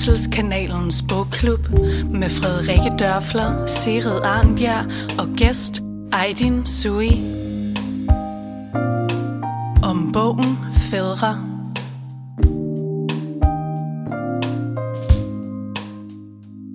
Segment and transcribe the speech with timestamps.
[0.00, 1.68] Fødselskanalens bogklub
[2.10, 4.84] med Frederikke Dørfler, Sirid Arnbjerg
[5.20, 5.82] og gæst
[6.12, 7.10] Aydin Sui.
[9.82, 10.56] Om bogen
[10.90, 11.32] Fædre.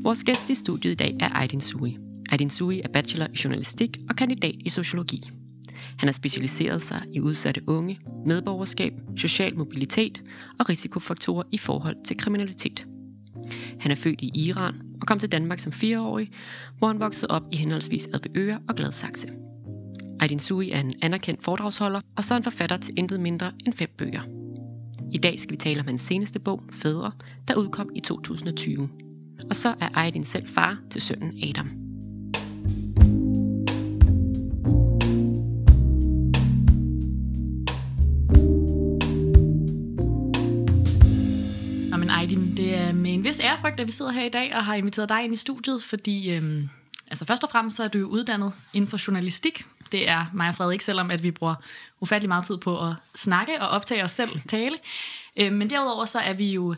[0.04, 1.98] Vores gæst i studiet i dag er Aydin Sui.
[2.32, 5.22] Aydin Sui er bachelor i journalistik og kandidat i sociologi.
[5.98, 10.24] Han har specialiseret sig i udsatte unge, medborgerskab, social mobilitet
[10.60, 12.86] og risikofaktorer i forhold til kriminalitet.
[13.80, 16.31] Han er født i Iran og kom til Danmark som fireårig,
[16.77, 19.27] hvor han voksede op i henholdsvis Adbeøre og Gladsaxe.
[20.20, 23.74] Aydin Sui er en anerkendt foredragsholder, og så er han forfatter til intet mindre end
[23.74, 24.21] fem bøger.
[25.12, 27.12] I dag skal vi tale om hans seneste bog, Fædre,
[27.48, 28.90] der udkom i 2020.
[29.49, 31.85] Og så er Aydin selv far til sønnen Adam.
[43.36, 45.84] Vis ærefrygt, at vi sidder her i dag og har inviteret dig ind i studiet,
[45.84, 46.70] fordi øhm,
[47.08, 49.66] altså først og fremmest så er du jo uddannet inden for journalistik.
[49.92, 51.55] Det er mig og Frederik, selvom at vi bruger
[52.02, 54.77] ufattelig meget tid på at snakke og optage os selv tale.
[55.38, 56.76] Øhm, men derudover så er vi jo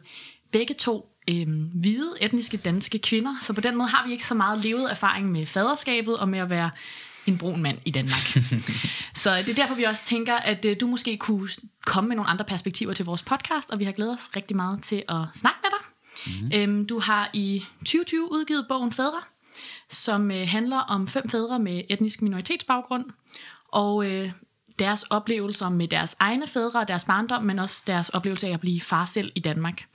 [0.52, 4.36] begge to øhm, hvide, etniske danske kvinder, så på den måde har vi ikke så
[4.36, 6.70] meget levet erfaring med faderskabet og med at være
[7.26, 8.38] en brun mand i Danmark.
[9.24, 11.50] så det er derfor, vi også tænker, at øh, du måske kunne
[11.86, 14.84] komme med nogle andre perspektiver til vores podcast, og vi har glædet os rigtig meget
[14.84, 15.97] til at snakke med dig.
[16.26, 16.52] Mm.
[16.54, 19.22] Øhm, du har i 2020 udgivet bogen Fædre,
[19.90, 23.06] som øh, handler om fem fædre med etnisk minoritetsbaggrund,
[23.72, 24.32] og øh,
[24.80, 28.60] deres oplevelser med deres egne fædre og deres barndom, men også deres oplevelse af at
[28.60, 29.86] blive far selv i Danmark.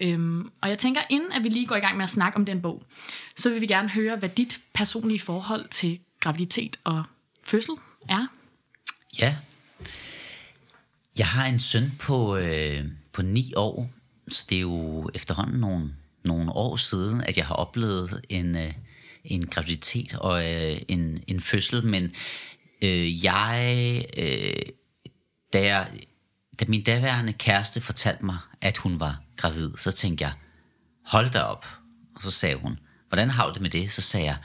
[0.00, 2.44] Øhm, og jeg tænker, inden at vi lige går i gang med at snakke om
[2.44, 2.82] den bog,
[3.36, 7.04] så vil vi gerne høre, hvad dit personlige forhold til graviditet og
[7.46, 7.74] fødsel
[8.08, 8.26] er.
[9.18, 9.36] Ja.
[11.18, 13.90] Jeg har en søn på, øh, på ni år,
[14.28, 15.94] så det er jo efterhånden nogle,
[16.24, 18.72] nogle år siden, at jeg har oplevet en, øh,
[19.24, 22.14] en graviditet og øh, en, en fødsel, men
[22.82, 24.62] øh, jeg, øh,
[25.52, 25.90] da jeg,
[26.60, 30.32] da min daværende kæreste fortalte mig, at hun var gravid, så tænkte jeg,
[31.04, 31.66] hold da op.
[32.14, 32.78] Og så sagde hun,
[33.08, 33.92] hvordan har du det med det?
[33.92, 34.36] Så sagde jeg,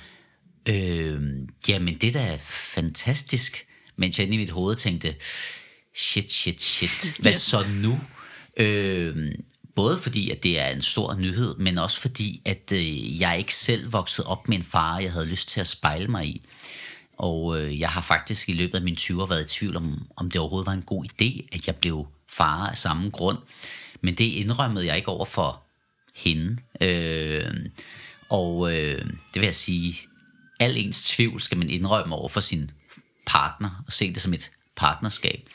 [0.66, 1.22] øh,
[1.68, 3.66] jamen det der er fantastisk.
[3.96, 5.16] Mens jeg inde i mit hoved tænkte,
[5.96, 7.42] shit, shit, shit, hvad yes.
[7.42, 8.00] så nu?
[8.58, 9.32] Øh,
[9.76, 13.56] både fordi, at det er en stor nyhed, men også fordi, at øh, jeg ikke
[13.56, 16.42] selv voksede op med en far, jeg havde lyst til at spejle mig i.
[17.18, 20.32] Og øh, jeg har faktisk i løbet af mine 20'er været i tvivl om, om
[20.32, 23.38] det overhovedet var en god idé, at jeg blev far af samme grund.
[24.02, 25.64] Men det indrømmede jeg ikke over for
[26.16, 26.58] hende.
[26.82, 27.54] Øh,
[28.30, 29.96] og øh, det vil jeg sige,
[30.60, 32.72] al ens tvivl skal man indrømme over for sin
[33.26, 35.50] partner, og se det som et partnerskab.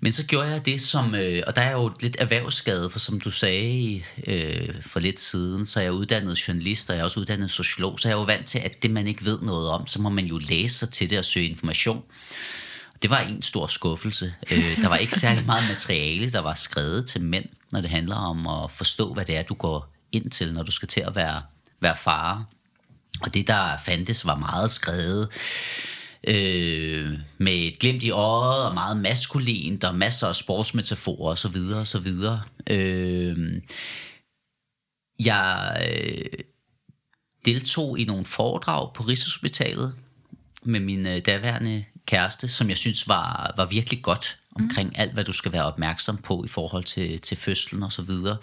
[0.00, 3.20] Men så gjorde jeg det som, øh, og der er jo lidt erhvervsskade, for som
[3.20, 7.20] du sagde øh, for lidt siden, så er jeg uddannet journalist, og jeg er også
[7.20, 9.86] uddannet sociolog, så jeg er jo vant til, at det man ikke ved noget om,
[9.86, 12.02] så må man jo læse sig til det og søge information.
[13.02, 14.34] Det var en stor skuffelse.
[14.52, 18.16] Øh, der var ikke særlig meget materiale, der var skrevet til mænd, når det handler
[18.16, 21.16] om at forstå, hvad det er, du går ind til, når du skal til at
[21.16, 21.42] være,
[21.80, 22.44] være far.
[23.20, 25.28] Og det, der fandtes, var meget skrevet
[26.26, 31.56] øh, med et glimt i øjet og meget maskulint og masser af sportsmetaforer osv.
[31.74, 32.08] osv.
[32.70, 33.62] Øh,
[35.24, 36.44] jeg øh,
[37.44, 39.94] deltog i nogle foredrag på Rigshospitalet
[40.62, 44.94] med min øh, daværende kæreste, som jeg synes var, var virkelig godt omkring mm.
[44.96, 48.36] alt, hvad du skal være opmærksom på i forhold til, til fødslen og så videre.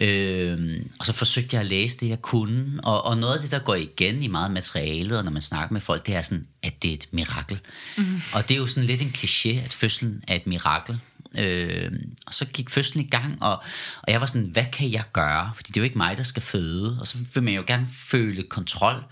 [0.00, 2.80] Øh, og så forsøgte jeg at læse det, jeg kunne.
[2.82, 5.72] Og, og noget af det, der går igen i meget materialet, og når man snakker
[5.72, 7.60] med folk, det er sådan, at det er et mirakel.
[7.98, 8.20] Mm.
[8.34, 11.00] Og det er jo sådan lidt en kliché, at fødslen er et mirakel.
[11.38, 11.92] Øh,
[12.26, 13.62] og så gik fødslen i gang, og,
[14.02, 15.52] og jeg var sådan, hvad kan jeg gøre?
[15.54, 16.98] Fordi det er jo ikke mig, der skal føde.
[17.00, 19.04] Og så vil man jo gerne føle kontrol.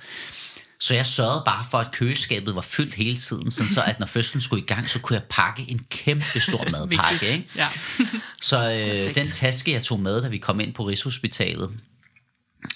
[0.82, 4.06] Så jeg sørgede bare for, at køleskabet var fyldt hele tiden, sådan så at når
[4.06, 7.26] fødslen skulle i gang, så kunne jeg pakke en kæmpe stor madpakke.
[7.32, 7.49] Ikke?
[7.56, 7.69] Ja.
[8.43, 11.70] så øh, den taske, jeg tog med, da vi kom ind på Rigshospitalet,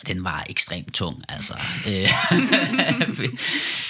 [0.07, 1.61] den var ekstremt tung, altså.
[1.89, 2.09] Øh,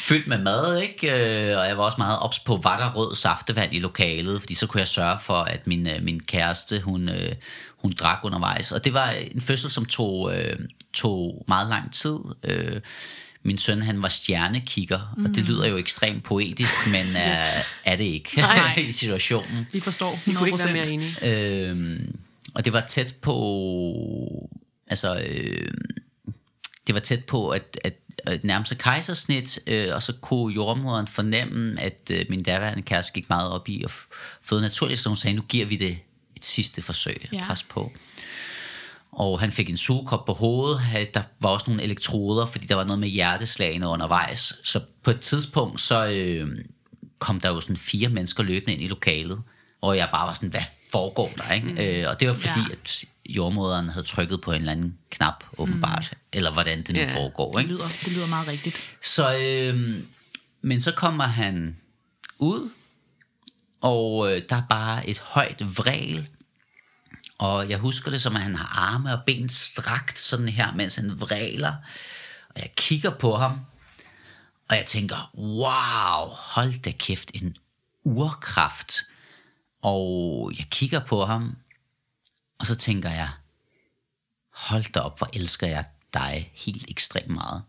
[0.08, 1.12] fyldt med mad, ikke?
[1.12, 4.54] Øh, og jeg var også meget ops på, var der rød saftevand i lokalet, fordi
[4.54, 7.10] så kunne jeg sørge for, at min, øh, min kæreste, hun,
[7.76, 8.72] hun drak undervejs.
[8.72, 10.32] Og det var en fødsel, som tog,
[10.92, 12.18] tog meget lang tid.
[13.46, 15.24] Min søn, han var stjernekigger, mm.
[15.24, 15.50] og det mm.
[15.50, 17.14] lyder jo ekstremt poetisk, men yes.
[17.14, 17.36] er,
[17.84, 19.66] er det ikke nej, i situationen.
[19.72, 20.18] Vi forstår.
[20.24, 21.16] Vi kunne ikke være mere enige.
[21.22, 22.16] Øhm,
[22.54, 24.50] og det var tæt på,
[24.86, 25.74] altså, øh,
[26.86, 27.94] det var tæt på at, at,
[28.26, 33.12] at nærme sig kejsersnit, øh, og så kunne jordmoderen fornemme, at øh, min daværende kæreste
[33.12, 33.90] gik meget op i at
[34.42, 35.98] føde naturligt, så hun sagde, nu giver vi det
[36.36, 37.28] et sidste forsøg.
[37.32, 37.46] Ja.
[37.46, 37.92] Pas på.
[39.16, 40.80] Og han fik en sugekop på hovedet.
[41.14, 44.54] Der var også nogle elektroder, fordi der var noget med hjerteslagene undervejs.
[44.64, 46.58] Så på et tidspunkt, så øh,
[47.18, 49.42] kom der jo sådan fire mennesker løbende ind i lokalet,
[49.80, 50.60] og jeg bare var sådan, hvad
[50.90, 51.52] foregår der?
[51.52, 51.66] Ikke?
[51.66, 51.78] Mm.
[51.78, 52.72] Øh, og det var fordi, ja.
[52.72, 56.08] at jordmoderen havde trykket på en eller anden knap, åbenbart.
[56.12, 56.18] Mm.
[56.32, 57.12] Eller hvordan det nu yeah.
[57.12, 57.58] foregår.
[57.58, 57.68] Ikke?
[57.68, 58.80] Det, lyder, det lyder meget rigtigt.
[59.02, 59.80] Så, øh,
[60.62, 61.76] men så kommer han
[62.38, 62.70] ud,
[63.80, 66.28] og øh, der er bare et højt vræl
[67.38, 70.96] og jeg husker det som, at han har arme og ben strakt sådan her, mens
[70.96, 71.74] han vræler.
[72.48, 73.60] Og jeg kigger på ham,
[74.68, 77.56] og jeg tænker, wow, hold da kæft, en
[78.04, 79.06] urkraft.
[79.82, 81.56] Og jeg kigger på ham,
[82.58, 83.30] og så tænker jeg,
[84.52, 85.84] hold da op, hvor elsker jeg
[86.14, 87.62] dig helt ekstremt meget.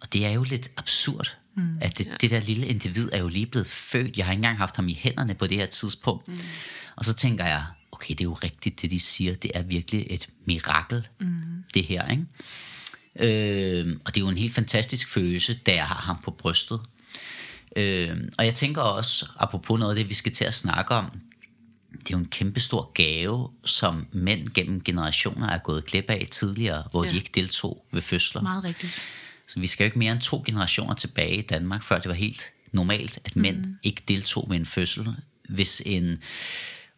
[0.00, 2.14] Og det er jo lidt absurd, mm, at det, ja.
[2.20, 4.16] det der lille individ er jo lige blevet født.
[4.16, 6.28] Jeg har ikke engang haft ham i hænderne på det her tidspunkt.
[6.28, 6.38] Mm.
[6.96, 7.64] Og så tænker jeg,
[7.98, 9.34] okay, det er jo rigtigt, det de siger.
[9.34, 11.64] Det er virkelig et mirakel, mm.
[11.74, 12.10] det her.
[12.10, 12.24] Ikke?
[13.20, 16.80] Øh, og det er jo en helt fantastisk følelse, da jeg har ham på brystet.
[17.76, 21.04] Øh, og jeg tænker også, apropos noget af det, vi skal til at snakke om,
[21.92, 26.28] det er jo en kæmpe stor gave, som mænd gennem generationer er gået glip af
[26.30, 27.10] tidligere, hvor ja.
[27.10, 28.42] de ikke deltog ved fødsler.
[28.42, 29.02] Meget rigtigt.
[29.46, 32.14] Så vi skal jo ikke mere end to generationer tilbage i Danmark, før det var
[32.14, 32.42] helt
[32.72, 33.76] normalt, at mænd mm.
[33.82, 35.16] ikke deltog ved en fødsel.
[35.48, 36.18] Hvis en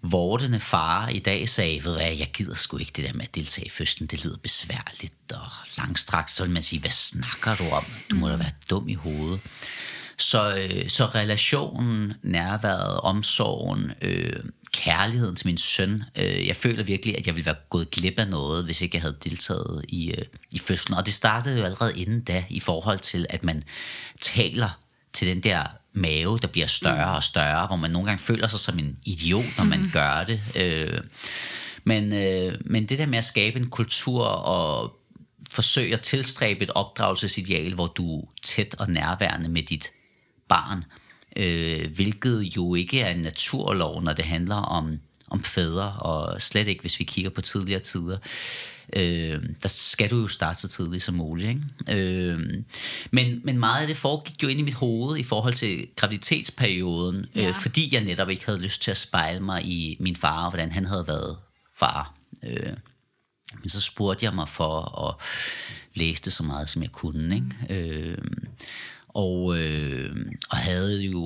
[0.02, 3.34] vortende far i dag sagde, ved hvad, jeg gider sgu ikke det der med at
[3.34, 7.74] deltage i fødslen, det lyder besværligt og langstrakt, så vil man sige, hvad snakker du
[7.74, 7.84] om?
[8.10, 9.40] Du må da være dum i hovedet.
[10.18, 14.42] Så, øh, så relationen, nærværet, omsorgen, øh,
[14.72, 18.28] kærligheden til min søn, øh, jeg føler virkelig, at jeg ville være gået glip af
[18.28, 20.98] noget, hvis ikke jeg havde deltaget i, øh, i fødslen.
[20.98, 23.62] Og det startede jo allerede inden da, i forhold til, at man
[24.20, 24.78] taler
[25.12, 28.60] til den der mave, der bliver større og større, hvor man nogle gange føler sig
[28.60, 29.90] som en idiot, når man mm.
[29.92, 30.40] gør det.
[30.56, 31.00] Øh,
[31.84, 34.96] men, øh, men det der med at skabe en kultur og
[35.50, 39.90] forsøge at tilstræbe et opdragelsesideal, hvor du er tæt og nærværende med dit
[40.48, 40.84] barn,
[41.36, 44.98] øh, hvilket jo ikke er en naturlov, når det handler om,
[45.30, 48.20] om fædre, og slet ikke, hvis vi kigger på tidligere tider øh,
[49.62, 51.48] der skal du jo starte så tidligt som muligt.
[51.48, 52.00] Ikke?
[52.00, 52.38] Øh,
[53.10, 57.16] men, men meget af det foregik jo ind i mit hoved i forhold til graviditetsperioden,
[57.16, 57.48] øh, ja.
[57.48, 60.50] øh, fordi jeg netop ikke havde lyst til at spejle mig i min far, og
[60.50, 61.38] hvordan han havde været
[61.78, 62.14] far.
[62.42, 62.72] Øh,
[63.60, 65.14] men så spurgte jeg mig for at
[65.94, 67.34] læse det så meget, som jeg kunne.
[67.34, 67.84] Ikke?
[67.88, 68.18] Øh,
[69.08, 70.16] og, øh,
[70.50, 71.24] og havde jo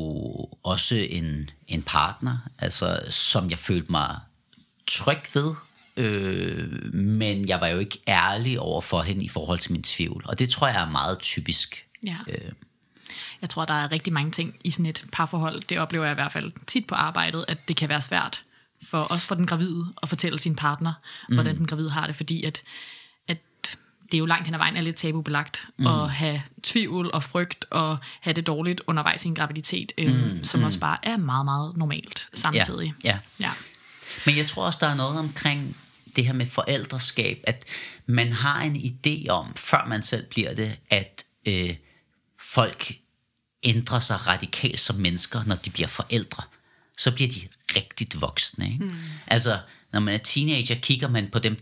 [0.63, 4.19] også en, en partner, altså, som jeg følte mig
[4.87, 5.55] tryg ved,
[5.97, 10.23] Øh, men jeg var jo ikke ærlig over for hende i forhold til min tvivl.
[10.27, 11.87] Og det tror jeg er meget typisk.
[12.07, 12.17] Ja.
[12.29, 12.53] Øh.
[13.41, 15.63] Jeg tror, der er rigtig mange ting i sådan et parforhold.
[15.69, 18.45] Det oplever jeg i hvert fald tit på arbejdet, at det kan være svært
[18.83, 20.93] for også for den gravide at fortælle sin partner,
[21.29, 21.35] mm.
[21.35, 22.63] hvordan den gravide har det, fordi at,
[23.29, 23.39] at
[24.03, 25.87] det er jo langt hen ad vejen er lidt tabubelagt mm.
[25.87, 30.43] at have tvivl og frygt og have det dårligt undervejs i en graviditet, øh, mm.
[30.43, 30.67] som mm.
[30.67, 32.95] også bare er meget, meget normalt samtidig.
[33.05, 33.19] Ja, ja.
[33.41, 33.51] ja.
[34.27, 35.77] Men jeg tror også, der er noget omkring
[36.17, 37.65] det her med forældreskab, at
[38.07, 41.77] man har en idé om, før man selv bliver det, at øh,
[42.41, 42.99] folk
[43.63, 46.43] ændrer sig radikalt som mennesker, når de bliver forældre.
[46.99, 47.41] Så bliver de
[47.77, 48.73] rigtigt voksne.
[48.73, 48.85] Ikke?
[48.85, 48.95] Mm.
[49.27, 49.59] Altså,
[49.93, 51.57] når man er teenager, kigger man på dem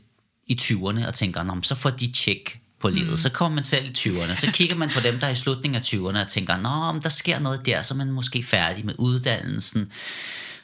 [0.46, 3.10] i 20'erne og tænker, Nå, så får de tjek på livet.
[3.10, 3.16] Mm.
[3.16, 5.76] Så kommer man selv i 20'erne, så kigger man på dem, der er i slutningen
[5.76, 8.94] af 20'erne og tænker, Nå, der sker noget der, så er man måske færdig med
[8.98, 9.92] uddannelsen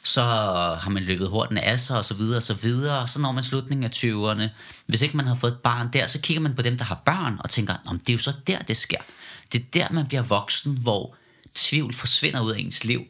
[0.03, 0.21] så
[0.81, 3.31] har man løbet hurtigt af sig og så videre og så videre, og så når
[3.31, 4.49] man slutningen af 20'erne,
[4.87, 7.01] hvis ikke man har fået et barn der, så kigger man på dem, der har
[7.05, 9.01] børn, og tænker, Nå, det er jo så der, det sker.
[9.51, 11.15] Det er der, man bliver voksen, hvor
[11.55, 13.01] tvivl forsvinder ud af ens liv.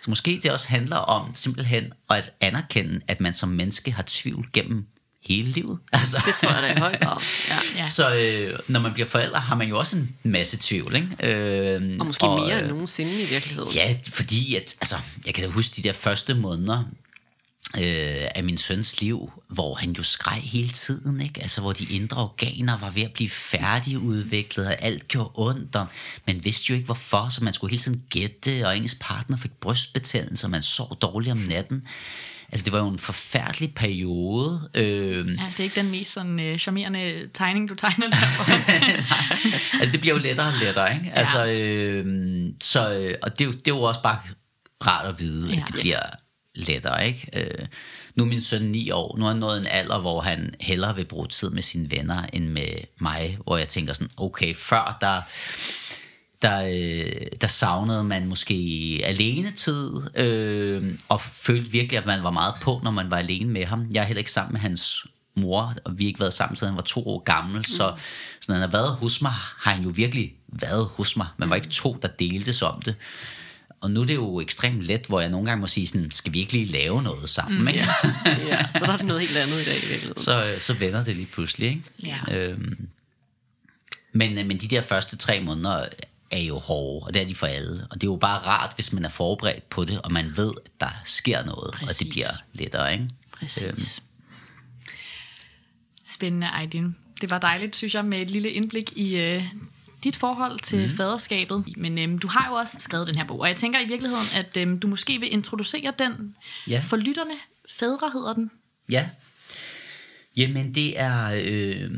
[0.00, 4.48] Så måske det også handler om simpelthen at anerkende, at man som menneske har tvivl
[4.52, 4.86] gennem
[5.22, 5.78] hele livet.
[5.92, 6.22] Altså.
[6.26, 7.22] Det tror jeg da i høj grad.
[7.48, 7.58] Ja.
[7.76, 7.84] ja.
[7.84, 10.94] Så øh, når man bliver forældre, har man jo også en masse tvivl.
[10.94, 11.08] Ikke?
[11.22, 13.70] Øh, og måske og, mere end nogensinde i virkeligheden.
[13.74, 14.96] Ja, fordi at, altså,
[15.26, 16.84] jeg kan da huske de der første måneder,
[17.76, 21.42] øh, af min søns liv, hvor han jo skreg hele tiden, ikke?
[21.42, 25.86] Altså, hvor de indre organer var ved at blive færdigudviklet, og alt gjorde ondt, og
[26.26, 29.52] man vidste jo ikke hvorfor, så man skulle hele tiden gætte, og ens partner fik
[29.60, 31.86] brystbetændelse, og man sov dårligt om natten.
[32.52, 34.70] Altså, det var jo en forfærdelig periode.
[34.74, 38.16] Øh, ja, det er ikke den mest sådan øh, charmerende tegning, du tegner der
[39.80, 41.12] altså, det bliver jo lettere og lettere, ikke?
[41.14, 44.18] Altså, øh, så, og det, det er jo også bare
[44.86, 45.60] rart at vide, ja.
[45.60, 46.02] at det bliver
[46.54, 47.28] lettere, ikke?
[47.36, 47.66] Øh,
[48.14, 50.96] nu er min søn 9 år, nu er han nået en alder, hvor han hellere
[50.96, 54.98] vil bruge tid med sine venner, end med mig, hvor jeg tænker sådan, okay, før
[55.00, 55.22] der
[56.42, 58.54] der, øh, der savnede man måske
[59.04, 63.52] alene tid, øh, og følte virkelig, at man var meget på, når man var alene
[63.52, 63.86] med ham.
[63.94, 66.70] Jeg er heller ikke sammen med hans mor, og vi har ikke været sammen, siden
[66.70, 67.64] han var to år gammel, mm.
[67.64, 67.94] så,
[68.40, 71.26] så når han har været hos mig, har han jo virkelig været hos mig.
[71.36, 72.96] Man var ikke to, der delte om det.
[73.80, 76.32] Og nu er det jo ekstremt let, hvor jeg nogle gange må sige sådan, skal
[76.32, 77.60] vi ikke lige lave noget sammen?
[77.60, 77.80] Mm, ikke?
[77.80, 77.86] Ja.
[78.48, 79.76] ja, så der er noget helt andet i dag.
[79.76, 81.68] I så, så vender det lige pludselig.
[81.68, 81.82] Ikke?
[82.28, 82.36] Ja.
[82.36, 82.88] Øhm,
[84.12, 85.86] men, men de der første tre måneder
[86.30, 87.86] er jo hårde, og det er de for alle.
[87.90, 90.52] Og det er jo bare rart, hvis man er forberedt på det, og man ved,
[90.64, 91.88] at der sker noget, Præcis.
[91.88, 92.92] og det bliver lettere.
[92.92, 93.08] Ikke?
[93.32, 93.62] Præcis.
[93.62, 93.80] Øhm.
[96.06, 96.96] Spændende, Aydin.
[97.20, 99.44] Det var dejligt, synes jeg, med et lille indblik i øh,
[100.04, 100.90] dit forhold til mm.
[100.90, 101.64] faderskabet.
[101.76, 104.26] Men øhm, du har jo også skrevet den her bog, og jeg tænker i virkeligheden,
[104.34, 106.36] at øhm, du måske vil introducere den
[106.68, 106.82] ja.
[106.84, 107.34] for lytterne.
[107.70, 108.50] Fædre hedder den.
[108.90, 109.08] Ja.
[110.36, 111.90] Jamen, det er øh,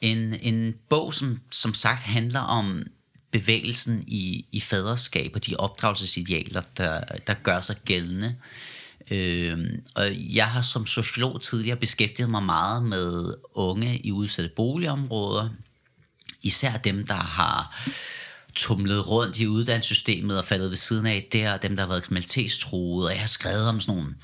[0.00, 2.82] en, en bog, som som sagt handler om
[3.38, 8.34] bevægelsen i, i faderskab og de opdragelsesidealer, der, der gør sig gældende.
[9.10, 9.58] Øh,
[9.94, 15.48] og jeg har som sociolog tidligere beskæftiget mig meget med unge i udsatte boligområder,
[16.42, 17.86] især dem, der har
[18.54, 23.06] tumlet rundt i uddannelsessystemet og faldet ved siden af der, dem, der har været kriminalitetstruede,
[23.06, 24.14] og jeg har skrevet om sådan nogle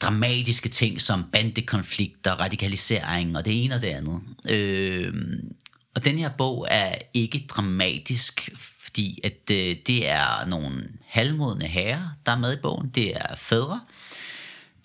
[0.00, 4.20] dramatiske ting som bandekonflikter, radikalisering og det ene og det andet.
[4.48, 5.14] Øh,
[5.94, 12.08] og den her bog er ikke dramatisk, fordi at øh, det er nogle halvmodne herrer,
[12.26, 12.88] der er med i bogen.
[12.88, 13.80] Det er fædre.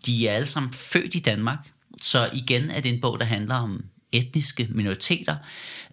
[0.05, 1.67] De er alle sammen født i Danmark,
[2.01, 5.35] så igen er det en bog, der handler om etniske minoriteter,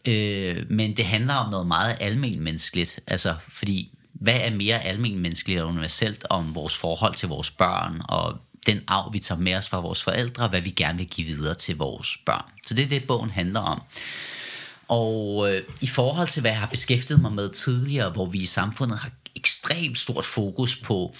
[0.04, 5.68] øh, men det handler om noget meget almenmenneskeligt, altså fordi hvad er mere almenmenneskeligt og
[5.68, 9.80] universelt om vores forhold til vores børn, og den arv, vi tager med os fra
[9.80, 12.44] vores forældre, og hvad vi gerne vil give videre til vores børn.
[12.66, 13.82] Så det er det, bogen handler om.
[14.88, 18.46] Og øh, i forhold til, hvad jeg har beskæftiget mig med tidligere, hvor vi i
[18.46, 21.14] samfundet har ekstremt stort fokus på,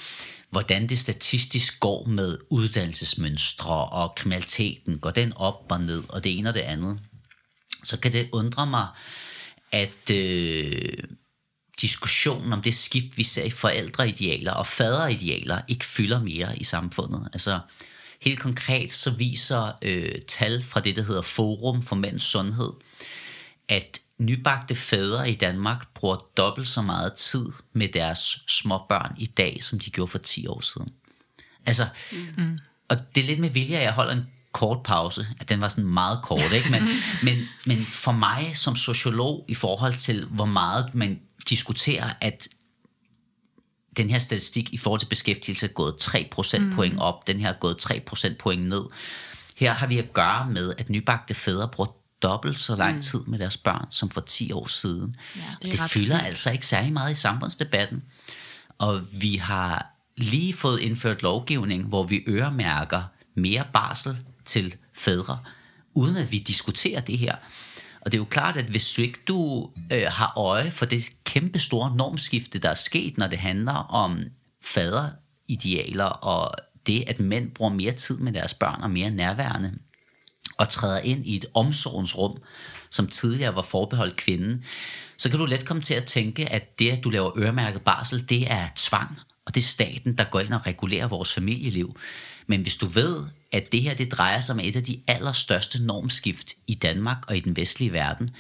[0.51, 6.39] hvordan det statistisk går med uddannelsesmønstre og kriminaliteten, går den op og ned, og det
[6.39, 7.01] ene og det andet,
[7.85, 8.87] så kan det undre mig,
[9.73, 10.99] at øh,
[11.81, 17.29] diskussionen om det skift, vi ser i forældreidealer og faderidealer, ikke fylder mere i samfundet.
[17.33, 17.61] Altså
[18.23, 22.73] helt konkret så viser øh, tal fra det, der hedder Forum for Mænds Sundhed,
[23.69, 29.27] at nybagte fædre i Danmark bruger dobbelt så meget tid med deres små børn i
[29.27, 30.89] dag, som de gjorde for 10 år siden.
[31.67, 31.87] Altså,
[32.37, 32.59] mm.
[32.89, 35.69] og det er lidt med vilje, at jeg holder en kort pause, at den var
[35.69, 36.71] sådan meget kort, ikke?
[36.71, 36.83] Men,
[37.27, 42.49] men, men for mig som sociolog i forhold til, hvor meget man diskuterer, at
[43.97, 46.99] den her statistik i forhold til beskæftigelse er gået 3 procentpoint mm.
[46.99, 48.85] op, den her er gået 3 procentpoint ned.
[49.57, 51.91] Her har vi at gøre med, at nybagte fædre bruger
[52.23, 53.03] dobbelt så lang mm.
[53.03, 55.17] tid med deres børn som for 10 år siden.
[55.37, 56.27] Ja, det det fylder vildt.
[56.27, 58.03] altså ikke særlig meget i samfundsdebatten.
[58.79, 63.03] Og vi har lige fået indført lovgivning, hvor vi øremærker
[63.35, 65.39] mere barsel til fædre,
[65.95, 67.37] uden at vi diskuterer det her.
[68.01, 71.11] Og det er jo klart, at hvis du ikke du øh, har øje for det
[71.25, 74.19] kæmpe store normskifte, der er sket, når det handler om
[74.63, 76.55] faderidealer og
[76.87, 79.73] det, at mænd bruger mere tid med deres børn og mere nærværende,
[80.59, 82.39] og træder ind i et omsorgsrum,
[82.91, 84.65] som tidligere var forbeholdt kvinden,
[85.17, 88.29] så kan du let komme til at tænke, at det, at du laver øremærket barsel,
[88.29, 91.97] det er tvang, og det er staten, der går ind og regulerer vores familieliv.
[92.47, 95.85] Men hvis du ved, at det her det drejer sig om et af de allerstørste
[95.85, 98.31] normskift i Danmark og i den vestlige verden,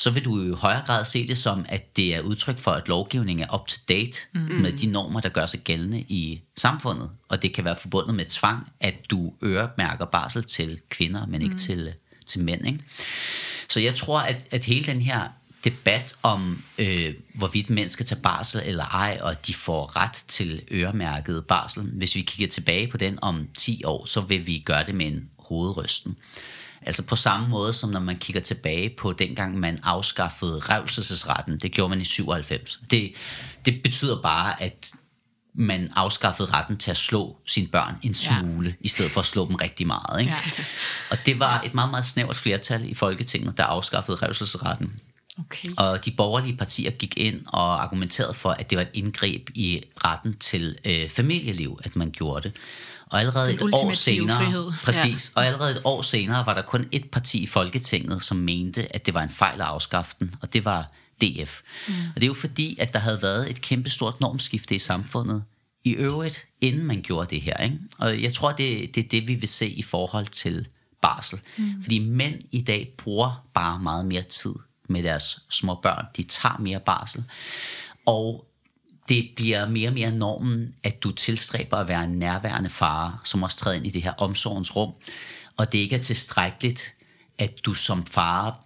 [0.00, 2.88] så vil du i højere grad se det som, at det er udtryk for, at
[2.88, 4.40] lovgivningen er up-to-date mm.
[4.40, 7.10] med de normer, der gør sig gældende i samfundet.
[7.28, 11.52] Og det kan være forbundet med tvang, at du øremærker barsel til kvinder, men ikke
[11.52, 11.58] mm.
[11.58, 11.92] til,
[12.26, 12.66] til mænd.
[12.66, 12.78] Ikke?
[13.68, 15.28] Så jeg tror, at, at hele den her
[15.64, 20.62] debat om, øh, hvorvidt mænd skal tage barsel eller ej, og de får ret til
[20.72, 21.82] øremærket barsel.
[21.82, 25.06] Hvis vi kigger tilbage på den om 10 år, så vil vi gøre det med
[25.06, 26.16] en hovedrysten.
[26.82, 31.72] Altså på samme måde som når man kigger tilbage på dengang man afskaffede revselsesretten, det
[31.72, 32.80] gjorde man i 97.
[32.90, 33.12] Det,
[33.64, 34.90] det betyder bare, at
[35.54, 38.74] man afskaffede retten til at slå sine børn en smule, ja.
[38.80, 40.20] i stedet for at slå dem rigtig meget.
[40.20, 40.32] Ikke?
[40.32, 40.64] Ja.
[41.10, 45.00] Og det var et meget, meget snævert flertal i Folketinget, der afskaffede revselsesretten.
[45.38, 45.68] Okay.
[45.78, 49.82] Og de borgerlige partier gik ind og argumenterede for, at det var et indgreb i
[50.04, 52.56] retten til øh, familieliv, at man gjorde det.
[53.10, 54.72] Og allerede et år senere, frihed.
[54.84, 55.40] præcis, ja.
[55.40, 59.06] og allerede et år senere var der kun et parti i Folketinget, som mente, at
[59.06, 61.60] det var en fejl at afskaffe den, og det var DF.
[61.88, 61.94] Mm.
[61.94, 65.44] Og det er jo fordi, at der havde været et kæmpestort normskifte i samfundet
[65.84, 67.56] i øvrigt, inden man gjorde det her.
[67.56, 67.78] Ikke?
[67.98, 70.68] Og jeg tror, det, det er det, vi vil se i forhold til
[71.02, 71.40] barsel.
[71.56, 71.82] Mm.
[71.82, 74.54] Fordi mænd i dag bruger bare meget mere tid
[74.88, 76.04] med deres små børn.
[76.16, 77.24] De tager mere barsel.
[78.06, 78.49] Og
[79.10, 83.42] det bliver mere og mere normen, at du tilstræber at være en nærværende far, som
[83.42, 84.92] også træder ind i det her omsorgens rum.
[85.56, 86.94] og det ikke er tilstrækkeligt,
[87.38, 88.64] at du som far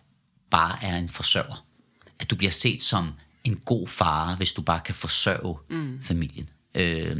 [0.50, 1.66] bare er en forsørger.
[2.20, 3.12] At du bliver set som
[3.44, 6.00] en god far, hvis du bare kan forsørge mm.
[6.02, 6.48] familien.
[6.74, 7.16] Øh,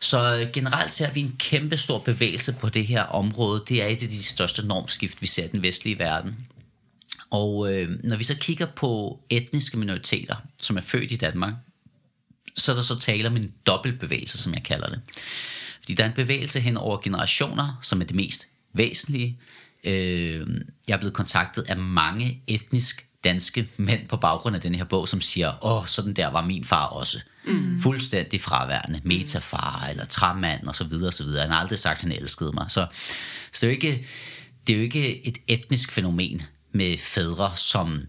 [0.00, 3.64] så generelt ser vi en kæmpe stor bevægelse på det her område.
[3.68, 6.46] Det er et af de største normskift, vi ser i den vestlige verden.
[7.30, 11.54] Og øh, når vi så kigger på etniske minoriteter, som er født i Danmark,
[12.56, 15.00] så er der så tale om en dobbeltbevægelse, som jeg kalder det.
[15.80, 19.38] Fordi der er en bevægelse hen over generationer, som er det mest væsentlige.
[19.84, 20.46] Øh,
[20.88, 25.08] jeg er blevet kontaktet af mange etnisk danske mænd på baggrund af den her bog,
[25.08, 27.20] som siger, åh, sådan der var min far også.
[27.46, 27.80] Mm.
[27.80, 31.42] Fuldstændig fraværende, metafar eller træmand og så videre og så videre.
[31.42, 32.66] Han har aldrig sagt, at han elskede mig.
[32.68, 32.86] Så,
[33.52, 34.06] så det, er jo ikke,
[34.66, 36.42] det er jo ikke et etnisk fænomen
[36.72, 38.00] med fædre, som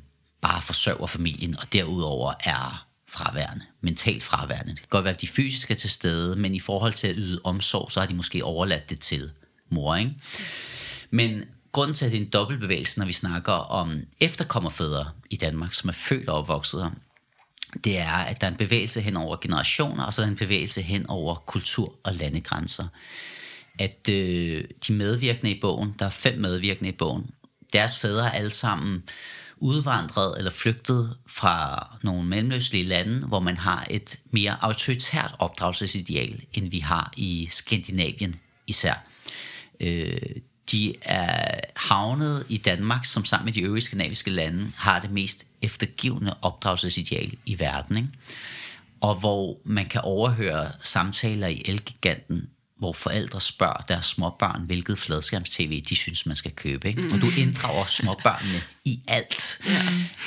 [0.41, 2.84] bare forsørger familien, og derudover er
[3.15, 4.71] fraværende, mentalt fraværende.
[4.71, 7.15] Det kan godt være, at de fysisk er til stede, men i forhold til at
[7.17, 9.31] yde omsorg, så har de måske overladt det til
[9.69, 9.95] mor.
[9.95, 10.13] Ikke?
[11.09, 15.73] Men grunden til, at det er en dobbeltbevægelse, når vi snakker om efterkommerfædre i Danmark,
[15.73, 16.91] som er født og opvokset her,
[17.83, 20.37] det er, at der er en bevægelse hen over generationer, og så er der en
[20.37, 22.87] bevægelse hen over kultur- og landegrænser.
[23.79, 27.29] At øh, de medvirkende i bogen, der er fem medvirkende i bogen,
[27.73, 29.03] deres fædre er alle sammen
[29.65, 36.69] udvandret eller flygtet fra nogle mellemøstlige lande, hvor man har et mere autoritært opdragelsesideal, end
[36.69, 38.35] vi har i Skandinavien
[38.67, 39.07] især.
[39.79, 40.17] Øh,
[40.71, 45.47] de er havnet i Danmark, som sammen med de øvrige skandinaviske lande har det mest
[45.61, 47.97] eftergivende opdragelsesideal i verden.
[47.97, 48.09] Ikke?
[49.01, 55.83] Og hvor man kan overhøre samtaler i Elgiganten, hvor forældre spørger deres småbørn, hvilket fladskærms-tv
[55.89, 56.87] de synes, man skal købe.
[56.87, 57.09] Ikke?
[57.13, 59.61] Og du inddrager småbørnene i alt.
[59.65, 59.81] Ja.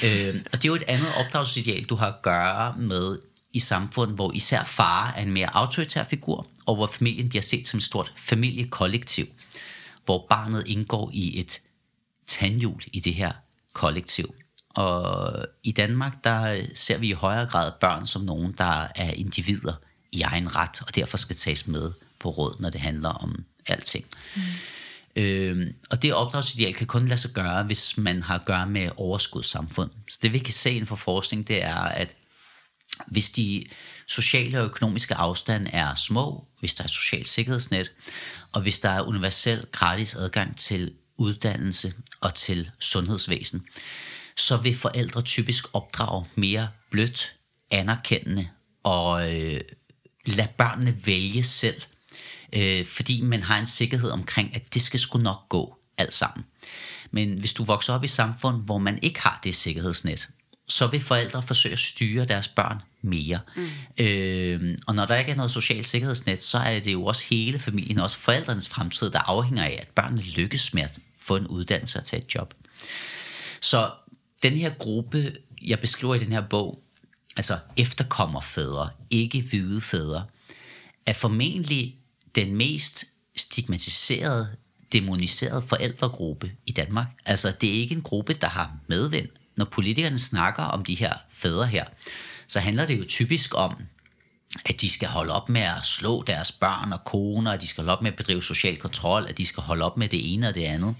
[0.04, 3.18] Øh, og det er jo et andet opdragelsesideal, du har at gøre med
[3.52, 7.68] i samfundet, hvor især far er en mere autoritær figur, og hvor familien bliver set
[7.68, 9.26] som et stort familiekollektiv
[10.08, 11.60] hvor barnet indgår i et
[12.26, 13.32] tandhjul i det her
[13.72, 14.34] kollektiv.
[14.70, 15.32] Og
[15.62, 19.72] i Danmark, der ser vi i højere grad børn som nogen, der er individer
[20.12, 24.06] i egen ret, og derfor skal tages med på råd, når det handler om alting.
[24.36, 24.42] Mm.
[25.16, 28.90] Øhm, og det opdragsideal kan kun lade sig gøre, hvis man har at gøre med
[28.96, 29.90] overskudssamfund.
[30.10, 32.14] Så det vi kan se inden for forskning, det er, at
[33.06, 33.64] hvis de
[34.06, 37.92] sociale og økonomiske afstand er små, hvis der er et socialt sikkerhedsnet,
[38.52, 43.66] og hvis der er universel gratis adgang til uddannelse og til sundhedsvæsen,
[44.36, 47.34] så vil forældre typisk opdrage mere blødt,
[47.70, 48.48] anerkendende
[48.82, 49.60] og øh,
[50.26, 51.82] lade børnene vælge selv,
[52.52, 56.44] øh, fordi man har en sikkerhed omkring, at det skal sgu nok gå alt sammen.
[57.10, 60.28] Men hvis du vokser op i et samfund, hvor man ikke har det sikkerhedsnet,
[60.68, 63.40] så vil forældre forsøge at styre deres børn mere.
[63.56, 63.68] Mm.
[64.04, 67.58] Øh, og når der ikke er noget socialt sikkerhedsnet, så er det jo også hele
[67.58, 71.98] familien, også forældrenes fremtid, der afhænger af, at børnene lykkes med at få en uddannelse
[71.98, 72.54] og tage et job.
[73.60, 73.90] Så
[74.42, 75.32] den her gruppe,
[75.62, 76.82] jeg beskriver i den her bog,
[77.36, 80.24] altså efterkommerfædre, ikke hvide fædre,
[81.06, 81.97] er formentlig
[82.38, 83.04] den mest
[83.36, 84.56] stigmatiserede,
[84.92, 87.06] demoniserede forældregruppe i Danmark.
[87.26, 89.28] Altså, det er ikke en gruppe, der har medvind.
[89.56, 91.84] Når politikerne snakker om de her fædre her,
[92.46, 93.76] så handler det jo typisk om,
[94.64, 97.82] at de skal holde op med at slå deres børn og koner, at de skal
[97.82, 100.48] holde op med at bedrive social kontrol, at de skal holde op med det ene
[100.48, 100.94] og det andet.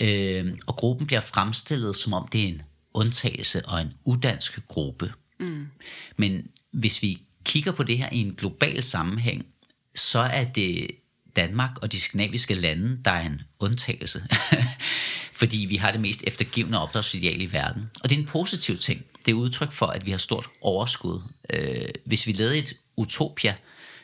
[0.00, 2.62] Øh, og gruppen bliver fremstillet, som om det er en
[2.94, 5.12] undtagelse og en udansk gruppe.
[5.40, 5.66] Mm.
[6.16, 9.46] Men hvis vi kigger på det her i en global sammenhæng,
[9.94, 10.90] så er det
[11.36, 14.26] Danmark og de skandinaviske lande, der er en undtagelse.
[15.40, 17.90] Fordi vi har det mest eftergivende opdragsideal i verden.
[18.02, 21.22] Og det er en positiv ting det er udtryk for, at vi har stort overskud.
[21.50, 23.54] Øh, hvis vi levede et utopia,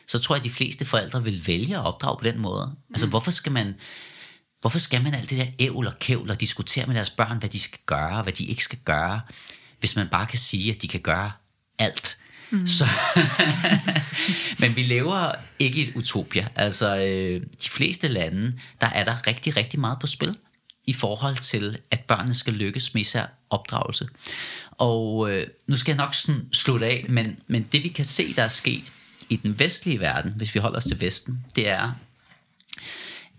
[0.07, 2.65] så tror jeg, at de fleste forældre vil vælge at opdrage på den måde.
[2.65, 2.93] Mm.
[2.93, 3.75] Altså, hvorfor skal man...
[4.61, 7.49] Hvorfor skal man alt det der ævl og kævl og diskutere med deres børn, hvad
[7.49, 9.21] de skal gøre og hvad de ikke skal gøre,
[9.79, 11.31] hvis man bare kan sige, at de kan gøre
[11.79, 12.17] alt?
[12.51, 12.67] Mm.
[12.67, 12.87] Så,
[14.59, 16.47] men vi lever ikke i et utopia.
[16.55, 20.35] Altså, øh, de fleste lande, der er der rigtig, rigtig meget på spil
[20.85, 24.07] i forhold til, at børnene skal lykkes med især opdragelse.
[24.71, 28.33] Og øh, nu skal jeg nok sådan slutte af, men, men det vi kan se,
[28.33, 28.91] der er sket
[29.29, 31.91] i den vestlige verden, hvis vi holder os til Vesten, det er,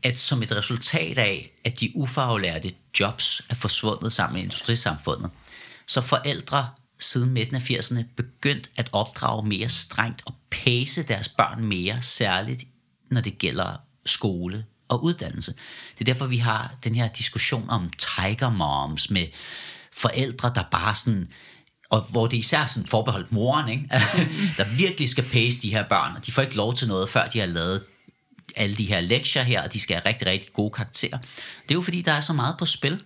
[0.02, 5.30] at som et resultat af, at de ufaglærte jobs er forsvundet sammen med industrisamfundet,
[5.86, 6.68] så forældre
[7.00, 12.64] siden midten af 80'erne begyndt at opdrage mere strengt og pace deres børn mere, særligt
[13.10, 15.54] når det gælder skole og uddannelse.
[15.98, 19.26] Det er derfor, vi har den her diskussion om tiger moms med
[19.92, 21.28] forældre, der bare sådan,
[21.90, 23.88] og hvor det især sådan forbeholdt moren, ikke?
[24.58, 27.28] der virkelig skal pace de her børn, og de får ikke lov til noget, før
[27.28, 27.84] de har lavet
[28.56, 31.18] alle de her lektier her, og de skal have rigtig, rigtig gode karakterer.
[31.62, 33.02] Det er jo fordi, der er så meget på spil.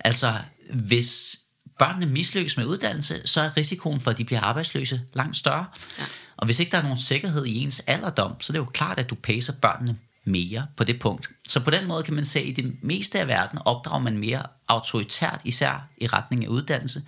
[0.00, 0.38] Altså,
[0.70, 1.38] hvis
[1.86, 5.66] børnene mislykkes med uddannelse, så er risikoen for, at de bliver arbejdsløse langt større.
[5.98, 6.04] Ja.
[6.36, 8.98] Og hvis ikke der er nogen sikkerhed i ens alderdom, så er det jo klart,
[8.98, 11.30] at du pacer børnene mere på det punkt.
[11.48, 14.18] Så på den måde kan man se, at i det meste af verden opdrager man
[14.18, 17.02] mere autoritært, især i retning af uddannelse.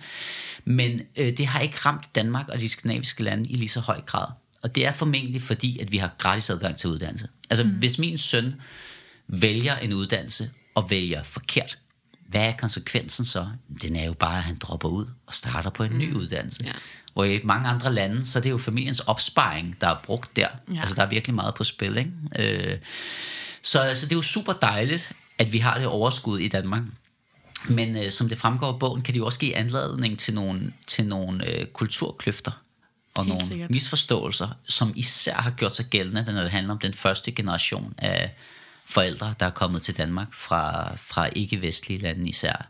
[0.65, 4.01] Men øh, det har ikke ramt Danmark og de skandinaviske lande i lige så høj
[4.01, 4.27] grad.
[4.63, 7.27] Og det er formentlig fordi, at vi har gratis adgang til uddannelse.
[7.49, 7.69] Altså mm.
[7.69, 8.55] hvis min søn
[9.27, 11.77] vælger en uddannelse og vælger forkert,
[12.35, 13.47] hvad er konsekvensen så?
[13.81, 15.97] Den er jo bare, at han dropper ud og starter på en mm.
[15.97, 16.59] ny uddannelse.
[16.65, 16.71] Ja.
[17.13, 20.47] Hvor i mange andre lande, så er det jo familiens opsparing, der er brugt der.
[20.73, 20.79] Ja.
[20.79, 21.97] Altså der er virkelig meget på spil.
[21.97, 22.71] Ikke?
[22.71, 22.77] Øh,
[23.61, 26.83] så, så det er jo super dejligt, at vi har det overskud i Danmark.
[27.69, 30.73] Men øh, som det fremgår af bogen, kan det jo også give anledning til nogle,
[30.87, 32.51] til nogle øh, kulturkløfter
[33.15, 33.69] og Helt nogle sikkert.
[33.69, 38.31] misforståelser, som især har gjort sig gældende, når det handler om den første generation af
[38.85, 42.67] forældre, der er kommet til Danmark fra, fra ikke-vestlige lande især.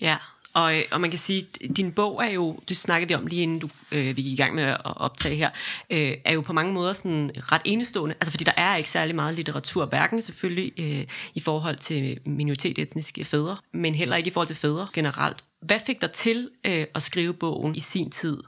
[0.00, 0.16] Ja,
[0.52, 3.42] og, og man kan sige, at din bog er jo, det snakkede vi om lige
[3.42, 5.50] inden du, øh, vi gik i gang med at optage her,
[5.90, 9.14] øh, er jo på mange måder sådan ret enestående, altså fordi der er ikke særlig
[9.14, 14.46] meget litteratur, hverken selvfølgelig øh, i forhold til minoritetsetniske fædre, men heller ikke i forhold
[14.46, 15.44] til fædre generelt.
[15.60, 18.38] Hvad fik dig til øh, at skrive bogen i sin tid?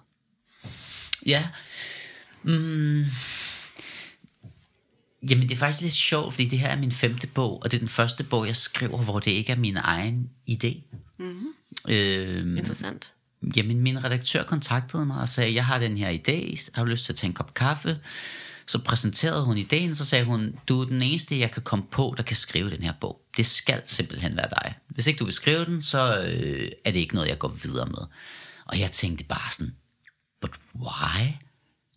[1.27, 1.49] Ja,
[2.43, 3.05] mm,
[5.31, 7.77] Jamen det er faktisk lidt sjovt, fordi det her er min femte bog, og det
[7.77, 10.83] er den første bog, jeg skriver, hvor det ikke er min egen idé.
[11.19, 11.47] Mm-hmm.
[11.89, 13.13] Øhm, Interessant.
[13.57, 17.05] Jamen min redaktør kontaktede mig og sagde, jeg har den her idé, har du lyst
[17.05, 17.99] til at tage en kop kaffe?
[18.67, 22.15] Så præsenterede hun ideen, så sagde hun, du er den eneste, jeg kan komme på,
[22.17, 23.21] der kan skrive den her bog.
[23.37, 24.75] Det skal simpelthen være dig.
[24.89, 27.87] Hvis ikke du vil skrive den, så øh, er det ikke noget, jeg går videre
[27.87, 28.07] med.
[28.65, 29.75] Og jeg tænkte bare sådan,
[30.41, 31.27] but why?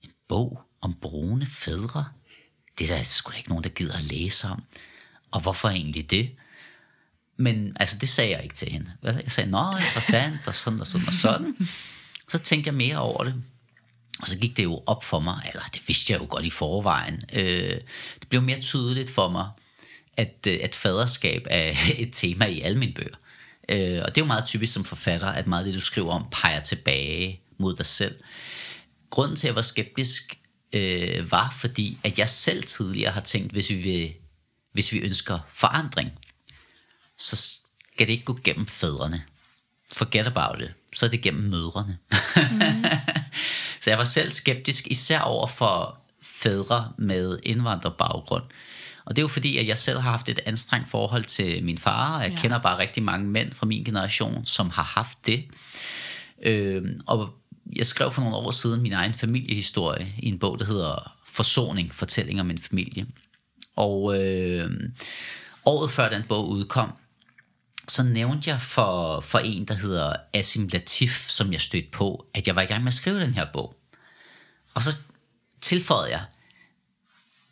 [0.03, 2.05] En bog om brune fædre?
[2.79, 4.63] Det er der sgu da ikke nogen, der gider at læse om.
[5.31, 6.31] Og hvorfor egentlig det?
[7.37, 8.91] Men altså, det sagde jeg ikke til hende.
[9.03, 11.67] Jeg sagde, nå, interessant, og sådan og sådan og sådan.
[12.29, 13.43] Så tænkte jeg mere over det.
[14.19, 16.49] Og så gik det jo op for mig, eller det vidste jeg jo godt i
[16.49, 17.21] forvejen.
[17.33, 17.81] Øh,
[18.19, 19.49] det blev mere tydeligt for mig,
[20.17, 23.15] at, øh, at faderskab er et tema i alle mine bøger.
[23.69, 26.13] Øh, og det er jo meget typisk som forfatter, at meget af det, du skriver
[26.13, 28.15] om, peger tilbage mod dig selv.
[29.09, 30.39] Grunden til, at jeg var skeptisk,
[30.73, 34.13] øh, var fordi, at jeg selv tidligere har tænkt, hvis vi, vil,
[34.71, 36.11] hvis vi ønsker forandring,
[37.17, 39.23] så skal det ikke gå gennem fædrene.
[39.93, 40.73] Forget about it.
[40.95, 41.97] Så er det gennem mødrene.
[42.11, 42.85] Mm.
[43.81, 48.43] så jeg var selv skeptisk, især over for fædre med indvandrerbaggrund.
[49.05, 51.77] Og det er jo fordi, at jeg selv har haft et anstrengt forhold til min
[51.77, 52.37] far, og jeg ja.
[52.37, 55.45] kender bare rigtig mange mænd fra min generation, som har haft det.
[56.43, 57.33] Øh, og
[57.75, 61.93] jeg skrev for nogle år siden min egen familiehistorie i en bog, der hedder Forsoning,
[61.95, 63.07] fortælling om en familie.
[63.75, 64.71] Og øh,
[65.65, 66.91] året før den bog udkom,
[67.87, 72.47] så nævnte jeg for, for en, der hedder Asim Latif, som jeg stødte på, at
[72.47, 73.75] jeg var i gang med at skrive den her bog.
[74.73, 74.97] Og så
[75.61, 76.25] tilføjede jeg,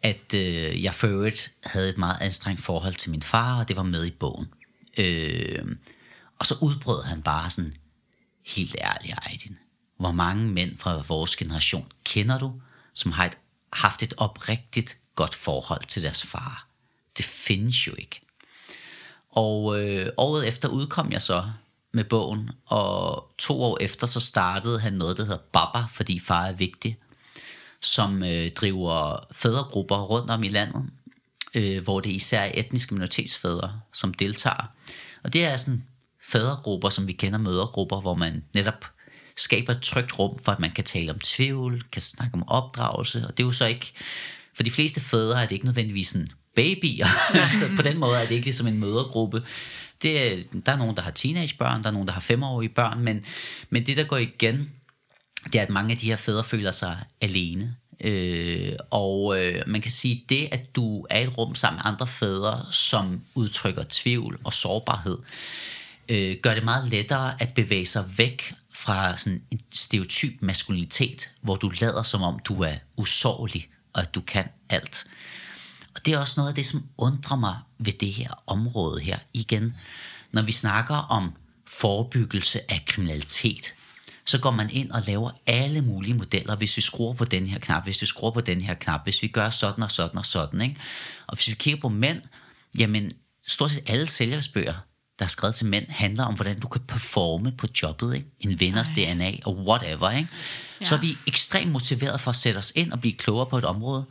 [0.01, 3.77] at øh, jeg for øvrigt havde et meget anstrengt forhold til min far, og det
[3.77, 4.47] var med i bogen.
[4.97, 5.65] Øh,
[6.39, 7.73] og så udbrød han bare sådan,
[8.45, 9.57] helt ærligt, Aydin,
[10.01, 12.53] hvor mange mænd fra vores generation kender du,
[12.93, 13.37] som har et,
[13.73, 16.67] haft et oprigtigt godt forhold til deres far?
[17.17, 18.21] Det findes jo ikke.
[19.29, 21.43] Og øh, året efter udkom jeg så
[21.91, 26.45] med bogen, og to år efter så startede han noget, der hedder Baba, fordi far
[26.45, 26.97] er vigtig,
[27.81, 30.89] som øh, driver fædregrupper rundt om i landet,
[31.53, 34.71] øh, hvor det især er etniske minoritetsfædre, som deltager.
[35.23, 35.83] Og det er sådan
[36.23, 38.85] fædregrupper, som vi kender mødergrupper, hvor man netop
[39.41, 43.23] skaber et trygt rum for, at man kan tale om tvivl, kan snakke om opdragelse,
[43.27, 43.93] og det er jo så ikke,
[44.53, 47.07] for de fleste fædre er det ikke nødvendigvis sådan babyer,
[47.51, 49.43] altså på den måde er det ikke ligesom en mødergruppe.
[50.01, 52.99] Det er, der er nogen, der har teenagebørn, der er nogen, der har femårige børn,
[52.99, 53.25] men,
[53.69, 54.69] men det, der går igen,
[55.43, 57.75] det er, at mange af de her fædre føler sig alene.
[58.03, 61.91] Øh, og øh, man kan sige, det at du er i et rum sammen med
[61.91, 65.17] andre fædre, som udtrykker tvivl og sårbarhed,
[66.09, 71.55] øh, gør det meget lettere at bevæge sig væk fra sådan en stereotyp maskulinitet, hvor
[71.55, 75.05] du lader som om du er usårlig, og at du kan alt.
[75.95, 79.19] Og det er også noget af det, som undrer mig ved det her område her.
[79.33, 79.75] Igen,
[80.31, 81.33] når vi snakker om
[81.67, 83.73] forebyggelse af kriminalitet,
[84.25, 87.59] så går man ind og laver alle mulige modeller, hvis vi skruer på den her
[87.59, 90.25] knap, hvis vi skruer på den her knap, hvis vi gør sådan og sådan og
[90.25, 90.61] sådan.
[90.61, 90.75] Ikke?
[91.27, 92.21] Og hvis vi kigger på mænd,
[92.77, 93.11] jamen
[93.47, 94.73] stort set alle sælgersbøger
[95.21, 98.27] der er skrevet til mænd, handler om, hvordan du kan performe på jobbet, ikke?
[98.39, 99.13] en vinders Ej.
[99.13, 100.11] DNA og whatever.
[100.11, 100.29] Ikke?
[100.79, 100.85] Ja.
[100.85, 103.65] Så er vi ekstremt motiveret for at sætte os ind og blive klogere på et
[103.65, 104.05] område.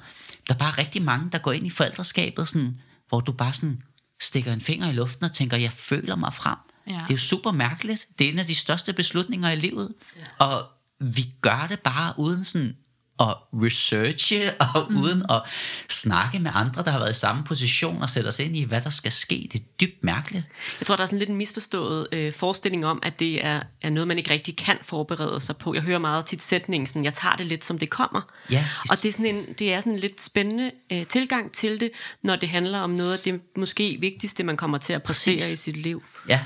[0.48, 2.76] der er bare rigtig mange, der går ind i forældreskabet, sådan,
[3.08, 3.82] hvor du bare sådan
[4.20, 6.58] stikker en finger i luften og tænker, jeg føler mig frem.
[6.86, 6.92] Ja.
[6.92, 8.06] Det er jo super mærkeligt.
[8.18, 9.94] Det er en af de største beslutninger i livet.
[10.20, 10.46] Ja.
[10.46, 10.66] Og
[11.00, 12.76] vi gør det bare uden sådan
[13.20, 14.96] at researche, og mm.
[14.96, 15.42] uden at
[15.88, 18.80] snakke med andre, der har været i samme position, og sætte os ind i, hvad
[18.80, 19.48] der skal ske.
[19.52, 20.44] Det er dybt mærkeligt.
[20.80, 23.90] Jeg tror, der er sådan lidt en misforstået øh, forestilling om, at det er, er
[23.90, 25.74] noget, man ikke rigtig kan forberede sig på.
[25.74, 28.20] Jeg hører meget tit sætningen, sådan, jeg tager det lidt, som det kommer.
[28.50, 28.90] Ja, det...
[28.90, 31.90] Og det er, sådan en, det er sådan en lidt spændende øh, tilgang til det,
[32.22, 35.52] når det handler om noget af det måske vigtigste, man kommer til at præstere Præcis.
[35.52, 36.02] i sit liv.
[36.28, 36.40] Ja,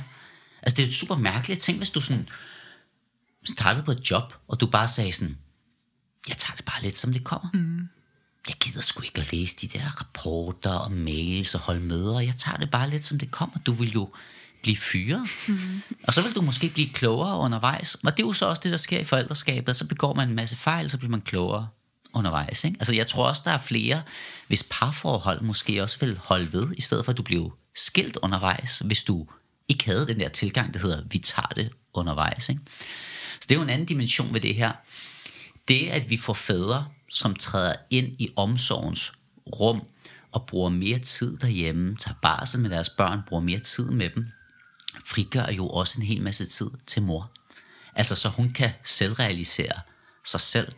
[0.63, 1.61] altså det er jo super mærkeligt.
[1.61, 2.29] Tænk, hvis du sådan
[3.45, 5.39] startede på et job, og du bare sagde sådan,
[6.29, 7.51] jeg tager det bare lidt, som det kommer.
[7.55, 7.89] Mm.
[8.49, 12.21] Jeg gider sgu ikke at læse de der rapporter og mails og holde møder.
[12.21, 13.59] Jeg tager det bare lidt, som det kommer.
[13.67, 14.09] Du vil jo
[14.63, 15.29] blive fyret.
[15.49, 15.83] Mm.
[16.03, 17.95] Og så vil du måske blive klogere undervejs.
[17.95, 19.77] Og det er jo så også det, der sker i forældreskabet.
[19.77, 21.69] Så begår man en masse fejl, så bliver man klogere
[22.13, 22.65] undervejs.
[22.65, 22.77] Ikke?
[22.81, 24.03] Altså jeg tror også, der er flere,
[24.47, 28.79] hvis parforhold måske også vil holde ved, i stedet for at du bliver skilt undervejs,
[28.79, 29.27] hvis du
[29.69, 32.49] ikke havde den der tilgang, der hedder, vi tager det undervejs.
[32.49, 32.61] Ikke?
[33.41, 34.73] Så det er jo en anden dimension ved det her
[35.69, 39.13] det, at vi får fædre, som træder ind i omsorgens
[39.61, 39.83] rum
[40.33, 44.27] og bruger mere tid derhjemme, tager barsel med deres børn, bruger mere tid med dem,
[45.07, 47.31] frigør jo også en hel masse tid til mor.
[47.95, 49.81] Altså så hun kan selvrealisere
[50.25, 50.73] sig selv.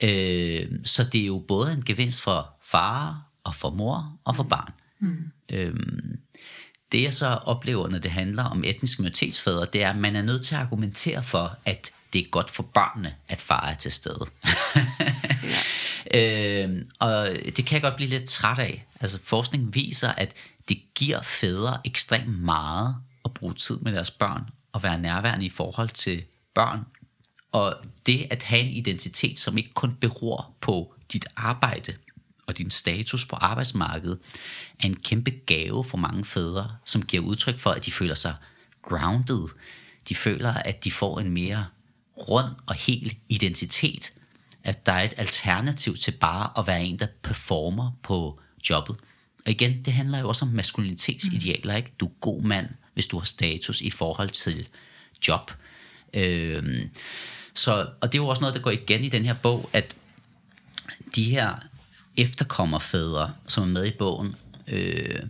[0.00, 4.42] Øh, så det er jo både en gevinst for far og for mor og for
[4.42, 4.72] barn.
[5.00, 5.32] Mm.
[5.48, 5.74] Øh,
[6.92, 10.22] det jeg så oplever, når det handler om etniske minoritetsfædre, det er, at man er
[10.22, 13.92] nødt til at argumentere for, at det er godt for børnene, at far er til
[13.92, 14.26] stede.
[16.12, 16.66] ja.
[16.66, 18.86] øh, og det kan jeg godt blive lidt træt af.
[19.00, 20.34] Altså forskning viser, at
[20.68, 25.50] det giver fædre ekstremt meget at bruge tid med deres børn og være nærværende i
[25.50, 26.80] forhold til børn.
[27.52, 31.94] Og det at have en identitet, som ikke kun beror på dit arbejde
[32.46, 34.18] og din status på arbejdsmarkedet,
[34.80, 38.34] er en kæmpe gave for mange fædre, som giver udtryk for, at de føler sig
[38.82, 39.48] grounded.
[40.08, 41.66] De føler, at de får en mere
[42.16, 44.12] rund og hel identitet.
[44.64, 48.96] At der er et alternativ til bare at være en, der performer på jobbet.
[49.46, 51.76] Og igen, det handler jo også om maskulinitetsidealer.
[51.76, 51.92] Ikke?
[52.00, 54.68] Du er god mand, hvis du har status i forhold til
[55.28, 55.50] job.
[56.14, 56.90] Øhm,
[57.54, 59.96] så, og det er jo også noget, der går igen i den her bog, at
[61.16, 61.54] de her
[62.16, 64.34] efterkommerfædre, som er med i bogen,
[64.66, 65.20] øh,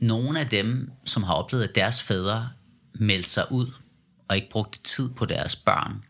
[0.00, 2.48] nogle af dem, som har oplevet, at deres fædre
[2.94, 3.66] meldte sig ud
[4.30, 6.04] og ikke brugte tid på deres børn.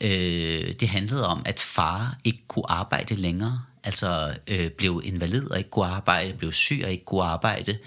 [0.00, 5.58] Øh, det handlede om, at far ikke kunne arbejde længere, altså øh, blev invalid og
[5.58, 7.78] ikke kunne arbejde, blev syg og ikke kunne arbejde,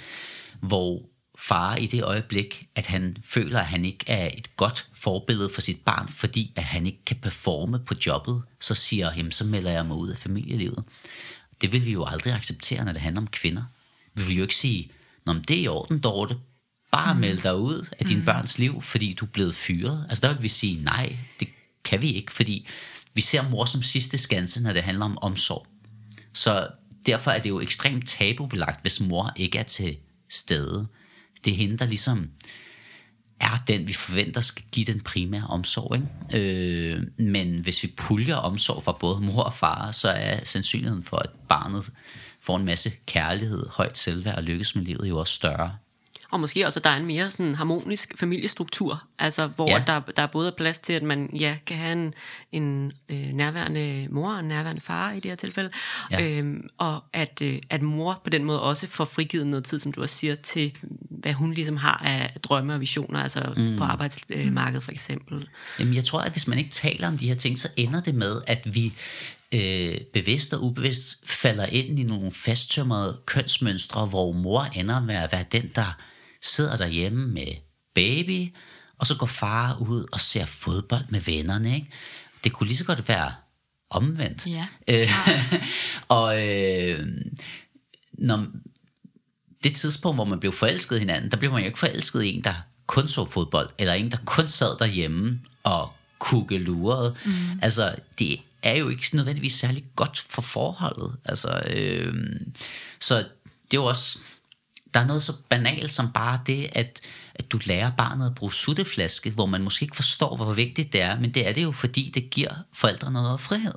[0.60, 1.02] hvor
[1.38, 5.62] far i det øjeblik, at han føler, at han ikke er et godt forbillede for
[5.62, 9.72] sit barn, fordi at han ikke kan performe på jobbet, så siger han, så melder
[9.72, 10.84] jeg mig ud af familielivet.
[11.62, 13.64] Det vil vi jo aldrig acceptere, når det handler om kvinder.
[14.14, 14.92] Vi vil jo ikke sige,
[15.26, 16.38] Nå, det er i orden, Dorte,
[16.92, 17.20] bare mm.
[17.20, 18.26] melde dig ud af din mm.
[18.26, 20.06] børns liv, fordi du er blevet fyret.
[20.10, 21.48] Altså der vil vi sige, nej, det
[21.84, 22.68] kan vi ikke, fordi
[23.14, 25.68] vi ser mor som sidste skanse, når det handler om omsorg.
[26.34, 26.68] Så
[27.06, 29.98] derfor er det jo ekstremt tabubelagt, hvis mor ikke er til
[30.30, 30.88] stede.
[31.46, 32.30] Det er hende, der ligesom
[33.40, 35.96] er den, vi forventer skal give den primære omsorg.
[35.96, 36.40] Ikke?
[36.40, 41.18] Øh, men hvis vi puljer omsorg fra både mor og far, så er sandsynligheden for,
[41.18, 41.90] at barnet
[42.42, 45.76] får en masse kærlighed, højt selvværd og lykkes med livet jo også større.
[46.32, 49.84] Og måske også, at der er en mere sådan harmonisk familiestruktur, altså hvor ja.
[49.88, 52.13] der, der er både plads til, at man ja, kan have en,
[52.52, 55.70] en øh, nærværende mor og en nærværende far i det her tilfælde,
[56.12, 56.28] ja.
[56.28, 59.91] øhm, og at, øh, at mor på den måde også får frigivet noget tid, som
[59.91, 60.78] du også siger, til
[61.10, 63.78] hvad hun ligesom har af drømme og visioner, altså mm.
[63.78, 65.48] på arbejdsmarkedet for eksempel.
[65.80, 68.15] Jamen jeg tror, at hvis man ikke taler om de her ting, så ender det
[68.15, 68.94] med, at vi
[69.52, 75.32] øh, bevidst og ubevidst falder ind i nogle fasttømrede kønsmønstre, hvor mor ender med at
[75.32, 75.98] være den, der
[76.42, 77.56] sidder derhjemme med
[77.96, 78.56] baby,
[78.98, 81.76] og så går far ud og ser fodbold med vennerne.
[81.76, 81.88] Ikke?
[82.44, 83.32] Det kunne lige så godt være
[83.90, 84.48] omvendt.
[84.48, 85.08] Ja, øh,
[86.18, 87.08] og øh,
[88.14, 88.48] når
[89.64, 92.44] det tidspunkt, hvor man blev forelsket hinanden, der blev man jo ikke forelsket i en,
[92.44, 92.54] der
[92.88, 97.16] kun så fodbold, eller en, der kun sad derhjemme og kukkelurede.
[97.26, 97.60] Mm.
[97.62, 101.16] Altså, det er jo ikke nødvendigvis særlig godt for forholdet.
[101.26, 102.14] Altså, øh,
[103.00, 104.20] så det er jo også
[104.94, 107.02] der er noget så banalt som bare det, at,
[107.36, 111.02] at du lærer barnet at bruge sutteflaske, hvor man måske ikke forstår, hvor vigtigt det
[111.02, 113.76] er, men det er det jo, fordi det giver forældrene noget frihed.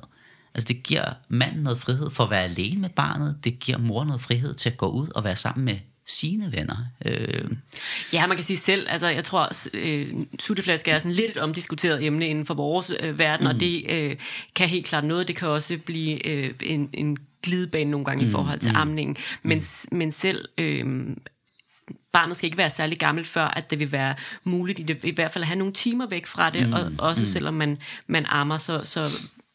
[0.53, 4.03] Altså det giver manden noget frihed for at være alene med barnet, det giver mor
[4.03, 6.77] noget frihed til at gå ud og være sammen med sine venner.
[7.05, 7.51] Øh.
[8.13, 12.05] Ja, man kan sige selv, altså jeg tror, øh, sutteflaske er sådan lidt et omdiskuteret
[12.05, 13.53] emne inden for vores øh, verden, mm.
[13.53, 14.17] og det øh,
[14.55, 18.29] kan helt klart noget, det kan også blive øh, en, en glidebane nogle gange mm.
[18.29, 18.77] i forhold til mm.
[18.77, 19.97] amningen, men, mm.
[19.97, 20.45] men selv...
[20.57, 20.85] Øh,
[22.13, 25.11] barnet skal ikke være særlig gammelt, før at det vil være muligt i, det, i
[25.15, 26.73] hvert fald at have nogle timer væk fra det, mm.
[26.73, 27.25] og også mm.
[27.25, 27.77] selvom man,
[28.07, 29.09] man ammer, så, så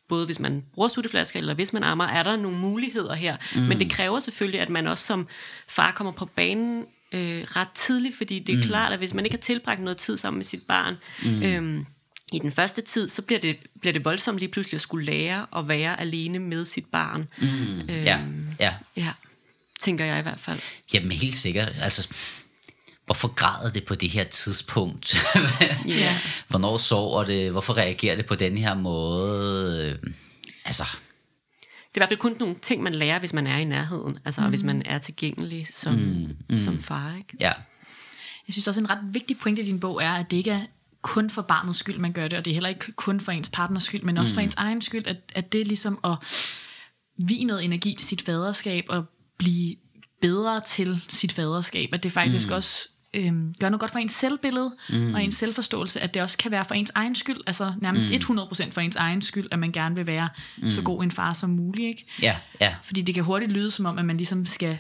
[0.09, 3.37] både hvis man bruger sutteflasker, eller hvis man ammer, er der nogle muligheder her.
[3.55, 3.61] Mm.
[3.61, 5.29] Men det kræver selvfølgelig, at man også som
[5.69, 8.63] far kommer på banen øh, ret tidligt, fordi det er mm.
[8.63, 11.43] klart, at hvis man ikke har tilbragt noget tid sammen med sit barn, mm.
[11.43, 11.87] øhm,
[12.33, 15.47] i den første tid, så bliver det, bliver det voldsomt lige pludselig at skulle lære
[15.57, 17.29] at være alene med sit barn.
[17.39, 17.81] Mm.
[17.81, 18.21] Øhm, ja,
[18.61, 18.75] ja.
[18.97, 19.13] ja,
[19.81, 20.61] tænker jeg i hvert fald.
[20.95, 21.73] Jamen helt sikkert.
[21.81, 22.09] Altså,
[23.07, 25.17] hvorfor græder det på det her tidspunkt?
[25.89, 26.15] yeah.
[26.49, 27.51] Hvornår sover det?
[27.51, 29.99] Hvorfor reagerer det på den her måde?
[30.65, 30.85] Altså...
[31.95, 34.19] Det er i hvert fald kun nogle ting, man lærer, hvis man er i nærheden.
[34.25, 34.49] Altså, mm.
[34.49, 36.37] hvis man er tilgængelig som, mm.
[36.49, 36.55] Mm.
[36.55, 37.15] som far.
[37.17, 37.37] Ikke?
[37.41, 37.53] Ja.
[38.47, 40.61] Jeg synes også, en ret vigtig pointe i din bog er, at det ikke er
[41.03, 43.49] kun for barnets skyld, man gør det, og det er heller ikke kun for ens
[43.49, 44.35] partners skyld, men også mm.
[44.35, 46.17] for ens egen skyld, at, at det er ligesom at
[47.29, 49.05] vige noget energi til sit faderskab, og
[49.39, 49.77] blive
[50.21, 52.55] bedre til sit faderskab, at det faktisk mm.
[52.55, 55.15] også øhm, gør noget godt for ens selvbillede mm.
[55.15, 58.39] og ens selvforståelse, at det også kan være for ens egen skyld, altså nærmest mm.
[58.39, 60.71] 100% for ens egen skyld, at man gerne vil være mm.
[60.71, 61.89] så god en far som muligt.
[61.89, 62.07] Ikke?
[62.23, 62.75] Ja, ja.
[62.83, 64.79] Fordi det kan hurtigt lyde som om, at man ligesom skal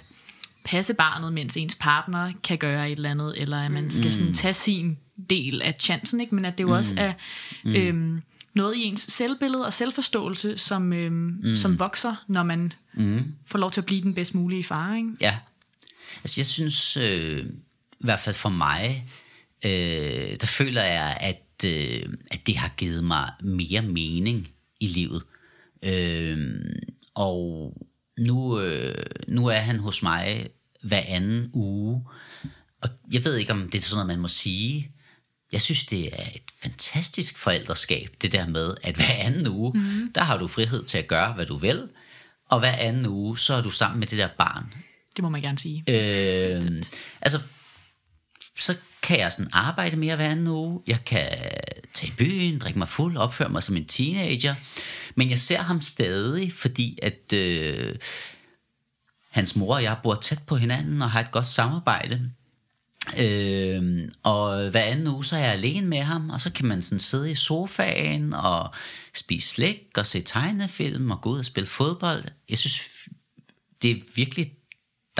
[0.64, 4.12] passe barnet, mens ens partner kan gøre et eller andet, eller at man skal mm.
[4.12, 4.98] sådan tage sin
[5.30, 6.34] del af chancen, ikke?
[6.34, 6.74] men at det jo mm.
[6.74, 7.12] også er
[7.64, 7.74] mm.
[7.74, 8.22] øhm,
[8.54, 11.56] noget i ens selvbillede og selvforståelse, som, øhm, mm.
[11.56, 13.24] som vokser, når man mm.
[13.46, 14.94] får lov til at blive den bedst mulige far.
[14.96, 15.10] Ikke?
[15.20, 15.38] Ja,
[16.22, 16.96] altså jeg synes...
[16.96, 17.46] Øh
[18.00, 19.04] i hvert fald for mig,
[19.64, 24.48] øh, der føler jeg, at, øh, at det har givet mig mere mening
[24.80, 25.22] i livet.
[25.82, 26.64] Øh,
[27.14, 27.74] og
[28.18, 30.48] nu, øh, nu er han hos mig
[30.82, 32.04] hver anden uge,
[32.82, 34.90] og jeg ved ikke, om det er sådan noget, man må sige.
[35.52, 40.12] Jeg synes, det er et fantastisk forældreskab, det der med, at hver anden uge, mm.
[40.12, 41.88] der har du frihed til at gøre, hvad du vil,
[42.48, 44.74] og hver anden uge, så er du sammen med det der barn.
[45.16, 45.84] Det må man gerne sige.
[45.88, 46.82] Øh,
[47.20, 47.40] altså,
[48.58, 50.82] så kan jeg sådan arbejde mere hver anden uge.
[50.86, 51.28] Jeg kan
[51.94, 54.54] tage i byen, drikke mig fuld, opføre mig som en teenager.
[55.14, 57.96] Men jeg ser ham stadig, fordi at øh,
[59.30, 62.30] hans mor og jeg bor tæt på hinanden og har et godt samarbejde.
[63.18, 66.82] Øh, og hver anden uge, så er jeg alene med ham, og så kan man
[66.82, 68.74] sådan sidde i sofaen og
[69.14, 72.24] spise slik og se tegnefilm og gå ud og spille fodbold.
[72.48, 72.80] Jeg synes,
[73.82, 74.52] det er virkelig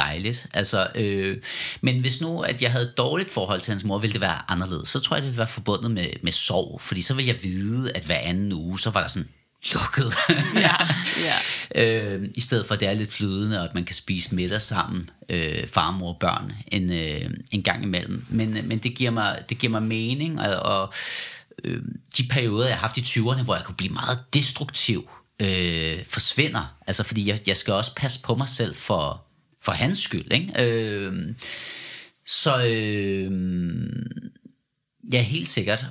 [0.00, 0.46] dejligt.
[0.54, 1.36] Altså, øh,
[1.80, 4.50] men hvis nu, at jeg havde et dårligt forhold til hans mor, ville det være
[4.50, 4.88] anderledes.
[4.88, 6.80] Så tror jeg, det ville være forbundet med, med sorg.
[6.80, 9.28] Fordi så ville jeg vide, at hver anden uge, så var der sådan
[9.72, 10.14] lukket.
[10.54, 10.76] ja,
[11.24, 11.36] ja.
[11.82, 14.62] øh, I stedet for, at det er lidt flydende, og at man kan spise middag
[14.62, 18.26] sammen, øh, far, mor og børn, en, øh, en gang imellem.
[18.28, 20.92] Men, men det, giver mig, det giver mig mening, og, og
[21.64, 21.82] øh,
[22.16, 25.10] de perioder, jeg har haft i 20'erne, hvor jeg kunne blive meget destruktiv,
[25.42, 26.74] øh, forsvinder.
[26.86, 29.24] Altså, fordi jeg, jeg skal også passe på mig selv for
[29.62, 30.32] for hans skyld.
[30.32, 30.52] Ikke?
[30.58, 31.34] Øh,
[32.26, 33.32] så øh,
[35.12, 35.86] ja, helt sikkert.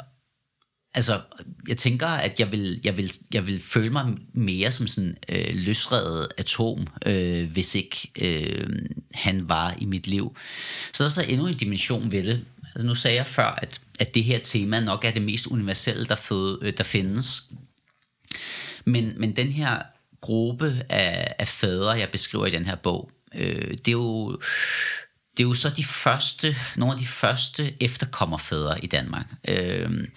[0.94, 1.22] Altså,
[1.68, 5.56] jeg tænker, at jeg vil, jeg vil, jeg vil føle mig mere som sådan øh,
[5.56, 8.68] løsredet atom, øh, hvis ikke øh,
[9.14, 10.36] han var i mit liv.
[10.94, 12.46] Så der er så endnu en dimension ved det.
[12.76, 16.06] Altså, nu sagde jeg før, at, at det her tema nok er det mest universelle,
[16.06, 17.44] der, fød, øh, der findes.
[18.86, 19.82] Men, men den her
[20.22, 24.40] gruppe af, af fædre, jeg beskriver i den her bog, øh, det er jo
[25.38, 29.26] det er jo så de første, nogle af de første efterkommerfædre i Danmark.
[29.48, 30.08] Øh,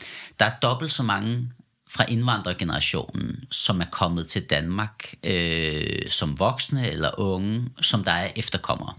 [0.40, 1.48] der er dobbelt så mange
[1.90, 8.30] fra indvandrergenerationen, som er kommet til Danmark øh, som voksne eller unge, som der er
[8.36, 8.94] efterkommere.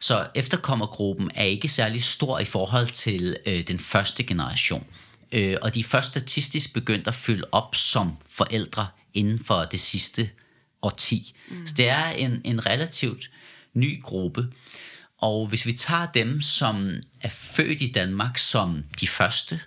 [0.00, 4.86] Så efterkommergruppen er ikke særlig stor i forhold til øh, den første generation.
[5.32, 9.80] Øh, og de er først statistisk begyndt at fylde op som forældre inden for det
[9.80, 10.30] sidste
[10.82, 11.34] årti.
[11.48, 11.66] Mm.
[11.66, 13.30] Så det er en, en relativt
[13.74, 14.46] ny gruppe.
[15.18, 19.60] Og hvis vi tager dem, som er født i Danmark som de første,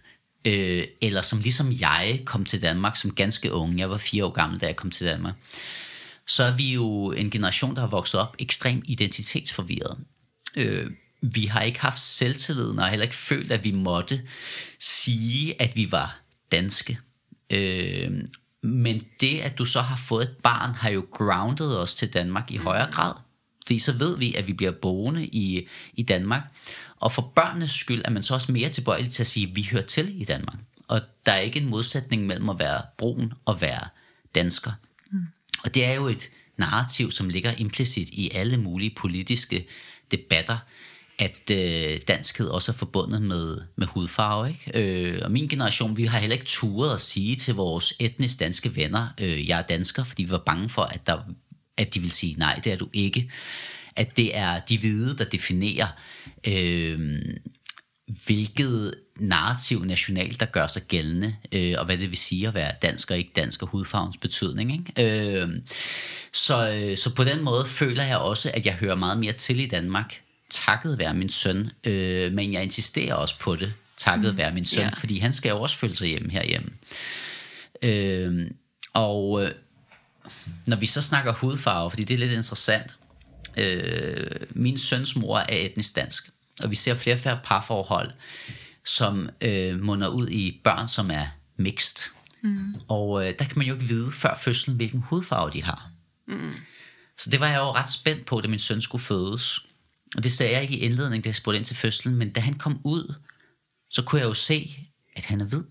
[0.47, 4.31] øh, eller som ligesom jeg kom til Danmark som ganske ung, jeg var fire år
[4.31, 5.35] gammel, da jeg kom til Danmark,
[6.27, 9.97] så er vi jo en generation, der har vokset op ekstremt identitetsforvirret.
[10.55, 10.91] Øh,
[11.21, 14.21] vi har ikke haft selvtilliden, og heller ikke følt, at vi måtte
[14.79, 16.99] sige, at vi var danske.
[17.49, 18.11] Øh,
[18.63, 22.51] men det, at du så har fået et barn, har jo grounded os til Danmark
[22.51, 23.13] i højere grad.
[23.65, 26.43] Fordi så ved vi, at vi bliver boende i, i Danmark.
[26.99, 29.67] Og for børnenes skyld er man så også mere tilbøjelig til at sige, at vi
[29.71, 30.57] hører til i Danmark.
[30.87, 33.87] Og der er ikke en modsætning mellem at være brun og være
[34.35, 34.71] dansker.
[35.11, 35.25] Mm.
[35.63, 39.67] Og det er jo et narrativ, som ligger implicit i alle mulige politiske
[40.11, 40.57] debatter
[41.21, 44.49] at øh, danskhed også er forbundet med, med hudfarve.
[44.49, 44.79] Ikke?
[44.79, 48.75] Øh, og min generation, vi har heller ikke turet at sige til vores etnisk danske
[48.75, 51.17] venner, øh, jeg er dansker, fordi vi var bange for, at, der,
[51.77, 53.31] at de vil sige, nej, det er du ikke.
[53.95, 55.87] At det er de hvide, der definerer,
[56.47, 57.19] øh,
[58.25, 62.71] hvilket narrativ nationalt, der gør sig gældende, øh, og hvad det vil sige at være
[62.81, 64.71] dansk og ikke dansk og hudfarvens betydning.
[64.71, 65.31] Ikke?
[65.41, 65.49] Øh,
[66.33, 69.59] så, øh, så på den måde føler jeg også, at jeg hører meget mere til
[69.59, 70.21] i Danmark,
[70.51, 74.65] takket være min søn, øh, men jeg insisterer også på det, takket mm, være min
[74.65, 74.97] søn, yeah.
[74.99, 76.69] fordi han skal jo også føle sig hjemme herhjemme.
[77.83, 78.51] Øh,
[78.93, 79.51] og øh,
[80.67, 82.97] når vi så snakker hudfarve, fordi det er lidt interessant,
[83.57, 86.29] øh, min søns mor er etnisk dansk,
[86.63, 88.11] og vi ser flere og flere parforhold,
[88.85, 91.27] som øh, munder ud i børn, som er
[91.57, 92.09] mixed.
[92.41, 92.75] Mm.
[92.87, 95.89] Og øh, der kan man jo ikke vide før fødslen, hvilken hudfarve de har.
[96.27, 96.49] Mm.
[97.17, 99.65] Så det var jeg jo ret spændt på, da min søn skulle fødes.
[100.17, 102.39] Og det sagde jeg ikke i indledningen, da jeg spurgte ind til fødslen, men da
[102.39, 103.13] han kom ud,
[103.89, 105.63] så kunne jeg jo se, at han er hvid.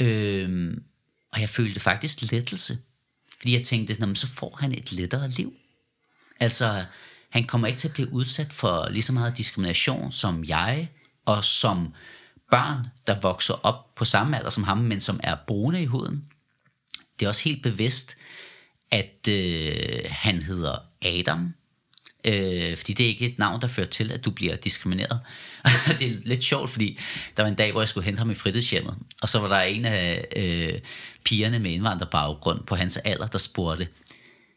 [0.00, 0.82] Øhm,
[1.32, 2.78] og jeg følte faktisk lettelse.
[3.38, 5.54] Fordi jeg tænkte, så får han et lettere liv.
[6.40, 6.84] Altså,
[7.30, 10.88] han kommer ikke til at blive udsat for lige så meget diskrimination som jeg,
[11.24, 11.94] og som
[12.50, 16.24] børn, der vokser op på samme alder som ham, men som er brune i huden.
[17.18, 18.16] Det er også helt bevidst,
[18.90, 21.54] at øh, han hedder Adam,
[22.24, 25.20] øh, fordi det er ikke et navn, der fører til, at du bliver diskrimineret.
[25.98, 26.98] det er lidt sjovt, fordi
[27.36, 29.60] der var en dag, hvor jeg skulle hente ham i fritidshjemmet, og så var der
[29.60, 30.78] en af øh,
[31.24, 33.88] pigerne med indvandrerbaggrund på hans alder, der spurgte,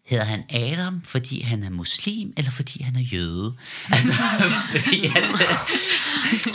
[0.05, 3.53] hedder han Adam, fordi han er muslim, eller fordi han er jøde?
[3.91, 4.13] Altså,
[4.71, 5.23] fordi at,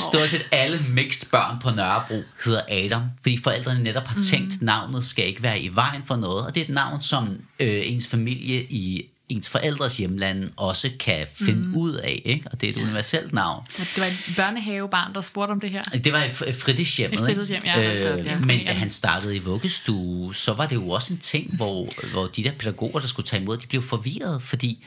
[0.00, 4.66] stort set alle mixed børn på Nørrebro hedder Adam, fordi forældrene netop har tænkt, mm.
[4.66, 7.28] navnet skal ikke være i vejen for noget, og det er et navn, som
[7.60, 11.76] øh, ens familie i ens forældres hjemland også kan finde mm.
[11.76, 12.48] ud af, ikke?
[12.52, 12.82] og det er et ja.
[12.82, 13.66] universelt navn.
[13.78, 15.82] Ja, det var et børnehavebarn, der spurgte om det her.
[15.82, 18.38] Det var et fritidshjem, et fritidshjem ja, øh, ja.
[18.38, 22.26] Men da han startede i vuggestue, så var det jo også en ting, hvor, hvor
[22.26, 24.84] de der pædagoger, der skulle tage imod, de blev forvirret, fordi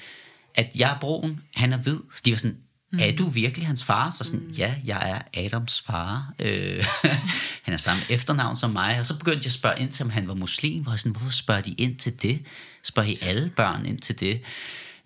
[0.56, 2.58] at jeg er broen, han er hvid, så de var sådan,
[2.94, 3.00] Mm.
[3.00, 4.10] Er du virkelig hans far?
[4.10, 4.52] Så sådan, mm.
[4.52, 6.34] ja, jeg er Adams far.
[6.40, 6.86] Øh,
[7.66, 9.00] han er samme efternavn som mig.
[9.00, 10.84] Og så begyndte jeg at spørge ind til, om han var muslim.
[10.84, 12.40] Hvor jeg sådan, hvorfor spørger de ind til det?
[12.84, 14.42] Spørger I alle børn ind til det?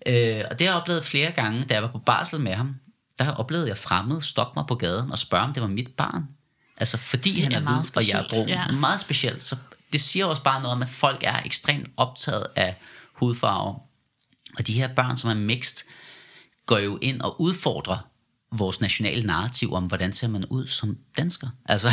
[0.06, 2.74] Øh, og det har jeg oplevet flere gange, da jeg var på barsel med ham.
[3.18, 6.24] Der oplevede jeg fremmede stoppe mig på gaden og spørge, om det var mit barn.
[6.76, 8.48] Altså fordi det han er, er hvid, og jeg er brun.
[8.48, 8.70] Ja.
[8.70, 9.42] Meget specielt.
[9.42, 9.56] Så
[9.92, 12.76] det siger også bare noget om, at folk er ekstremt optaget af
[13.12, 13.74] hudfarve.
[14.58, 15.88] Og de her børn, som er mixed,
[16.66, 18.08] går jo ind og udfordrer
[18.52, 21.48] vores nationale narrativ om, hvordan ser man ud som dansker.
[21.64, 21.90] Altså,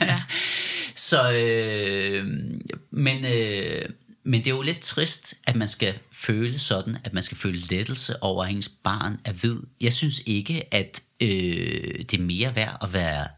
[0.00, 0.22] ja.
[1.08, 2.26] så, øh,
[2.90, 3.88] men, øh,
[4.26, 7.58] men det er jo lidt trist, at man skal føle sådan, at man skal føle
[7.58, 9.56] lettelse over, at ens barn er hvid.
[9.80, 11.28] Jeg synes ikke, at øh,
[11.98, 13.28] det er mere værd at være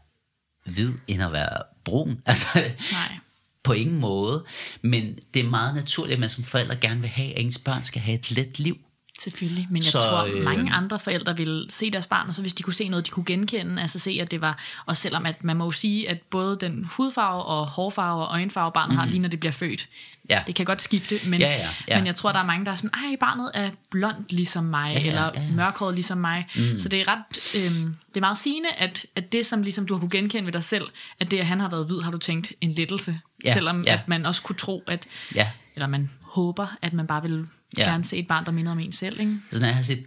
[0.65, 2.21] hvid, end at være brun.
[2.25, 2.47] Altså,
[2.91, 3.17] Nej.
[3.63, 4.45] På ingen måde.
[4.81, 7.83] Men det er meget naturligt, at man som forældre gerne vil have, at ens børn
[7.83, 8.77] skal have et let liv.
[9.19, 12.41] Selvfølgelig, men jeg så, tror, øh, mange andre forældre vil se deres barn, og så
[12.41, 15.25] hvis de kunne se noget, de kunne genkende, altså se, at det var, og selvom
[15.25, 18.97] at man må jo sige, at både den hudfarve og hårfarve og øjenfarve, barnet mm.
[18.97, 19.11] har, mhm.
[19.11, 19.87] lige når det bliver født,
[20.29, 20.43] ja.
[20.47, 21.97] det kan godt skifte, men, ja, ja, ja.
[21.97, 24.91] men jeg tror, der er mange, der er sådan, ej, barnet er blond ligesom mig,
[24.91, 25.41] ja, ja, eller ja.
[25.51, 26.79] mørkhåret ligesom mig, mm.
[26.79, 27.71] så det er ret, øh,
[28.07, 30.63] det er meget sigende, at, at det, som ligesom du har kunne genkende ved dig
[30.63, 30.85] selv,
[31.19, 33.93] at det, at han har været hvid, har du tænkt en lettelse, ja, selvom ja.
[33.93, 35.49] at man også kunne tro, at, ja.
[35.75, 37.47] eller man håber, at man bare vil
[37.77, 37.83] ja.
[37.83, 39.19] gerne se et barn, der minder om en selv.
[39.19, 39.37] Ikke?
[39.51, 40.05] Så når jeg har set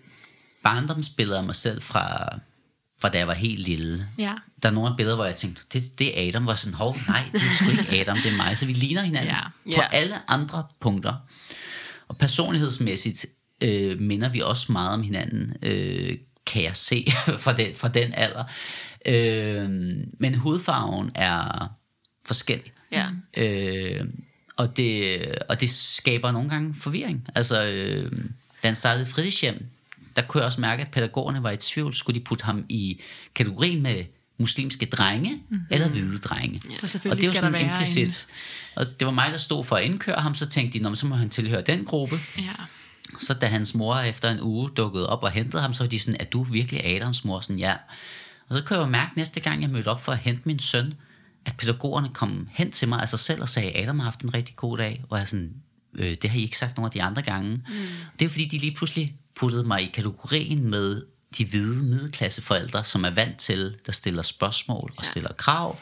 [0.63, 2.39] barndomsbilleder af mig selv fra,
[3.01, 4.35] fra da jeg var helt lille, ja.
[4.63, 6.97] der er nogle af billeder, hvor jeg tænkte, det, det er Adam, var sådan, hov,
[7.09, 8.57] nej, det er sgu ikke Adam, det er mig.
[8.57, 9.41] Så vi ligner hinanden ja.
[9.77, 9.89] på ja.
[9.93, 11.15] alle andre punkter.
[12.09, 13.27] Og personlighedsmæssigt
[13.63, 17.13] øh, minder vi også meget om hinanden, øh, kan jeg se
[17.45, 18.45] fra den, fra den alder.
[19.07, 19.71] Øh,
[20.21, 21.69] men hudfarven er
[22.27, 22.73] forskellig.
[22.93, 23.09] Ja.
[23.37, 24.05] Øh,
[24.63, 27.29] og det, og det skaber nogle gange forvirring.
[27.35, 28.13] Altså, øh,
[28.63, 29.67] da han startede fritidshjem,
[30.17, 31.95] der kunne jeg også mærke, at pædagogerne var i tvivl.
[31.95, 33.01] Skulle de putte ham i
[33.35, 34.05] kategorien med
[34.39, 35.67] muslimske drenge mm-hmm.
[35.71, 36.61] eller hvide drenge?
[36.71, 38.27] Ja, selvfølgelig og det var sådan implicit.
[38.29, 38.81] En...
[38.81, 41.15] Og det var mig, der stod for at indkøre ham, så tænkte de, så må
[41.15, 42.17] han tilhøre den gruppe.
[42.39, 42.53] Ja.
[43.21, 46.01] Så da hans mor efter en uge dukkede op og hentede ham, så var de
[46.01, 47.41] sådan, er du virkelig Adams mor?
[47.41, 47.75] Sådan, ja.
[48.49, 50.59] Og så kunne jeg jo mærke næste gang, jeg mødte op for at hente min
[50.59, 50.95] søn,
[51.45, 54.35] at pædagogerne kom hen til mig af sig selv og sagde, Adam har haft en
[54.35, 55.55] rigtig god dag, og jeg sådan,
[55.95, 57.51] øh, det har I ikke sagt nogen af de andre gange.
[57.51, 57.63] Mm.
[58.19, 61.03] Det er fordi, de lige pludselig puttede mig i kategorien med
[61.39, 65.79] de hvide middelklasseforældre, som er vant til, der stiller spørgsmål og stiller krav,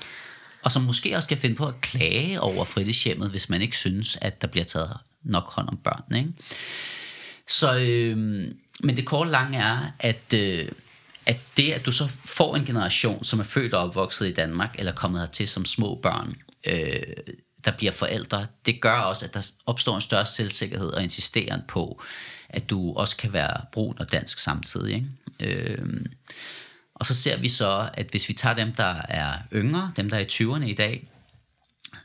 [0.62, 4.18] og som måske også skal finde på at klage over fritidshjemmet, hvis man ikke synes,
[4.20, 6.14] at der bliver taget nok hånd om børn.
[6.16, 6.32] Ikke?
[7.48, 8.16] Så, øh,
[8.80, 10.68] men det korte lange er, at, øh,
[11.26, 14.74] at det, at du så får en generation, som er født og opvokset i Danmark,
[14.78, 17.02] eller kommet hertil som små børn, øh,
[17.64, 22.02] der bliver forældre, det gør også, at der opstår en større selvsikkerhed og insisteren på,
[22.48, 24.94] at du også kan være brun og dansk samtidig.
[24.94, 25.60] Ikke?
[25.60, 25.78] Øh,
[26.94, 30.16] og så ser vi så, at hvis vi tager dem, der er yngre, dem, der
[30.16, 31.08] er i 20'erne i dag,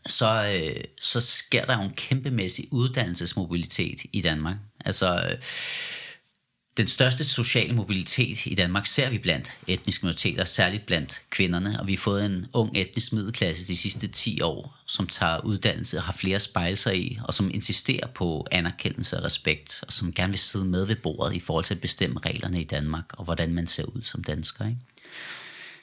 [0.05, 4.55] så, øh, så sker der jo en kæmpemæssig uddannelsesmobilitet i Danmark.
[4.85, 5.37] Altså, øh,
[6.77, 11.87] den største sociale mobilitet i Danmark ser vi blandt etniske minoriteter, særligt blandt kvinderne, og
[11.87, 16.03] vi har fået en ung etnisk middelklasse de sidste 10 år, som tager uddannelse og
[16.03, 20.31] har flere spejle sig i, og som insisterer på anerkendelse og respekt, og som gerne
[20.31, 23.53] vil sidde med ved bordet i forhold til at bestemme reglerne i Danmark, og hvordan
[23.53, 24.65] man ser ud som dansker.
[24.65, 24.77] Ikke?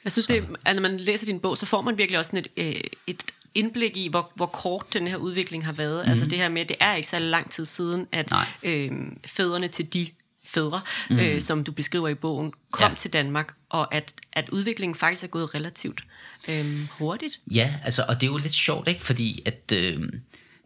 [0.05, 2.45] Jeg synes, det, at når man læser din bog, så får man virkelig også sådan
[2.57, 3.22] et, øh, et
[3.55, 6.05] indblik i, hvor, hvor kort den her udvikling har været.
[6.05, 6.11] Mm.
[6.11, 8.32] Altså det her med, det er ikke så lang tid siden, at
[8.62, 8.90] øh,
[9.26, 10.07] fædrene til de
[10.55, 10.80] fædre,
[11.11, 11.18] mm.
[11.18, 12.96] øh, som du beskriver i bogen, kom ja.
[12.96, 16.05] til Danmark, og at, at udviklingen faktisk er gået relativt
[16.48, 17.34] øh, hurtigt.
[17.50, 19.03] Ja, altså, og det er jo lidt sjovt, ikke?
[19.03, 20.03] fordi at, øh,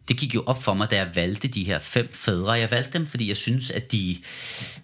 [0.07, 2.51] det gik jo op for mig, da jeg valgte de her fem fædre.
[2.51, 4.17] Jeg valgte dem, fordi jeg synes, at de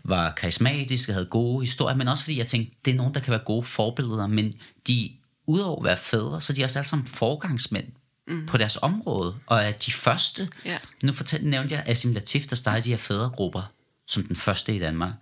[0.03, 3.31] var karismatiske, havde gode historier, men også fordi jeg tænkte, det er nogen, der kan
[3.31, 4.53] være gode forbilleder, men
[4.87, 5.11] de,
[5.47, 7.87] udover at være fædre, så de er også alle sammen forgangsmænd
[8.27, 8.45] mm.
[8.45, 10.47] på deres område, og er de første.
[10.65, 10.77] Ja.
[11.03, 13.71] Nu fortalte, nævnte jeg Asim Latif, der startede de her fædregrupper,
[14.07, 15.13] som den første i Danmark.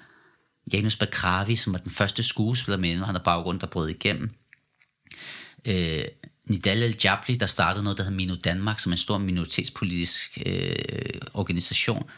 [0.74, 4.30] Janus Bakravi, som var den første skuespiller med indvandrerbaggrund, der brød igennem.
[5.66, 6.06] Øh,
[6.46, 10.40] Nidal El Jabli, der startede noget, der hedder Mino Danmark, som er en stor minoritetspolitisk
[10.46, 12.10] øh, organisation.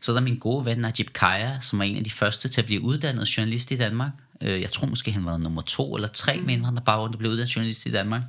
[0.00, 2.60] Så er der min gode ven Najib Kaya, som var en af de første til
[2.60, 4.10] at blive uddannet journalist i Danmark.
[4.40, 7.56] Øh, jeg tror måske, han var nummer to eller tre med indvandrerbaggrund, der blev uddannet
[7.56, 8.22] journalist i Danmark.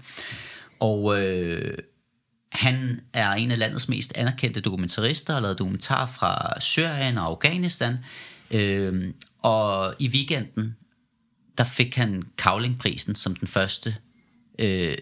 [0.80, 1.78] Og øh,
[2.54, 7.97] han er en af landets mest anerkendte dokumentarister, og lavet dokumentar fra Syrien og Afghanistan.
[8.51, 10.76] Øh, og i weekenden,
[11.58, 13.95] der fik han Kavlingprisen som den første
[14.60, 14.97] øh,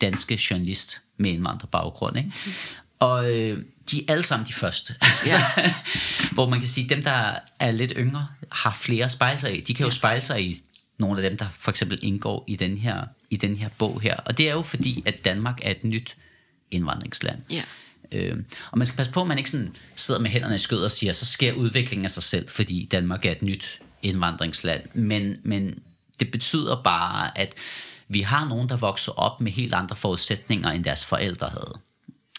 [0.00, 2.16] danske journalist med indvandrerbaggrund.
[2.16, 2.32] Ikke?
[2.46, 2.52] Mm.
[2.98, 4.94] Og øh, de er alle sammen de første.
[5.26, 5.44] Ja.
[6.34, 9.60] Hvor man kan sige, at dem, der er lidt yngre, har flere spejle sig i.
[9.60, 10.62] De kan jo spejle sig i
[10.98, 14.16] nogle af dem, der for eksempel indgår i den her, i den her bog her.
[14.16, 16.16] Og det er jo fordi, at Danmark er et nyt
[16.70, 17.42] indvandringsland.
[17.50, 17.62] Ja.
[18.12, 18.36] Øh,
[18.70, 20.90] og man skal passe på, at man ikke sådan sidder med hænderne i skød og
[20.90, 24.82] siger, så sker udviklingen af sig selv, fordi Danmark er et nyt indvandringsland.
[24.94, 25.78] Men, men
[26.20, 27.54] det betyder bare, at
[28.08, 31.80] vi har nogen, der vokser op med helt andre forudsætninger, end deres forældre havde.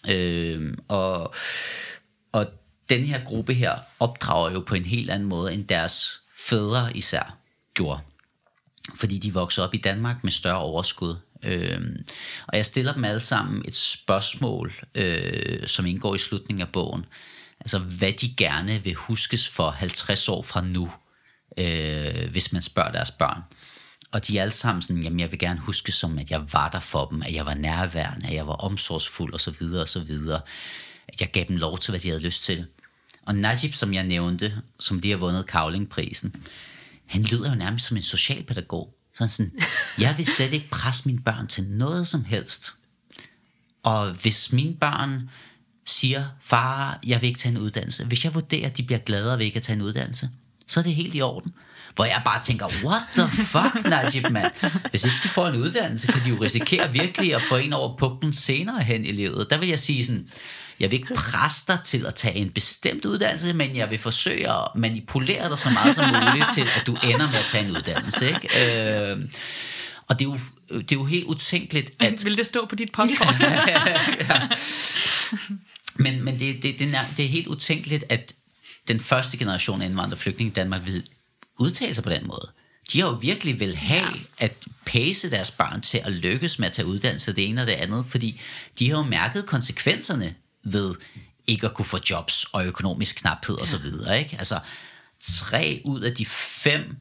[0.09, 1.33] Øh, og,
[2.31, 2.45] og
[2.89, 7.37] den her gruppe her opdrager jo på en helt anden måde, end deres fædre især
[7.73, 7.99] gjorde.
[8.95, 11.15] Fordi de vokser op i Danmark med større overskud.
[11.43, 11.81] Øh,
[12.47, 17.05] og jeg stiller dem alle sammen et spørgsmål, øh, som indgår i slutningen af bogen.
[17.59, 20.91] Altså, hvad de gerne vil huskes for 50 år fra nu,
[21.57, 23.41] øh, hvis man spørger deres børn.
[24.11, 26.69] Og de er alle sammen sådan, jamen jeg vil gerne huske som, at jeg var
[26.69, 29.89] der for dem, at jeg var nærværende, at jeg var omsorgsfuld og så videre og
[29.89, 30.41] så videre.
[31.07, 32.65] At jeg gav dem lov til, hvad de havde lyst til.
[33.25, 36.35] Og Najib, som jeg nævnte, som lige har vundet Kavlingprisen,
[37.05, 38.96] han lyder jo nærmest som en socialpædagog.
[39.17, 39.51] Sådan sådan,
[39.99, 42.73] jeg vil slet ikke presse mine børn til noget som helst.
[43.83, 45.29] Og hvis mine børn
[45.85, 48.05] siger, far, jeg vil ikke tage en uddannelse.
[48.05, 50.29] Hvis jeg vurderer, at de bliver gladere ved ikke at tage en uddannelse,
[50.67, 51.53] så er det helt i orden.
[51.95, 54.51] Hvor jeg bare tænker, what the fuck, Najib, mand?
[54.89, 57.97] Hvis ikke de får en uddannelse, kan de jo risikere virkelig at få en over
[57.97, 59.47] pukken senere hen i livet.
[59.49, 60.29] Der vil jeg sige sådan,
[60.79, 64.51] jeg vil ikke presse dig til at tage en bestemt uddannelse, men jeg vil forsøge
[64.51, 67.77] at manipulere dig så meget som muligt til, at du ender med at tage en
[67.77, 68.27] uddannelse.
[68.27, 69.11] Ikke?
[69.11, 69.17] Øh,
[70.07, 70.37] og det er, jo,
[70.79, 72.25] det er jo helt utænkeligt, at...
[72.25, 73.35] Vil det stå på dit postkort?
[73.41, 74.47] ja.
[75.95, 78.33] Men, men det, det, det, er, det er helt utænkeligt, at
[78.87, 81.09] den første generation af indvandrerflygtninge i Danmark vil
[81.59, 82.51] udtale sig på den måde.
[82.93, 84.45] De har jo virkelig vil have ja.
[84.45, 84.53] at
[84.85, 88.05] pace deres børn til at lykkes med at tage uddannelse det ene og det andet,
[88.09, 88.41] fordi
[88.79, 90.35] de har jo mærket konsekvenserne
[90.73, 90.95] ved
[91.47, 93.85] ikke at kunne få jobs og økonomisk knaphed osv.
[94.19, 94.35] Ikke?
[94.39, 94.59] Altså,
[95.19, 96.97] tre ud af de fem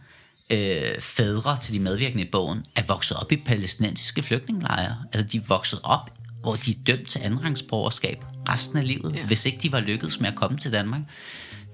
[0.50, 4.96] øh, fædre til de medvirkende i bogen er vokset op i palæstinensiske flygtningelejre.
[5.12, 6.10] Altså, de er vokset op,
[6.42, 9.26] hvor de er dømt til andenrangsborgerskab resten af livet, ja.
[9.26, 11.00] hvis ikke de var lykkedes med at komme til Danmark.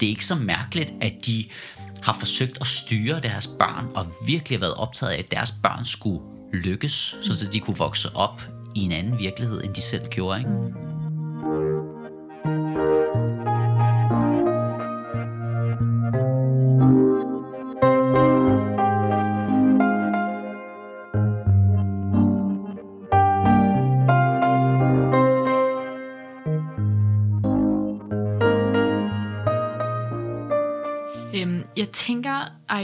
[0.00, 1.48] Det er ikke så mærkeligt, at de
[2.02, 6.20] har forsøgt at styre deres børn og virkelig været optaget af, at deres børn skulle
[6.52, 8.42] lykkes, så de kunne vokse op
[8.74, 10.38] i en anden virkelighed, end de selv gjorde.
[10.38, 10.91] Ikke?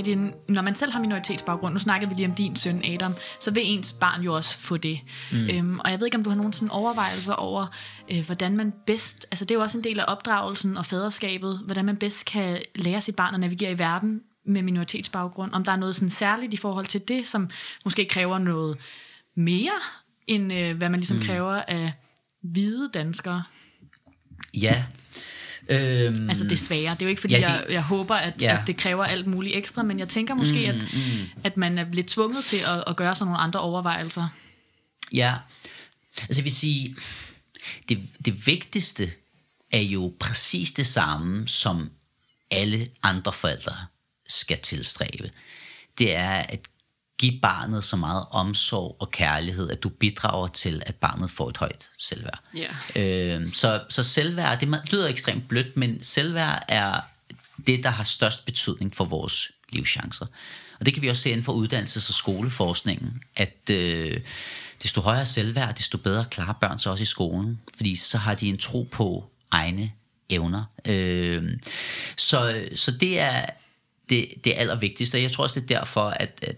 [0.05, 3.15] Tænker, Aydin, når man selv har minoritetsbaggrund, nu snakkede vi lige om din søn Adam,
[3.41, 5.01] så vil ens barn jo også få det.
[5.33, 5.49] Mm.
[5.51, 7.67] Øhm, og jeg ved ikke, om du har nogen sådan overvejelser over,
[8.11, 11.61] øh, hvordan man bedst, altså det er jo også en del af opdragelsen og faderskabet,
[11.65, 15.73] hvordan man bedst kan lære sit barn at navigere i verden med minoritetsbaggrund, om der
[15.73, 17.51] er noget sådan særligt i forhold til det, som
[17.85, 18.79] måske kræver noget
[19.37, 19.73] mere,
[20.27, 21.23] end øh, hvad man ligesom mm.
[21.23, 21.93] kræver af
[22.43, 23.43] hvide danskere.
[24.55, 24.85] Ja,
[25.69, 26.95] Øhm, altså desværre.
[26.95, 28.61] Det er jo ikke fordi, ja, det, jeg, jeg håber, at, ja.
[28.61, 31.41] at det kræver alt muligt ekstra, men jeg tænker måske, mm, at, mm.
[31.45, 34.29] at man er lidt tvunget til at, at gøre sig nogle andre overvejelser.
[35.13, 35.35] Ja,
[36.23, 36.97] altså jeg vil sige,
[37.89, 39.13] det, det vigtigste
[39.71, 41.91] er jo præcis det samme, som
[42.51, 43.73] alle andre forældre
[44.29, 45.31] skal tilstræbe.
[45.99, 46.61] Det er at
[47.19, 51.57] give barnet så meget omsorg og kærlighed, at du bidrager til, at barnet får et
[51.57, 52.41] højt selvværd.
[52.57, 53.43] Yeah.
[53.43, 57.01] Øh, så, så selvværd, det lyder ekstremt blødt, men selvværd er
[57.67, 60.27] det, der har størst betydning for vores livschancer.
[60.81, 64.21] Og det kan vi også se inden for uddannelses- og skoleforskningen, at øh,
[64.83, 68.49] desto højere selvværd, desto bedre klarer børn sig også i skolen, fordi så har de
[68.49, 69.93] en tro på egne
[70.31, 70.65] evner.
[70.85, 71.45] Øh,
[72.17, 73.47] så, så det er
[74.09, 76.57] det, det allervigtigste, og jeg tror også, det er derfor, at, at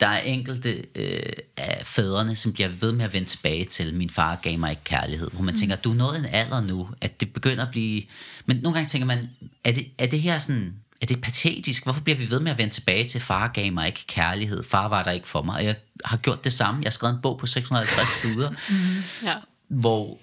[0.00, 4.10] der er enkelte øh, af fædrene, som bliver ved med at vende tilbage til, min
[4.10, 5.30] far gav mig ikke kærlighed.
[5.30, 5.58] Hvor man mm.
[5.58, 8.02] tænker, du er nået en alder nu, at det begynder at blive...
[8.46, 9.30] Men nogle gange tænker man,
[9.64, 10.74] er det, er det her sådan...
[11.02, 11.84] Er det patetisk?
[11.84, 14.88] Hvorfor bliver vi ved med at vende tilbage til, far gav mig ikke kærlighed, far
[14.88, 16.80] var der ikke for mig, og jeg har gjort det samme.
[16.82, 19.34] Jeg har skrevet en bog på 650 sider, mm, ja.
[19.68, 20.18] hvor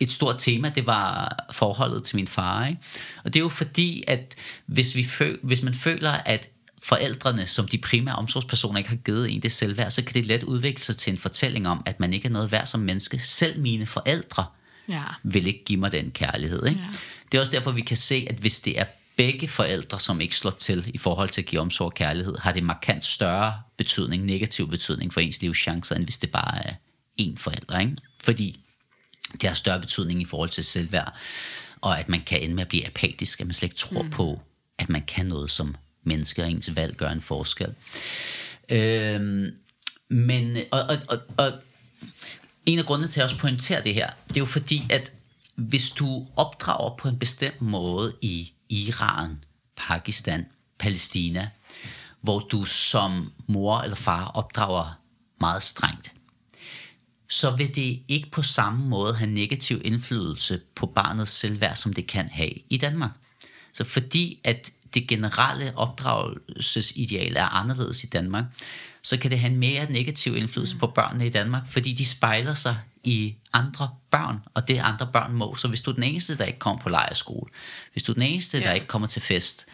[0.00, 2.66] et stort tema, det var forholdet til min far.
[2.66, 2.80] Ikke?
[3.24, 4.34] Og det er jo fordi, at
[4.66, 6.50] hvis, vi føl, hvis man føler, at
[6.82, 10.42] forældrene, som de primære omsorgspersoner ikke har givet en det selvværd, så kan det let
[10.42, 13.18] udvikle sig til en fortælling om, at man ikke er noget værd som menneske.
[13.18, 14.44] Selv mine forældre
[14.88, 15.02] ja.
[15.22, 16.66] vil ikke give mig den kærlighed.
[16.66, 16.80] Ikke?
[16.80, 16.86] Ja.
[17.32, 18.84] Det er også derfor, vi kan se, at hvis det er
[19.16, 22.52] begge forældre, som ikke slår til i forhold til at give omsorg og kærlighed, har
[22.52, 26.74] det markant større betydning, negativ betydning for ens livschancer, end hvis det bare er
[27.20, 27.78] én forælder.
[27.78, 27.96] Ikke?
[28.24, 28.60] Fordi
[29.32, 31.14] det har større betydning i forhold til selvværd,
[31.80, 34.10] og at man kan ende med at blive apatisk, at man slet ikke tror mm.
[34.10, 34.40] på,
[34.78, 35.74] at man kan noget som
[36.04, 37.74] mennesker, og ens valg gør en forskel.
[38.68, 39.50] Øhm,
[40.08, 41.52] men, og, og, og, og
[42.66, 45.12] en af grundene til at også pointere det her, det er jo fordi, at
[45.56, 49.44] hvis du opdrager på en bestemt måde i Iran,
[49.76, 50.46] Pakistan,
[50.78, 51.50] Palæstina,
[52.20, 55.00] hvor du som mor eller far opdrager
[55.40, 56.12] meget strengt,
[57.28, 62.06] så vil det ikke på samme måde have negativ indflydelse på barnets selvværd, som det
[62.06, 63.10] kan have i Danmark.
[63.72, 68.44] Så fordi at det generelle opdragelsesideal er anderledes i Danmark,
[69.02, 72.54] så kan det have en mere negativ indflydelse på børnene i Danmark, fordi de spejler
[72.54, 75.54] sig i andre børn, og det andre børn må.
[75.54, 77.50] Så hvis du er den eneste, der ikke kommer på lejerskole,
[77.92, 78.64] hvis du er den eneste, ja.
[78.64, 79.66] der ikke kommer til fest,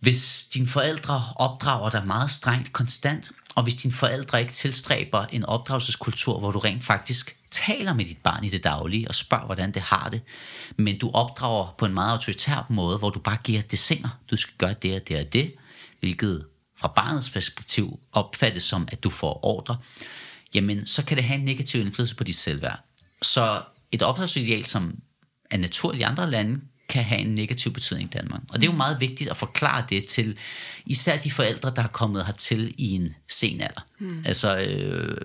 [0.00, 5.44] hvis dine forældre opdrager dig meget strengt konstant, og hvis dine forældre ikke tilstræber en
[5.44, 9.72] opdragelseskultur, hvor du rent faktisk taler med dit barn i det daglige og spørger, hvordan
[9.72, 10.20] det har det,
[10.76, 14.08] men du opdrager på en meget autoritær måde, hvor du bare giver det singer.
[14.30, 15.54] Du skal gøre det og det og det,
[16.00, 16.46] hvilket
[16.78, 19.76] fra barnets perspektiv opfattes som, at du får ordre,
[20.54, 22.80] jamen så kan det have en negativ indflydelse på dit selvværd.
[23.22, 24.98] Så et opdragelsesideal, som
[25.50, 28.40] er naturligt i andre lande, kan have en negativ betydning i Danmark.
[28.52, 30.38] Og det er jo meget vigtigt at forklare det til
[30.86, 33.86] især de forældre, der har kommet hertil i en sen alder.
[33.98, 34.22] Mm.
[34.26, 35.16] Altså øh,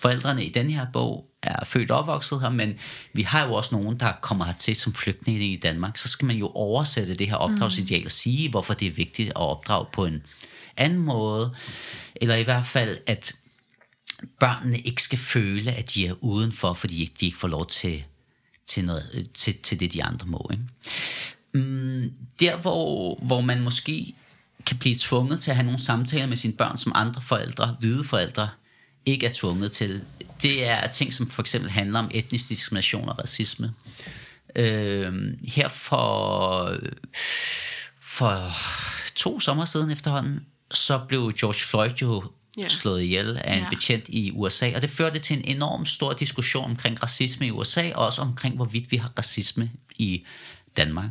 [0.00, 2.74] forældrene i den her bog er født og opvokset her, men
[3.12, 5.98] vi har jo også nogen, der kommer hertil som flygtninge i Danmark.
[5.98, 9.36] Så skal man jo oversætte det her opdragsideal og sige, hvorfor det er vigtigt at
[9.36, 10.22] opdrage på en
[10.76, 11.54] anden måde,
[12.16, 13.32] eller i hvert fald, at
[14.40, 18.04] børnene ikke skal føle, at de er udenfor, fordi de ikke får lov til
[18.70, 20.50] til, noget, til, til det, de andre må.
[20.52, 20.64] Ikke?
[21.54, 24.14] Mm, der, hvor, hvor man måske
[24.66, 28.04] kan blive tvunget til at have nogle samtaler med sine børn, som andre forældre, hvide
[28.04, 28.48] forældre,
[29.06, 30.04] ikke er tvunget til,
[30.42, 33.74] det er ting, som for eksempel handler om etnisk diskrimination og racisme.
[34.56, 35.12] Øh,
[35.48, 36.72] her for,
[38.00, 38.50] for
[39.14, 42.22] to sommer siden efterhånden, så blev George Floyd jo
[42.60, 42.70] yeah.
[42.70, 43.70] slået ihjel af en yeah.
[43.70, 47.92] betjent i USA, og det førte til en enorm stor diskussion omkring racisme i USA,
[47.94, 50.24] og også omkring, hvorvidt vi har racisme i
[50.76, 51.10] Danmark.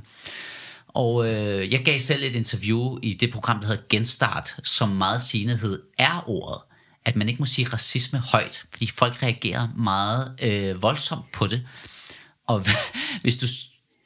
[0.87, 5.21] Og øh, jeg gav selv et interview i det program, der hedder Genstart, som meget
[5.21, 6.61] sigende hed er ordet.
[7.10, 11.68] At man ikke må sige racisme højt, fordi folk reagerer meget øh, voldsomt på det.
[12.47, 12.66] Og
[13.22, 13.47] hvis du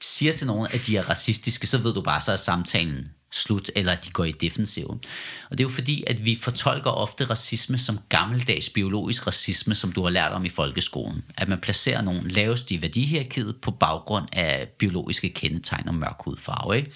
[0.01, 3.71] siger til nogen, at de er racistiske, så ved du bare, så er samtalen slut,
[3.75, 5.01] eller at de går i defensiven.
[5.49, 9.91] Og det er jo fordi, at vi fortolker ofte racisme som gammeldags biologisk racisme, som
[9.91, 11.25] du har lært om i folkeskolen.
[11.37, 16.77] At man placerer nogen lavest i værdihierarkiet på baggrund af biologiske kendetegn og mørk hudfarve.
[16.77, 16.91] Ikke?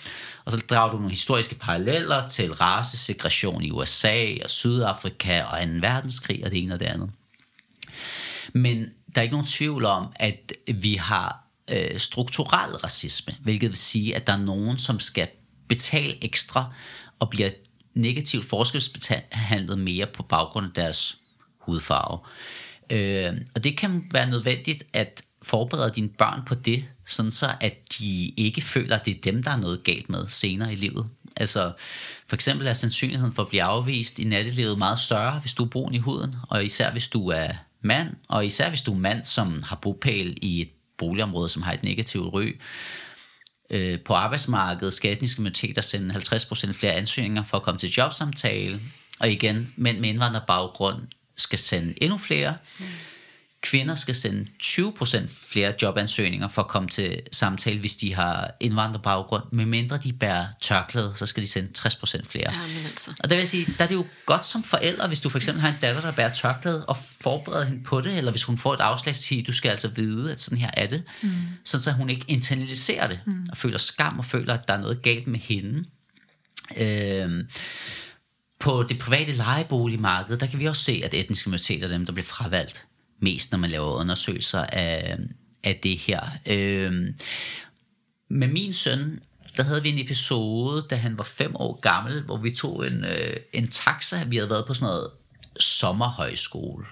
[0.45, 5.73] Og så drager du nogle historiske paralleller til racesegregation i USA og Sydafrika og 2.
[5.81, 7.11] verdenskrig og det ene og det andet.
[8.53, 8.85] Men
[9.15, 14.15] der er ikke nogen tvivl om, at vi har øh, strukturel racisme, hvilket vil sige,
[14.15, 15.27] at der er nogen, som skal
[15.67, 16.73] betale ekstra
[17.19, 17.49] og bliver
[17.93, 21.17] negativt forskelsbehandlet mere på baggrund af deres
[21.59, 22.19] hudfarve.
[22.89, 27.93] Øh, og det kan være nødvendigt at forberede dine børn på det, sådan så at
[27.99, 31.09] de ikke føler, at det er dem, der er noget galt med senere i livet.
[31.35, 31.73] Altså,
[32.27, 35.69] for eksempel er sandsynligheden for at blive afvist i nattelivet meget større, hvis du er
[35.69, 37.49] brun i huden, og især hvis du er
[37.81, 41.73] mand, og især hvis du er mand, som har bopæl i et boligområde, som har
[41.73, 42.57] et negativt ry.
[43.69, 48.79] Øh, på arbejdsmarkedet skal etniske minoriteter sende 50% flere ansøgninger for at komme til jobsamtale,
[49.19, 51.01] og igen, mænd med indvandrerbaggrund
[51.37, 52.57] skal sende endnu flere.
[52.79, 52.85] Mm
[53.69, 55.17] kvinder skal sende 20%
[55.49, 59.43] flere jobansøgninger for at komme til samtale, hvis de har indvandrerbaggrund.
[59.51, 62.53] Med mindre de bærer tørklæde, så skal de sende 60% flere.
[62.53, 63.11] Ja, men altså.
[63.19, 65.61] Og det vil sige, der er det jo godt som forældre, hvis du for eksempel
[65.61, 68.73] har en datter, der bærer tørklæde, og forbereder hende på det, eller hvis hun får
[68.73, 71.03] et afslag, så siger du skal altså vide, at sådan her er det.
[71.21, 71.29] Mm.
[71.63, 73.45] Sådan så hun ikke internaliserer det, mm.
[73.51, 75.83] og føler skam, og føler, at der er noget galt med hende.
[76.77, 77.47] Øhm,
[78.59, 82.13] på det private lejeboligmarked, der kan vi også se, at etniske minoriteter er dem, der
[82.13, 82.85] bliver fravalgt
[83.19, 85.17] mest, når man laver undersøgelser af,
[85.63, 86.21] af det her.
[86.45, 87.13] Øh,
[88.29, 89.19] med min søn,
[89.57, 93.05] der havde vi en episode, da han var fem år gammel, hvor vi tog en,
[93.05, 94.23] øh, en taxa.
[94.23, 95.11] Vi havde været på sådan noget
[95.59, 96.85] sommerhøjskole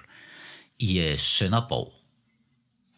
[0.79, 1.93] i øh, Sønderborg.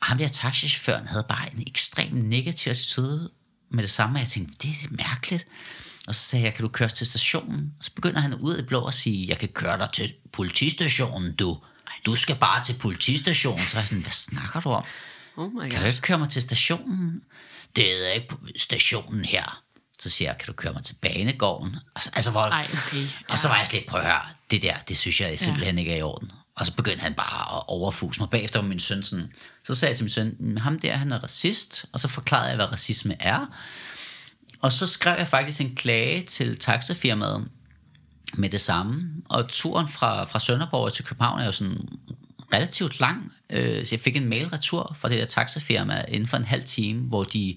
[0.02, 3.32] Ham der taxichaufføren havde bare en ekstrem negativ attitude
[3.72, 5.48] med det samme, jeg tænkte, det er mærkeligt.
[6.08, 7.74] Og så sagde jeg, kan du køre til stationen?
[7.80, 11.36] Og så begynder han ud i blå og sige, jeg kan køre dig til politistationen,
[11.36, 11.58] du
[12.08, 13.66] du skal bare til politistationen.
[13.66, 14.84] Så er jeg sådan, hvad snakker du om?
[15.38, 17.22] Oh my kan du ikke køre mig til stationen?
[17.76, 19.62] Det er ikke stationen her.
[20.00, 21.76] Så siger jeg, kan du køre mig til banegården?
[21.96, 23.02] Altså, altså hvor, Ej, okay.
[23.02, 23.08] Ja.
[23.30, 25.80] Og så var jeg slet, prøv at høre, det der, det synes jeg simpelthen ja.
[25.80, 26.32] ikke er i orden.
[26.56, 28.30] Og så begyndte han bare at overfuse mig.
[28.30, 29.34] Bagefter var min søn sådan,
[29.64, 31.86] så sagde jeg til min søn, ham der, han er racist.
[31.94, 33.46] Og så forklarede jeg, hvad racisme er.
[34.62, 37.48] Og så skrev jeg faktisk en klage til taxafirmaet,
[38.34, 39.10] med det samme.
[39.30, 41.78] Og turen fra, fra Sønderborg til København er jo sådan
[42.54, 43.32] relativt lang.
[43.50, 47.02] Øh, så jeg fik en mailretur fra det der taxafirma inden for en halv time,
[47.02, 47.56] hvor de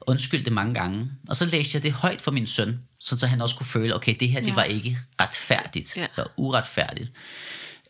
[0.00, 1.10] undskyldte mange gange.
[1.28, 4.14] Og så læste jeg det højt for min søn, så han også kunne føle, okay,
[4.20, 4.46] det her ja.
[4.46, 6.06] det var ikke retfærdigt, ja.
[6.16, 7.10] og uretfærdigt.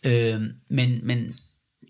[0.04, 1.34] Øh, men, men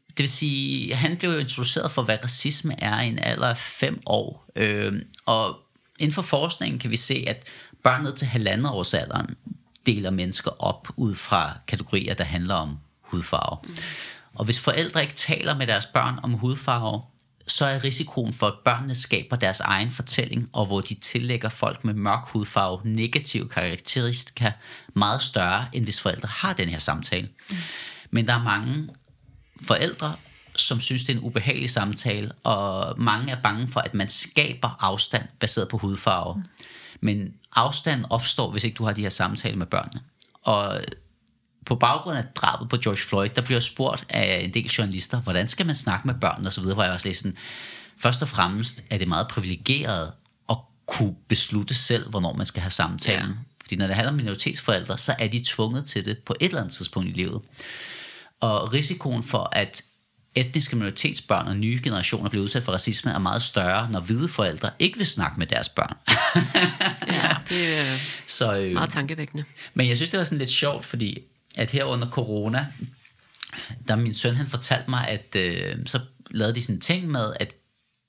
[0.08, 3.56] det vil sige, han blev jo introduceret for, hvad racisme er i en alder af
[3.56, 4.50] fem år.
[4.56, 4.92] Øh,
[5.26, 5.58] og
[5.98, 7.48] inden for forskningen kan vi se, at
[7.84, 9.34] børn ned til halvandet års alderen
[9.86, 13.58] deler mennesker op ud fra kategorier, der handler om hudfarve.
[13.64, 13.76] Mm.
[14.34, 17.02] Og hvis forældre ikke taler med deres børn om hudfarve,
[17.46, 21.84] så er risikoen for, at børnene skaber deres egen fortælling, og hvor de tillægger folk
[21.84, 24.52] med mørk hudfarve negative karakteristika
[24.94, 27.28] meget større, end hvis forældre har den her samtale.
[27.50, 27.56] Mm.
[28.10, 28.88] Men der er mange
[29.62, 30.16] forældre,
[30.56, 34.76] som synes, det er en ubehagelig samtale, og mange er bange for, at man skaber
[34.80, 36.34] afstand baseret på hudfarve.
[36.34, 36.42] Mm.
[37.00, 40.02] Men afstand opstår, hvis ikke du har de her samtaler med børnene.
[40.42, 40.80] Og
[41.66, 45.48] på baggrund af drabet på George Floyd, der bliver spurgt af en del journalister, hvordan
[45.48, 47.36] skal man snakke med børn og så videre, hvor jeg også læste sådan,
[47.98, 50.12] først og fremmest er det meget privilegeret
[50.50, 53.30] at kunne beslutte selv, hvornår man skal have samtalen.
[53.30, 53.36] Ja.
[53.62, 56.60] Fordi når det handler om minoritetsforældre, så er de tvunget til det på et eller
[56.60, 57.40] andet tidspunkt i livet.
[58.40, 59.82] Og risikoen for, at
[60.34, 64.70] etniske minoritetsbørn og nye generationer bliver udsat for racisme er meget større, når hvide forældre
[64.78, 65.96] ikke vil snakke med deres børn.
[67.08, 69.44] ja, det er Så, øh, meget tankevækkende.
[69.74, 71.18] Men jeg synes, det var sådan lidt sjovt, fordi
[71.56, 72.66] at her under corona,
[73.88, 76.00] der min søn han fortalte mig, at øh, så
[76.30, 77.54] lavede de sådan en ting med, at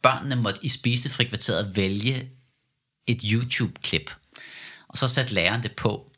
[0.03, 2.29] børnene måtte i spisefrikvarteret vælge
[3.07, 4.11] et YouTube-klip.
[4.87, 6.11] Og så satte læreren det på.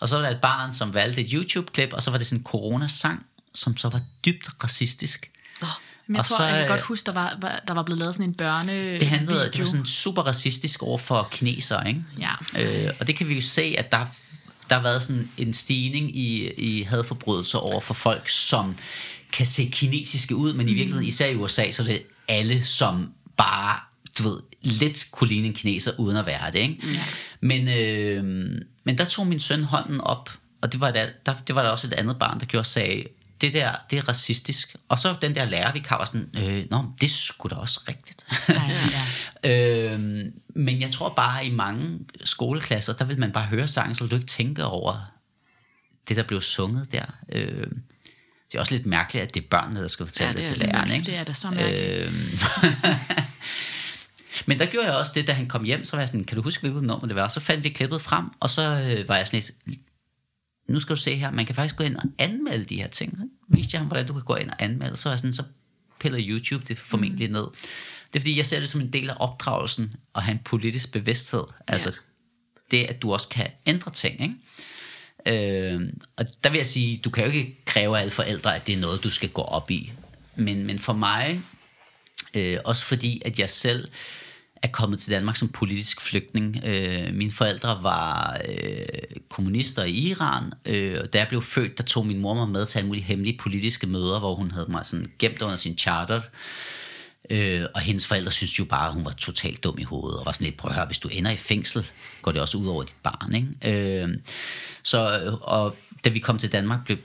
[0.00, 2.40] Og så var der et barn, som valgte et YouTube-klip, og så var det sådan
[2.40, 5.30] en corona-sang, som så var dybt racistisk.
[5.62, 5.68] Oh,
[6.06, 8.14] men jeg og tror, så, jeg kan godt huske, der var, der var blevet lavet
[8.14, 12.04] sådan en børne Det handlede, det var sådan super racistisk over for kinesere, ikke?
[12.20, 12.32] Ja.
[12.58, 14.06] Øh, og det kan vi jo se, at der,
[14.70, 18.76] der har været sådan en stigning i, i hadforbrydelser over for folk, som
[19.32, 20.76] kan se kinesiske ud, men i mm.
[20.76, 23.80] virkeligheden, især i USA, så er det alle, som bare,
[24.18, 26.78] du ved, lidt kunne ligne en kineser, uden at være det, ikke?
[26.92, 27.02] Ja.
[27.40, 28.24] Men, øh,
[28.84, 30.30] men der tog min søn hånden op,
[30.60, 33.04] og det var, der, der, det var der også et andet barn, der gjorde, sagde,
[33.40, 34.76] det der, det er racistisk.
[34.88, 38.26] Og så den der lærer, vi var sådan, øh, nå, det skulle da også rigtigt.
[38.48, 38.62] Ja,
[39.42, 39.50] ja.
[39.94, 40.24] øh,
[40.54, 44.06] men jeg tror bare, at i mange skoleklasser, der vil man bare høre sangen, så
[44.06, 45.14] du ikke tænke over
[46.08, 47.04] det, der blev sunget der.
[47.32, 47.66] Øh,
[48.52, 50.46] det er også lidt mærkeligt, at det er børnene, der skal fortælle Ja, det, det
[50.46, 50.90] til er læreren.
[50.90, 51.06] Ikke?
[51.06, 52.06] Det er da så mærkeligt.
[52.06, 52.38] Øhm,
[54.46, 56.36] Men der gjorde jeg også det, da han kom hjem, så var jeg sådan, kan
[56.36, 57.28] du huske, hvilket nummer det var?
[57.28, 59.78] Så fandt vi klippet frem, og så øh, var jeg sådan lidt,
[60.68, 63.18] nu skal du se her, man kan faktisk gå ind og anmelde de her ting.
[63.18, 65.42] Så viste jeg ham, hvordan du kan gå ind og anmelde, så var sådan, så
[66.00, 67.32] piller YouTube det formentlig mm.
[67.32, 67.46] ned.
[68.12, 70.92] Det er fordi, jeg ser det som en del af opdragelsen, at have en politisk
[70.92, 71.44] bevidsthed.
[71.66, 71.94] Altså, Ja.
[72.70, 74.34] det, at du også kan ændre ting, ikke?
[75.26, 75.80] Øh,
[76.16, 78.72] og der vil jeg sige, du kan jo ikke kræve af alle forældre, at det
[78.74, 79.92] er noget, du skal gå op i.
[80.36, 81.40] Men, men for mig,
[82.34, 83.88] øh, også fordi, at jeg selv
[84.64, 86.60] er kommet til Danmark som politisk flygtning.
[86.64, 88.86] Øh, mine forældre var øh,
[89.28, 92.66] kommunister i Iran, øh, og da jeg blev født, der tog min mor mig med
[92.66, 96.20] til alle mulige hemmelige politiske møder, hvor hun havde mig sådan gemt under sin charter.
[97.30, 100.26] Øh, og hendes forældre synes jo bare, at hun var totalt dum i hovedet, og
[100.26, 101.86] var sådan lidt, prøv at høre, hvis du ender i fængsel,
[102.22, 103.34] går det også ud over dit barn.
[103.34, 104.02] Ikke?
[104.02, 104.08] Øh,
[104.82, 104.98] så,
[105.42, 106.98] og da vi kom til Danmark, blev,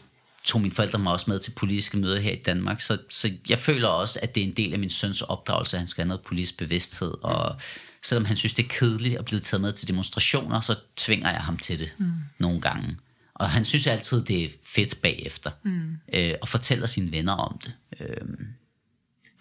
[0.50, 3.60] tog mine forældre mig også med til politiske møder her i Danmark, så, så jeg
[3.60, 6.08] føler også, at det er en del af min søns opdragelse, at han skal have
[6.08, 7.56] noget politisk bevidsthed, og
[8.02, 11.42] selvom han synes, det er kedeligt at blive taget med til demonstrationer, så tvinger jeg
[11.42, 12.14] ham til det mm.
[12.38, 12.98] nogle gange.
[13.34, 15.98] Og han synes altid, det er fedt bagefter, mm.
[16.14, 17.74] øh, og fortæller sine venner om det.
[18.00, 18.28] Øh,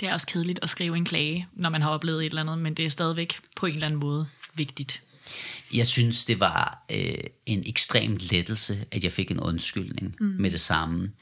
[0.00, 2.58] Det er også kedeligt at skrive en klage, når man har oplevet et eller andet,
[2.58, 5.02] men det er stadigvæk på en eller anden måde vigtigt.
[5.74, 7.14] Jeg synes, det var øh,
[7.46, 10.26] en ekstrem lettelse, at jeg fik en undskyldning mm.
[10.26, 11.12] med det samme.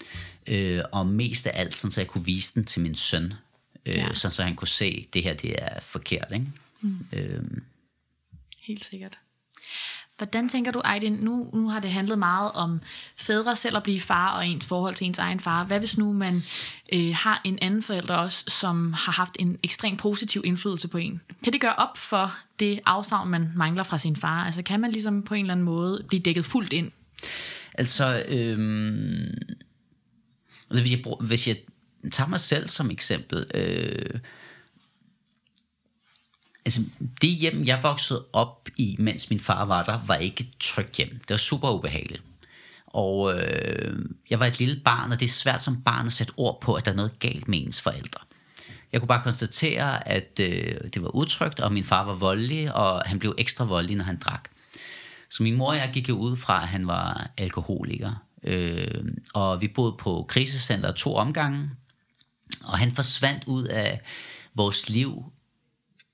[0.46, 3.34] Øh, og mest af alt, sådan, så jeg kunne vise den til min søn.
[3.86, 4.14] Øh, Ja.
[4.14, 6.28] Sådan, så han kunne se, at det her det er forkert.
[6.32, 6.46] Ikke?
[6.80, 6.98] Mm.
[7.12, 7.42] Øh,
[8.60, 9.18] Helt sikkert.
[10.18, 12.80] Hvordan tænker du, Aiden, nu, nu har det handlet meget om
[13.16, 15.64] fædre selv at blive far og ens forhold til ens egen far.
[15.64, 16.42] Hvad hvis nu man
[16.92, 21.20] øh, har en anden forælder også, som har haft en ekstrem positiv indflydelse på en?
[21.44, 24.44] Kan det gøre op for det afsavn, man mangler fra sin far?
[24.44, 26.90] Altså kan man ligesom på en eller anden måde blive dækket fuldt ind?
[27.78, 28.58] altså, øh,
[30.70, 31.56] altså hvis, jeg, hvis jeg
[32.12, 34.20] tager mig selv som eksempel, øh,
[36.66, 36.80] altså
[37.22, 40.96] det hjem, jeg voksede op i, mens min far var der, var ikke et trygt
[40.96, 41.10] hjem.
[41.10, 42.22] Det var super ubehageligt.
[42.86, 43.98] Og øh,
[44.30, 46.74] jeg var et lille barn, og det er svært som barn at sætte ord på,
[46.74, 48.20] at der er noget galt med ens forældre.
[48.92, 53.02] Jeg kunne bare konstatere, at øh, det var utrygt, og min far var voldelig, og
[53.06, 54.48] han blev ekstra voldelig, når han drak.
[55.30, 58.12] Så min mor og jeg gik jo ud fra, at han var alkoholiker.
[58.42, 59.04] Øh,
[59.34, 61.70] og vi boede på krisecenter to omgange,
[62.64, 64.00] og han forsvandt ud af
[64.54, 65.32] vores liv,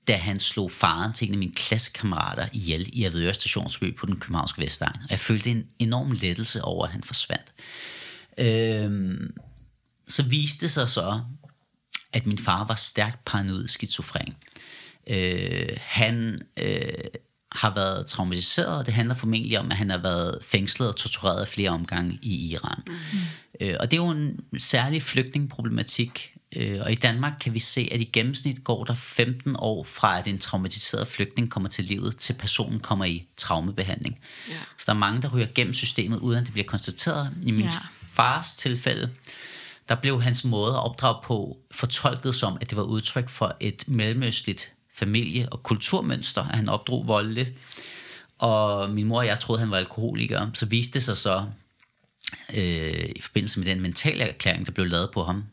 [0.07, 4.19] da han slog faren til en af mine klassekammerater ihjel i Avedøre Stationsby på den
[4.19, 4.95] københavnske Vestegn.
[5.03, 7.53] Og jeg følte en enorm lettelse over, at han forsvandt.
[8.37, 9.33] Øhm,
[10.07, 11.21] så viste det sig så,
[12.13, 14.35] at min far var stærkt paranoid skizofren.
[15.07, 16.83] Øh, han øh,
[17.51, 21.47] har været traumatiseret, og det handler formentlig om, at han har været fængslet og tortureret
[21.47, 22.83] flere omgange i Iran.
[22.87, 23.19] Mm.
[23.61, 27.89] Øh, og det er jo en særlig flygtningeproblematik, øh, og i Danmark kan vi se,
[27.91, 32.17] at i gennemsnit går der 15 år fra, at en traumatiseret flygtning kommer til livet,
[32.17, 34.19] til personen kommer i traumebehandling.
[34.49, 34.53] Ja.
[34.77, 37.31] Så der er mange, der ryger gennem systemet, uden at det bliver konstateret.
[37.45, 37.69] I min Ja.
[38.03, 39.09] fars tilfælde,
[39.89, 43.83] der blev hans måde at opdrage på fortolket som, at det var udtryk for et
[43.87, 47.51] mellemøstligt familie- og kulturmønster, at han opdrog voldeligt.
[48.37, 50.49] Og min mor og jeg troede, han var alkoholiker.
[50.53, 51.45] Så viste det sig så,
[52.53, 55.43] øh, i forbindelse med den mentale erklæring, der blev lavet på ham,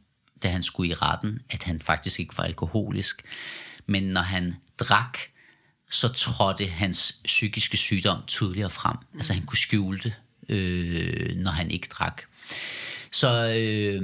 [0.42, 3.22] da han skulle i retten, at han faktisk ikke var alkoholisk.
[3.86, 5.18] Men når han drak,
[5.90, 8.96] så trådte hans psykiske sygdom tydeligere frem.
[8.96, 9.18] Mm.
[9.18, 10.14] Altså han kunne skjule det,
[10.48, 12.22] øh, når han ikke drak.
[13.12, 14.02] Så øh,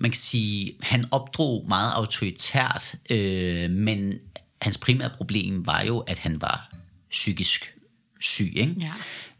[0.00, 4.14] man kan sige, han opdrog meget autoritært, øh, men
[4.62, 6.74] hans primære problem var jo, at han var
[7.10, 7.74] psykisk
[8.20, 8.52] syg.
[8.56, 8.90] Ikke?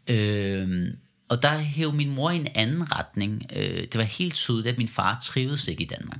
[0.07, 0.13] Ja.
[0.13, 0.93] Øh,
[1.29, 3.45] og der hævde min mor i en anden retning.
[3.55, 6.19] Øh, det var helt tydeligt, at min far trivedes ikke i Danmark.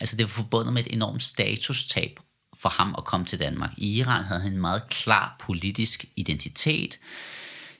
[0.00, 2.20] Altså det var forbundet med et enormt statustab
[2.56, 3.70] for ham at komme til Danmark.
[3.76, 6.98] I Iran havde han en meget klar politisk identitet,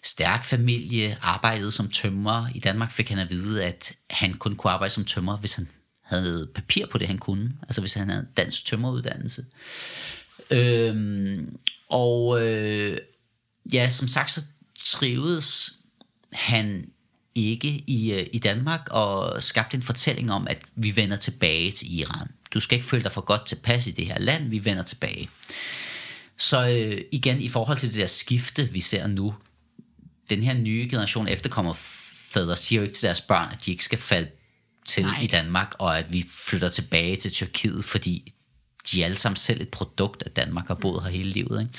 [0.04, 2.46] stærk familie, arbejdede som tømrer.
[2.54, 5.68] I Danmark fik han at vide, at han kun kunne arbejde som tømrer, hvis han
[6.02, 7.52] havde papir på det, han kunne.
[7.62, 9.44] Altså hvis han havde dansk tømreruddannelse.
[10.50, 11.56] Øhm,
[11.88, 12.98] og øh,
[13.72, 14.44] ja, som sagt, så
[14.84, 15.72] trivedes
[16.32, 16.84] han
[17.34, 21.98] ikke i, øh, i Danmark og skabte en fortælling om, at vi vender tilbage til
[21.98, 22.28] Iran.
[22.54, 25.28] Du skal ikke føle dig for godt tilpas i det her land, vi vender tilbage.
[26.36, 29.34] Så øh, igen, i forhold til det der skifte, vi ser nu,
[30.30, 33.98] den her nye generation efterkommerfædre siger jo ikke til deres børn, at de ikke skal
[33.98, 34.30] falde
[34.86, 35.04] til.
[35.04, 35.20] Nej.
[35.22, 38.32] i Danmark, og at vi flytter tilbage til Tyrkiet, fordi
[38.92, 41.60] de er alle sammen selv et produkt af Danmark, har boet her hele livet.
[41.60, 41.72] Ikke?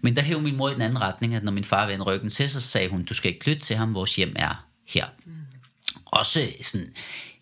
[0.00, 2.30] Men der hævde min mor i den anden retning, at når min far vendte ryggen
[2.30, 5.06] til, så sagde hun, du skal ikke lytte til ham, vores hjem er her.
[5.26, 5.32] Mm.
[6.06, 6.86] Også sådan,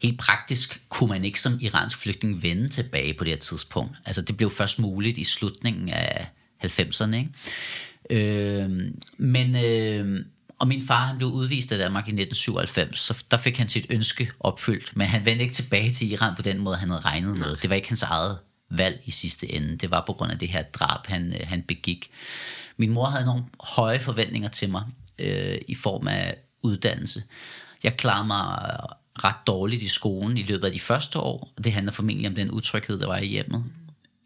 [0.03, 3.97] helt praktisk kunne man ikke som iransk flygtning vende tilbage på det her tidspunkt.
[4.05, 6.27] Altså det blev først muligt i slutningen af
[6.65, 7.17] 90'erne.
[7.17, 7.31] Ikke?
[8.11, 8.71] Øh,
[9.19, 10.25] men, øh,
[10.59, 13.87] og min far han blev udvist af Danmark i 1997, så der fik han sit
[13.91, 17.39] ønske opfyldt, men han vendte ikke tilbage til Iran på den måde, han havde regnet
[17.39, 17.57] med.
[17.57, 18.39] Det var ikke hans eget
[18.71, 19.77] valg i sidste ende.
[19.77, 22.11] Det var på grund af det her drab, han, øh, han begik.
[22.77, 24.85] Min mor havde nogle høje forventninger til mig
[25.19, 27.23] øh, i form af uddannelse.
[27.83, 31.53] Jeg klarede mig øh, ret dårligt i skolen i løbet af de første år.
[31.57, 33.65] og Det handler formentlig om den utryghed, der var i hjemmet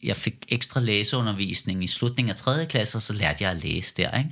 [0.02, 2.66] jeg fik ekstra læseundervisning i slutningen af 3.
[2.66, 4.18] klasse, og så lærte jeg at læse der.
[4.18, 4.30] Ikke?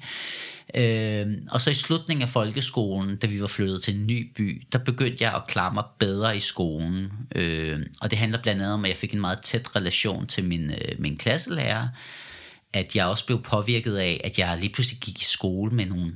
[0.74, 4.66] Øh, og så i slutningen af folkeskolen, da vi var flyttet til en ny by,
[4.72, 7.12] der begyndte jeg at klare mig bedre i skolen.
[7.34, 10.44] Øh, og det handler blandt andet om, at jeg fik en meget tæt relation til
[10.44, 11.88] min, øh, min klasselærer,
[12.72, 16.12] at jeg også blev påvirket af, at jeg lige pludselig gik i skole med nogle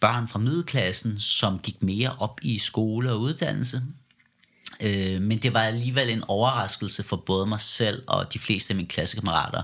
[0.00, 3.82] børn fra middelklassen, som gik mere op i skole og uddannelse.
[4.80, 8.76] Øh, men det var alligevel en overraskelse for både mig selv og de fleste af
[8.76, 9.62] mine klassekammerater,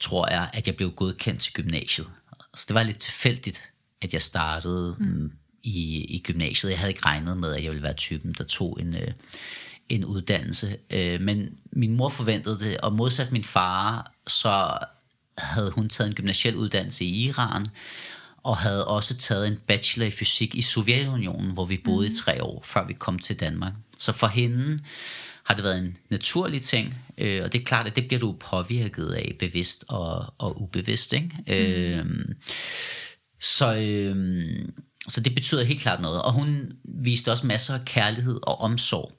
[0.00, 2.06] tror jeg, at jeg blev godkendt til gymnasiet.
[2.56, 3.72] Så det var lidt tilfældigt,
[4.02, 5.06] at jeg startede mm.
[5.06, 5.32] mm.
[5.62, 6.70] i, i gymnasiet.
[6.70, 9.12] Jeg havde ikke regnet med, at jeg ville være typen, der tog en, øh,
[9.88, 10.76] en uddannelse.
[10.90, 14.78] Øh, men min mor forventede det, og modsat min far, så
[15.38, 17.66] havde hun taget en gymnasiel uddannelse i Iran,
[18.42, 22.12] og havde også taget en bachelor i fysik i Sovjetunionen, hvor vi boede mm.
[22.12, 23.72] i tre år, før vi kom til Danmark.
[23.98, 24.78] Så for hende
[25.50, 28.36] har det været en naturlig ting, øh, og det er klart, at det bliver du
[28.50, 31.12] påvirket af, bevidst og, og ubevidst.
[31.12, 31.30] Ikke?
[31.46, 31.52] Mm.
[31.52, 32.34] Øh,
[33.40, 34.68] så, øh,
[35.08, 36.22] så det betyder helt klart noget.
[36.22, 39.12] Og hun viste også masser af kærlighed og omsorg.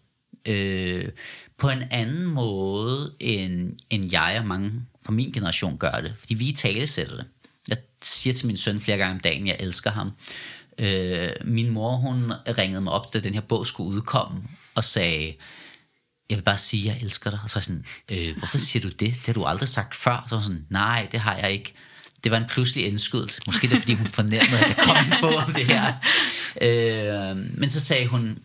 [0.48, 1.10] Øh,
[1.58, 4.72] på en anden måde, end, end jeg og mange
[5.06, 6.14] fra min generation gør det.
[6.20, 7.26] Fordi vi tale sætter det.
[7.68, 10.12] Jeg siger til min søn flere gange om dagen, jeg elsker ham.
[10.78, 14.44] Øh, min mor, hun ringede mig op, da den her bog skulle udkomme,
[14.76, 15.34] og sagde,
[16.32, 17.40] jeg vil bare sige, at jeg elsker dig.
[17.44, 17.86] Og så var jeg sådan,
[18.28, 19.00] øh, hvorfor siger du det?
[19.00, 20.26] Det har du aldrig sagt før.
[20.30, 21.74] Så var sådan, nej, det har jeg ikke.
[22.24, 23.42] Det var en pludselig indskydelse.
[23.46, 25.94] Måske det er, fordi hun fornemmede, at der kom en bog om det her.
[26.62, 28.40] Øh, men så sagde hun,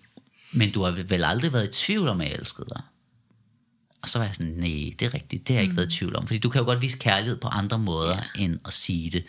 [0.53, 2.83] men du har vel aldrig været i tvivl om, at jeg elskede dig.
[4.03, 5.77] Og så var jeg sådan, nej, det er rigtigt, det har jeg ikke mm.
[5.77, 6.27] været i tvivl om.
[6.27, 8.43] Fordi du kan jo godt vise kærlighed på andre måder, ja.
[8.43, 9.25] end at sige det.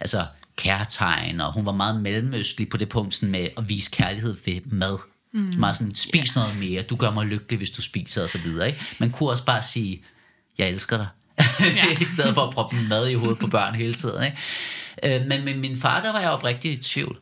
[0.00, 0.26] Altså,
[0.56, 4.60] kærtegn, og hun var meget mellemøstlig på det punkt sådan med at vise kærlighed ved
[4.64, 4.98] mad.
[5.36, 5.52] Mm.
[5.58, 6.44] Meget sådan, spis yeah.
[6.44, 8.66] noget mere, du gør mig lykkelig, hvis du spiser, og så videre.
[8.66, 8.84] Ikke?
[8.98, 10.02] Man kunne også bare sige,
[10.58, 11.06] jeg elsker dig.
[11.60, 11.90] Ja.
[12.00, 14.24] I stedet for at proppe mad i hovedet på børn hele tiden.
[14.24, 15.16] Ikke?
[15.16, 17.18] Øh, men med min far, der var jeg oprigtig i tvivl.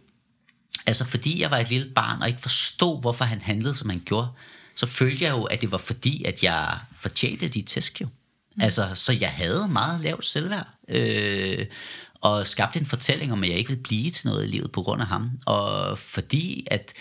[0.86, 4.02] Altså fordi jeg var et lille barn, og ikke forstod, hvorfor han handlede, som han
[4.04, 4.28] gjorde,
[4.74, 8.06] så følte jeg jo, at det var fordi, at jeg fortjente de tæsk jo.
[8.06, 8.62] Mm.
[8.62, 10.68] Altså, så jeg havde meget lavt selvværd.
[10.88, 11.66] Øh,
[12.20, 14.82] og skabte en fortælling om, at jeg ikke ville blive til noget i livet på
[14.82, 15.30] grund af ham.
[15.46, 16.92] Og fordi at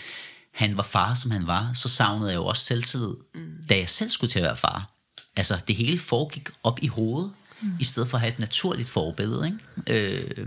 [0.54, 3.52] han var far, som han var, så savnede jeg jo også selvtillid, mm.
[3.68, 4.90] da jeg selv skulle til at være far.
[5.36, 7.76] Altså, det hele foregik op i hovedet, mm.
[7.80, 9.46] i stedet for at have et naturligt forbillede.
[9.86, 10.28] Ikke?
[10.36, 10.46] Øh,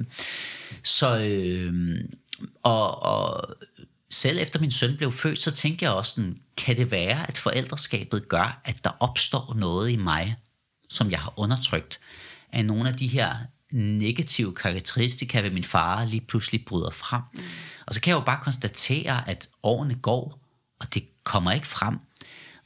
[0.83, 1.99] så, øh,
[2.63, 3.55] og, og
[4.09, 7.37] selv efter min søn blev født, så tænkte jeg også sådan, kan det være, at
[7.37, 10.35] forældreskabet gør, at der opstår noget i mig,
[10.89, 11.99] som jeg har undertrykt,
[12.53, 13.35] af nogle af de her
[13.73, 17.21] negative karakteristika ved min far lige pludselig bryder frem.
[17.33, 17.43] Mm.
[17.87, 20.39] Og så kan jeg jo bare konstatere, at årene går,
[20.79, 21.99] og det kommer ikke frem.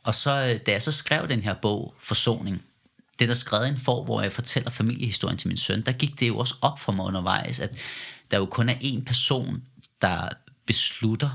[0.03, 2.61] Og så, øh, da jeg så skrev den her bog, Forsoning,
[3.19, 6.27] den er skrevet en for, hvor jeg fortæller familiehistorien til min søn, der gik det
[6.27, 7.77] jo også op for mig undervejs, at
[8.31, 9.63] der jo kun er én person,
[10.01, 10.29] der
[10.65, 11.29] beslutter,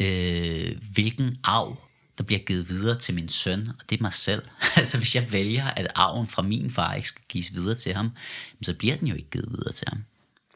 [0.00, 1.76] øh, hvilken arv
[2.18, 4.42] der bliver givet videre til min søn, og det er mig selv.
[4.76, 8.10] altså hvis jeg vælger, at arven fra min far ikke skal gives videre til ham,
[8.62, 10.04] så bliver den jo ikke givet videre til ham.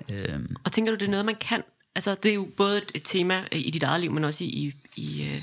[0.08, 0.56] Øhm.
[0.64, 1.62] Og tænker du, det er noget, man kan?
[1.98, 4.46] Altså det er jo både et tema øh, i dit eget liv, men også i,
[4.46, 5.42] i, i øh,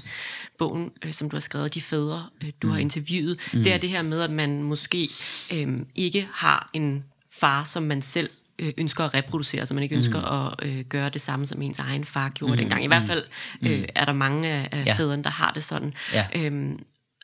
[0.57, 2.73] bogen, øh, som du har skrevet, de fædre, øh, du mm.
[2.73, 3.39] har interviewet.
[3.53, 3.63] Mm.
[3.63, 5.09] Det er det her med, at man måske
[5.53, 8.29] øh, ikke har en far, som man selv
[8.59, 10.65] øh, ønsker at reproducere, så man ikke ønsker mm.
[10.65, 12.57] at øh, gøre det samme, som ens egen far gjorde mm.
[12.57, 12.83] dengang.
[12.83, 13.23] I hvert fald
[13.61, 13.67] mm.
[13.67, 14.93] øh, er der mange af, af ja.
[14.93, 15.93] fædrene, der har det sådan.
[16.13, 16.27] Ja.
[16.35, 16.79] Øhm,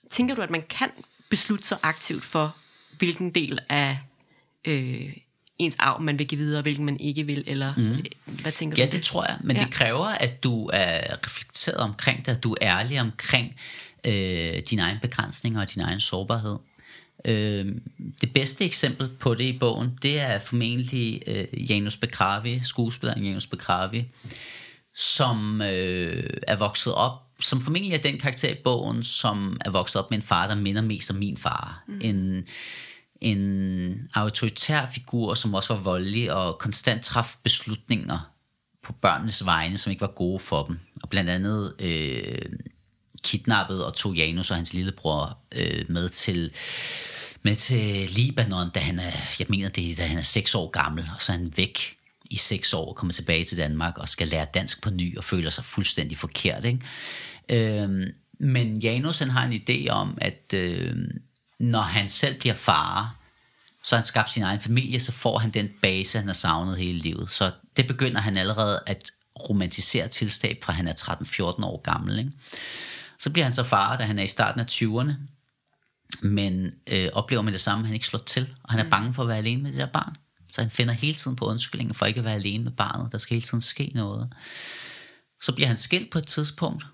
[0.10, 0.90] tænker du, at man kan
[1.30, 2.56] beslutte sig aktivt for,
[2.98, 3.98] hvilken del af
[4.68, 5.14] øh,
[5.62, 7.98] ens arv, man vil give videre, hvilken man ikke vil, eller mm.
[8.26, 8.90] hvad tænker ja, du?
[8.92, 9.64] Ja, det tror jeg, men ja.
[9.64, 13.56] det kræver, at du er reflekteret omkring det, at du er ærlig omkring
[14.08, 16.58] øh, dine egne begrænsninger og din egen sårbarhed.
[17.26, 17.76] Øh,
[18.22, 23.48] det bedste eksempel på det i bogen, det er formentlig øh, Janus Bekravi, skuespilleren Janus
[23.48, 24.06] Bekravi,
[24.96, 30.02] som øh, er vokset op som formentlig er den karakter i bogen, som er vokset
[30.02, 31.84] op med en far, der minder mest om min far.
[31.88, 32.02] Mm.
[32.02, 32.44] En,
[33.22, 38.32] en autoritær figur, som også var voldelig og konstant traf beslutninger
[38.84, 40.80] på børnenes vegne, som ikke var gode for dem.
[41.04, 42.60] Og blandt andet øh,
[43.24, 46.54] kidnappede og tog Janus og hans lillebror øh, med til
[47.44, 51.10] med til Libanon, da han er, jeg mener det, da han er seks år gammel,
[51.16, 51.98] og så er han væk
[52.32, 55.50] i seks år, kommer tilbage til Danmark og skal lære dansk på ny og føler
[55.50, 56.66] sig fuldstændig forkert.
[56.66, 57.80] Ikke?
[57.82, 57.90] Øh,
[58.40, 60.96] men Janus han har en idé om, at øh,
[61.62, 63.16] når han selv bliver far,
[63.84, 67.00] så han skabt sin egen familie, så får han den base, han har savnet hele
[67.00, 67.30] livet.
[67.32, 69.12] Så det begynder han allerede at
[69.50, 72.20] romantisere tilstab, fra han er 13-14 år gammel.
[72.20, 72.32] Ikke?
[73.20, 75.14] Så bliver han så far, da han er i starten af 20'erne,
[76.22, 78.90] men øh, oplever med det samme, at han ikke slår til, og han er mm.
[78.90, 80.16] bange for at være alene med det der barn.
[80.54, 83.12] Så han finder hele tiden på undskyldninger for ikke at være alene med barnet.
[83.12, 84.34] Der skal hele tiden ske noget.
[85.42, 86.86] Så bliver han skilt på et tidspunkt,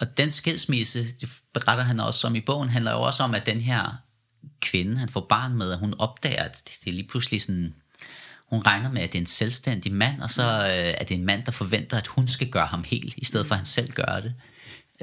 [0.00, 3.46] og den skilsmisse, det beretter han også om i bogen, handler jo også om, at
[3.46, 3.96] den her
[4.60, 7.74] kvinde, han får barn med, at hun opdager, at det er lige pludselig sådan,
[8.46, 11.24] hun regner med, at det er en selvstændig mand, og så øh, er det en
[11.24, 13.92] mand, der forventer, at hun skal gøre ham helt, i stedet for at han selv
[13.92, 14.34] gør det.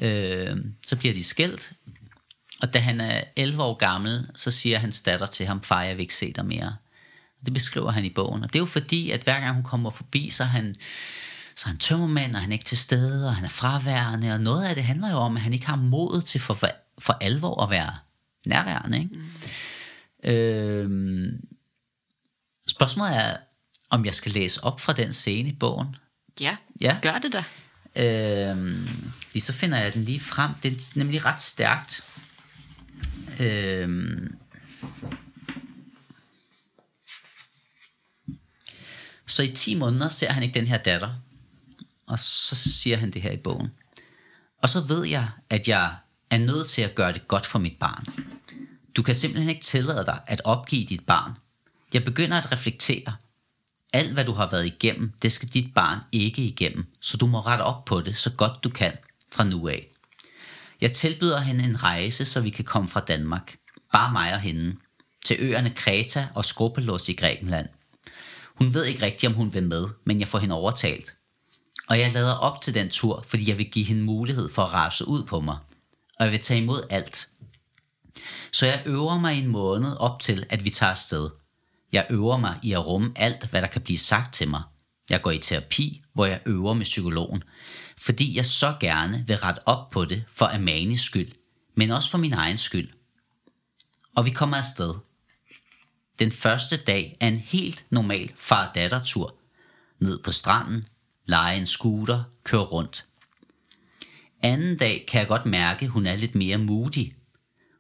[0.02, 0.58] Øh,
[0.88, 1.74] så bliver de skilt,
[2.62, 5.96] og da han er 11 år gammel, så siger hans datter til ham, far, jeg
[5.96, 6.76] vil ikke se dig mere.
[7.46, 9.90] Det beskriver han i bogen, og det er jo fordi, at hver gang hun kommer
[9.90, 10.76] forbi, så han,
[11.56, 14.42] så er han tømmermand, og han er ikke til stede, og han er fraværende, og
[14.42, 16.60] noget af det handler jo om, at han ikke har mod til for,
[17.00, 17.94] for alvor at være
[18.50, 19.00] nærværende.
[19.00, 19.16] Ikke?
[19.16, 20.30] Mm.
[20.30, 21.48] Øhm,
[22.68, 23.38] spørgsmålet er,
[23.90, 25.96] om jeg skal læse op fra den scene i bogen.
[26.40, 27.00] Ja, ja.
[27.02, 27.44] gør det da.
[27.96, 28.88] Øhm,
[29.34, 30.52] lige så finder jeg den lige frem.
[30.64, 32.04] Det er nemlig ret stærkt.
[33.40, 34.36] Øhm,
[39.26, 41.14] så i 10 måneder ser han ikke den her datter.
[42.08, 43.68] Og så siger han det her i bogen.
[44.58, 45.96] Og så ved jeg, at jeg
[46.30, 48.35] er nødt til at gøre det godt for mit barn.
[48.96, 51.32] Du kan simpelthen ikke tillade dig at opgive dit barn.
[51.94, 53.16] Jeg begynder at reflektere.
[53.94, 57.40] Alt hvad du har været igennem, det skal dit barn ikke igennem, så du må
[57.40, 58.94] rette op på det så godt du kan
[59.32, 59.88] fra nu af.
[60.82, 63.58] Jeg tilbyder hende en rejse, så vi kan komme fra Danmark.
[63.94, 64.76] Bare mig og hende.
[65.26, 67.68] Til øerne Kreta og Skopelos i Grækenland.
[68.56, 71.16] Hun ved ikke rigtigt, om hun vil med, men jeg får hende overtalt.
[71.90, 74.74] Og jeg lader op til den tur, fordi jeg vil give hende mulighed for at
[74.74, 75.58] rase ud på mig.
[76.20, 77.28] Og jeg vil tage imod alt.
[78.52, 81.30] Så jeg øver mig en måned op til, at vi tager afsted.
[81.92, 84.64] Jeg øver mig i at rumme alt, hvad der kan blive sagt til mig.
[85.10, 87.44] Jeg går i terapi, hvor jeg øver med psykologen,
[87.98, 91.32] fordi jeg så gerne vil rette op på det for Amanis skyld,
[91.76, 92.90] men også for min egen skyld.
[94.16, 94.94] Og vi kommer afsted.
[96.20, 99.36] Den første dag er en helt normal far-datter-tur.
[100.00, 100.84] Ned på stranden,
[101.26, 103.06] lege en scooter, køre rundt.
[104.42, 107.14] Anden dag kan jeg godt mærke, at hun er lidt mere moody.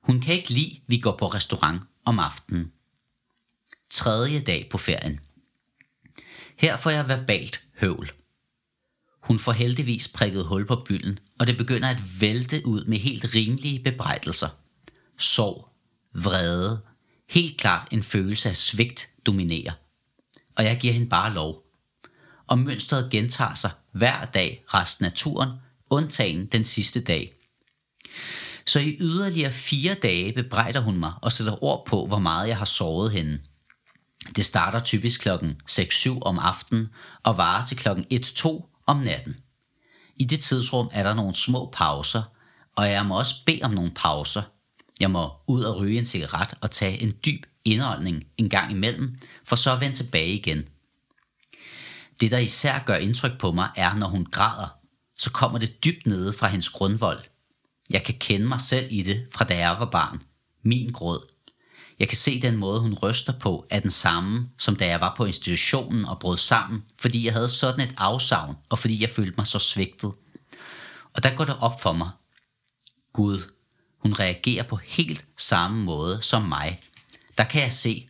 [0.05, 2.71] Hun kan ikke lide, at vi går på restaurant om aftenen.
[3.89, 5.19] Tredje dag på ferien.
[6.57, 8.11] Her får jeg verbalt høvl.
[9.21, 13.35] Hun får heldigvis prikket hul på bylden, og det begynder at vælte ud med helt
[13.35, 14.49] rimelige bebrejdelser.
[15.17, 15.69] Sorg,
[16.13, 16.81] vrede,
[17.29, 19.73] helt klart en følelse af svigt dominerer.
[20.55, 21.63] Og jeg giver hende bare lov.
[22.47, 25.49] Og mønstret gentager sig hver dag resten af turen,
[25.89, 27.34] undtagen den sidste dag.
[28.67, 32.57] Så i yderligere fire dage bebrejder hun mig og sætter ord på, hvor meget jeg
[32.57, 33.39] har såret hende.
[34.35, 36.89] Det starter typisk klokken 6-7 om aftenen
[37.23, 39.35] og varer til klokken 1-2 om natten.
[40.15, 42.23] I det tidsrum er der nogle små pauser,
[42.75, 44.41] og jeg må også bede om nogle pauser.
[44.99, 49.17] Jeg må ud og ryge en cigaret og tage en dyb indånding en gang imellem,
[49.45, 50.67] for så at vende tilbage igen.
[52.21, 54.67] Det, der især gør indtryk på mig, er, når hun græder,
[55.17, 57.19] så kommer det dybt nede fra hendes grundvold.
[57.89, 60.21] Jeg kan kende mig selv i det, fra da jeg var barn.
[60.63, 61.27] Min gråd.
[61.99, 65.13] Jeg kan se den måde, hun ryster på, er den samme, som da jeg var
[65.17, 69.33] på institutionen og brød sammen, fordi jeg havde sådan et afsavn, og fordi jeg følte
[69.37, 70.13] mig så svigtet.
[71.13, 72.09] Og der går det op for mig.
[73.13, 73.41] Gud,
[73.97, 76.79] hun reagerer på helt samme måde som mig.
[77.37, 78.09] Der kan jeg se,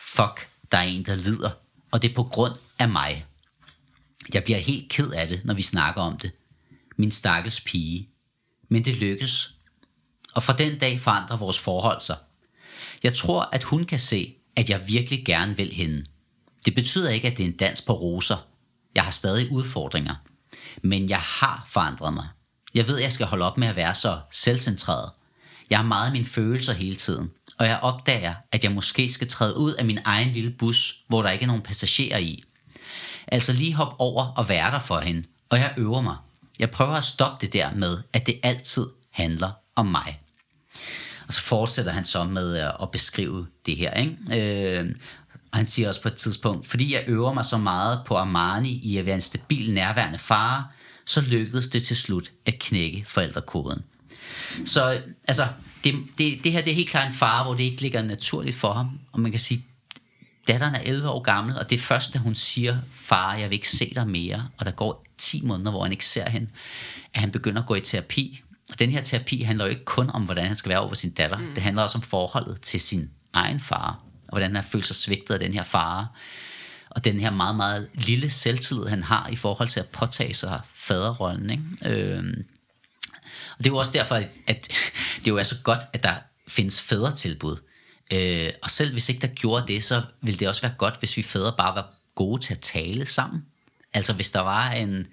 [0.00, 1.50] fuck, der er en, der lider,
[1.90, 3.26] og det er på grund af mig.
[4.34, 6.32] Jeg bliver helt ked af det, når vi snakker om det.
[6.96, 8.08] Min stakkels pige.
[8.70, 9.54] Men det lykkes.
[10.34, 12.16] Og fra den dag forandrer vores forhold sig–
[13.02, 16.04] jeg tror, at hun kan se, at jeg virkelig gerne vil hende.
[16.66, 18.46] Det betyder ikke, at det er en dans på roser.
[18.94, 20.14] Jeg har stadig udfordringer.
[20.82, 22.28] Men jeg har forandret mig.
[22.74, 25.10] Jeg ved, at jeg skal holde op med at være så selvcentreret.
[25.70, 29.28] Jeg har meget af mine følelser hele tiden, og jeg opdager, at jeg måske skal
[29.28, 32.42] træde ud af min egen lille bus, hvor der ikke er nogen passagerer i.
[33.26, 36.16] Altså lige hop over og være der for hende, og jeg øver mig.
[36.60, 40.20] Jeg prøver at stoppe det der med, at det altid handler om mig.
[41.26, 43.94] Og så fortsætter han så med at beskrive det her.
[43.94, 44.78] Ikke?
[44.78, 44.94] Øh,
[45.52, 48.80] og han siger også på et tidspunkt, fordi jeg øver mig så meget på Armani
[48.82, 50.72] i at være en stabil, nærværende far,
[51.06, 53.82] så lykkedes det til slut at knække forældrekoden.
[54.64, 55.46] Så altså,
[55.84, 58.56] det, det, det her det er helt klart en far, hvor det ikke ligger naturligt
[58.56, 59.00] for ham.
[59.12, 59.64] Og man kan sige,
[60.48, 63.54] datteren er 11 år gammel, og det er først, da hun siger, far, jeg vil
[63.54, 66.48] ikke se dig mere, og der går 10 måneder, hvor han ikke ser hende,
[67.14, 68.42] at han begynder at gå i terapi.
[68.72, 71.10] Og den her terapi handler jo ikke kun om, hvordan han skal være over sin
[71.10, 71.38] datter.
[71.38, 71.54] Mm.
[71.54, 75.34] Det handler også om forholdet til sin egen far, og hvordan han føler sig svigtet
[75.34, 76.12] af den her far.
[76.90, 80.60] Og den her meget, meget lille selvtillid, han har i forhold til at påtage sig
[80.74, 81.50] faderrollen.
[81.50, 81.62] Ikke?
[81.84, 82.44] Øhm,
[83.58, 84.68] og det er jo også derfor, at, at
[85.24, 86.14] det jo er så godt, at der
[86.48, 87.56] findes fædretilbud.
[88.12, 91.16] Øh, og selv hvis ikke der gjorde det, så ville det også være godt, hvis
[91.16, 93.44] vi fædre bare var gode til at tale sammen.
[93.92, 95.06] Altså hvis der var en,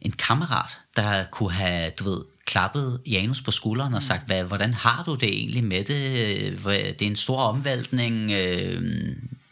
[0.00, 4.74] en kammerat, der kunne have, du ved, klappet Janus på skulderen og sagt, hvad, hvordan
[4.74, 6.64] har du det egentlig med det?
[6.98, 8.32] Det er en stor omvæltning.
[8.32, 8.82] Øh,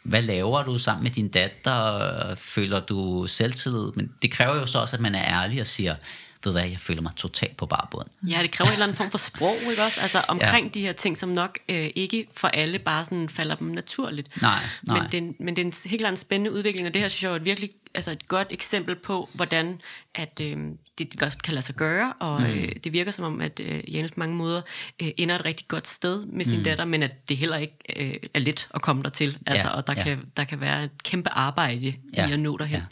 [0.03, 2.35] hvad laver du sammen med din datter?
[2.35, 3.91] Føler du selvtillid?
[3.95, 5.95] Men det kræver jo så også, at man er ærlig og siger,
[6.43, 8.07] ved hvad, jeg føler mig totalt på barbund.
[8.27, 10.01] Ja, det kræver en eller anden form for sprog, ikke også?
[10.01, 10.71] Altså omkring ja.
[10.73, 14.41] de her ting, som nok øh, ikke for alle bare sådan falder dem naturligt.
[14.41, 15.01] Nej, nej.
[15.01, 17.23] Men det, er, men det er en helt anden spændende udvikling, og det her synes
[17.23, 19.81] jeg er et virkelig altså et godt eksempel på, hvordan
[20.15, 20.57] at, øh,
[20.97, 22.47] det godt kan lade sig gøre, og mm.
[22.47, 24.61] øh, det virker som om, at øh, Janus på mange måder
[25.01, 26.63] øh, ender et rigtig godt sted med sin mm.
[26.63, 29.73] datter, men at det heller ikke øh, er let at komme der til, altså, ja,
[29.73, 30.03] og der, ja.
[30.03, 32.79] kan, der kan være et kæmpe arbejde ja, i at nå derhen.
[32.79, 32.85] Ja.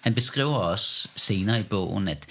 [0.00, 2.26] Han beskriver også senere i bogen, at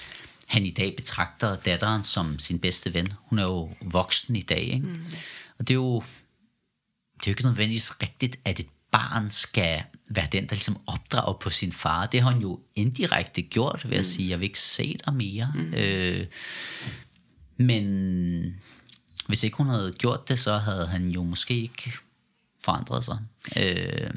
[0.47, 3.13] han i dag betragter datteren som sin bedste ven.
[3.19, 4.87] Hun er jo voksen i dag, ikke?
[4.87, 5.05] Mm.
[5.59, 6.03] og det er jo
[7.19, 11.33] det er jo ikke nødvendigvis rigtigt, at et barn skal være den, der ligesom opdrager
[11.33, 12.05] på sin far.
[12.05, 14.03] Det har hun jo indirekte gjort ved at mm.
[14.03, 15.51] sige, jeg vil ikke se dig mere.
[15.55, 15.73] Mm.
[15.73, 16.25] Øh,
[17.57, 18.55] men
[19.27, 21.93] hvis ikke hun havde gjort det, så havde han jo måske ikke
[22.63, 23.17] forandret sig.
[23.57, 24.09] Øh,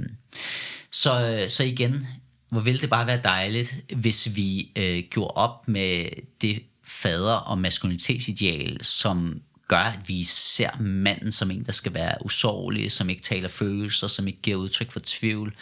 [0.90, 2.06] så, så igen,
[2.48, 6.08] hvor ville det bare være dejligt, hvis vi øh, gjorde op med
[6.40, 12.24] det fader- og maskulinitetsideal, som gør, at vi ser manden som en, der skal være
[12.24, 15.54] usårlig, som ikke taler følelser, som ikke giver udtryk for tvivl.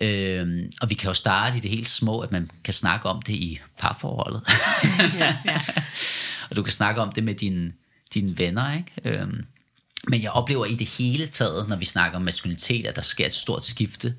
[0.00, 3.22] Øhm, og vi kan jo starte i det helt små, at man kan snakke om
[3.22, 4.42] det i parforholdet.
[5.18, 5.60] ja, ja.
[6.50, 7.72] og du kan snakke om det med dine,
[8.14, 8.92] dine venner, ikke?
[9.20, 9.44] Øhm,
[10.08, 13.26] men jeg oplever i det hele taget, når vi snakker om maskulinitet, at der sker
[13.26, 14.14] et stort skifte.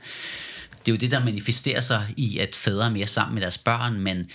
[0.86, 3.57] Det er jo det, der manifesterer sig i, at fædre er mere sammen med deres
[3.57, 4.30] børn, men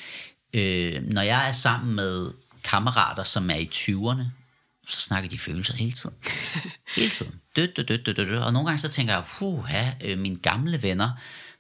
[0.55, 2.31] øh, når jeg er sammen med
[2.65, 4.42] kammerater, som er i 20'erne,
[4.93, 6.17] så snakker de følelser hele tiden.
[6.97, 7.41] hele tiden.
[7.57, 8.37] Død, død, død, død, død.
[8.37, 9.65] Og nogle gange så tænker jeg, puh,
[10.05, 11.11] øh, mine gamle venner,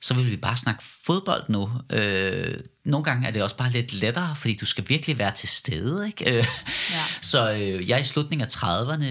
[0.01, 1.71] så vil vi bare snakke fodbold nu.
[1.91, 5.49] Øh, nogle gange er det også bare lidt lettere, fordi du skal virkelig være til
[5.49, 6.07] stede.
[6.07, 6.31] Ikke?
[6.31, 6.47] Øh,
[6.91, 7.05] ja.
[7.21, 9.05] Så øh, jeg i slutningen af 30'erne,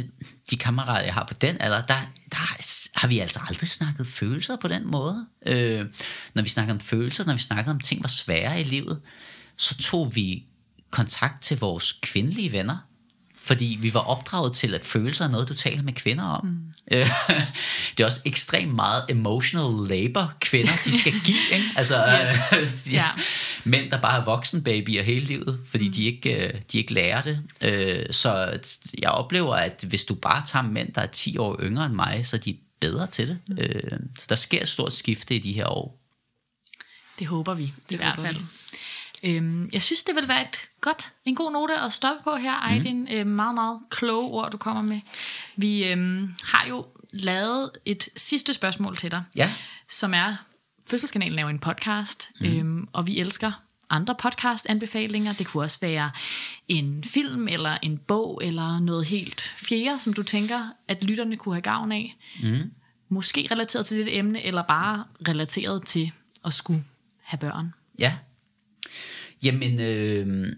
[0.50, 2.00] de kammerater, jeg har på den alder, der,
[2.32, 2.58] der
[2.96, 5.28] har vi altså aldrig snakket følelser på den måde.
[5.46, 5.86] Øh,
[6.34, 9.02] når vi snakker om følelser, når vi snakker om ting, var svære i livet,
[9.58, 10.46] så tog vi
[10.92, 12.78] kontakt til vores kvindelige venner,
[13.44, 16.46] fordi vi var opdraget til, at følelser er noget, du taler med kvinder om.
[16.46, 16.60] Mm.
[17.98, 21.38] det er også ekstremt meget emotional labor, kvinder de skal give.
[21.54, 21.66] Ikke?
[21.76, 22.06] Altså,
[22.62, 22.88] yes.
[22.92, 23.08] ja.
[23.66, 25.94] Mænd, der bare er voksenbabyer hele livet, fordi mm.
[25.94, 27.44] de, ikke, øh, de ikke lærer det.
[27.62, 28.60] Øh, så
[28.98, 32.28] jeg oplever, at hvis du bare tager mænd, der er 10 år yngre end mig,
[32.28, 33.40] så er de bedre til det.
[33.48, 34.10] Mm.
[34.20, 35.98] Så der sker et stort skifte i de her år.
[37.20, 38.38] Det håber vi det i hvert fald.
[38.38, 38.44] Vi.
[39.24, 42.54] Øhm, jeg synes, det vil være et godt, en god note at stoppe på her,
[42.54, 43.02] Aydin.
[43.02, 43.08] Mm.
[43.12, 45.02] Øhm, meget, meget kloge ord, du kommer med.
[45.56, 49.50] Vi øhm, har jo lavet et sidste spørgsmål til dig, ja.
[49.90, 50.36] som er,
[50.88, 52.46] Fødselskanalen laver en podcast, mm.
[52.46, 53.52] øhm, og vi elsker
[53.90, 55.34] andre podcast-anbefalinger.
[55.34, 56.12] Det kunne også være
[56.68, 61.56] en film, eller en bog, eller noget helt fjerde, som du tænker, at lytterne kunne
[61.56, 62.16] have gavn af.
[62.44, 62.72] Mm.
[63.10, 66.12] Måske relateret til det emne, eller bare relateret til
[66.46, 66.84] at skulle
[67.22, 67.74] have børn.
[68.00, 68.16] Ja,
[69.44, 70.56] Jamen, øh,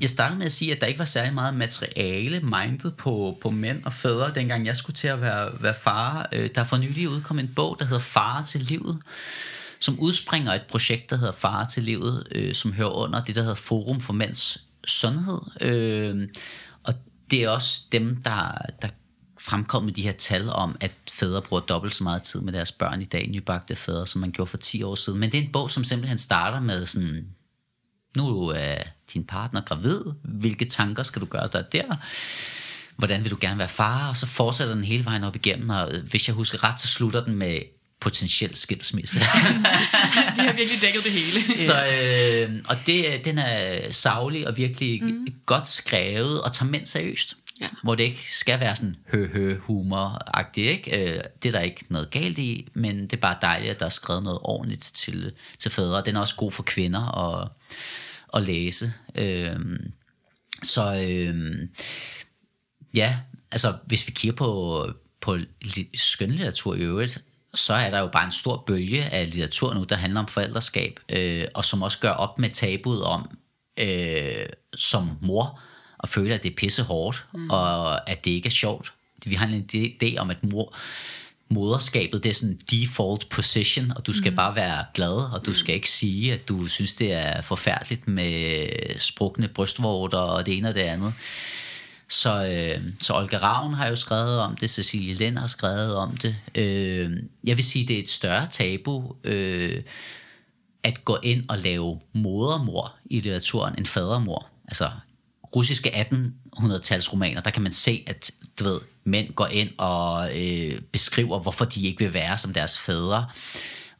[0.00, 3.50] jeg startede med at sige, at der ikke var særlig meget materiale mindet på, på
[3.50, 6.28] mænd og fædre, dengang jeg skulle til at være, være far.
[6.32, 8.98] Øh, der er for nylig udkommet en bog, der hedder Far til livet,
[9.78, 13.40] som udspringer et projekt, der hedder Far til livet, øh, som hører under det, der
[13.40, 15.40] hedder Forum for Mænds Sundhed.
[15.60, 16.28] Øh,
[16.82, 16.94] og
[17.30, 18.52] det er også dem, der,
[18.82, 18.88] der
[19.48, 23.02] fremkommet de her tal om, at fædre bruger dobbelt så meget tid med deres børn
[23.02, 25.20] i dag, nybagte fædre, som man gjorde for 10 år siden.
[25.20, 27.26] Men det er en bog, som simpelthen starter med sådan
[28.16, 28.76] nu er
[29.14, 31.96] din partner gravid, hvilke tanker skal du gøre dig der?
[32.96, 34.08] Hvordan vil du gerne være far?
[34.08, 37.24] Og så fortsætter den hele vejen op igennem, og hvis jeg husker ret, så slutter
[37.24, 37.60] den med
[38.00, 39.18] potentiel skilsmisse.
[40.36, 41.56] De har virkelig dækket det hele.
[41.66, 45.26] Så, øh, og det, den er savlig og virkelig mm.
[45.46, 47.34] godt skrevet og tager mænd seriøst.
[47.60, 47.68] Ja.
[47.82, 50.68] Hvor det ikke skal være sådan hø-hø humor-agtigt.
[50.68, 51.16] Ikke?
[51.16, 53.86] Øh, det er der ikke noget galt i, men det er bare dejligt, at der
[53.86, 56.02] er skrevet noget ordentligt til, til fædre.
[56.02, 57.48] Den er også god for kvinder at,
[58.34, 58.92] at læse.
[59.14, 59.56] Øh,
[60.62, 61.68] så øh,
[62.94, 63.18] ja,
[63.52, 64.86] altså hvis vi kigger på,
[65.20, 65.38] på
[65.94, 67.24] skønlitteratur i øvrigt,
[67.54, 71.00] så er der jo bare en stor bølge af litteratur nu, der handler om forældreskab,
[71.08, 73.38] øh, og som også gør op med tabuet om,
[73.78, 75.60] øh, som mor,
[76.02, 77.50] at føle, at det er pisse hårdt, mm.
[77.50, 78.92] og at det ikke er sjovt.
[79.26, 80.74] Vi har en idé om, at mor,
[81.48, 84.36] moderskabet, det er sådan default position, og du skal mm.
[84.36, 88.68] bare være glad, og du skal ikke sige, at du synes, det er forfærdeligt med
[88.98, 91.14] sprukne brystvorter og det ene og det andet.
[92.08, 96.16] Så, øh, så Olga Ravn har jo skrevet om det, Cecilie Lind har skrevet om
[96.16, 96.36] det.
[96.54, 97.10] Øh,
[97.44, 99.82] jeg vil sige, det er et større tabu øh,
[100.82, 104.46] at gå ind og lave modermor i litteraturen end fadermor.
[104.68, 104.90] Altså
[105.56, 106.06] russiske
[106.56, 111.38] 1800-tals romaner, der kan man se, at du ved, mænd går ind og øh, beskriver,
[111.38, 113.26] hvorfor de ikke vil være som deres fædre,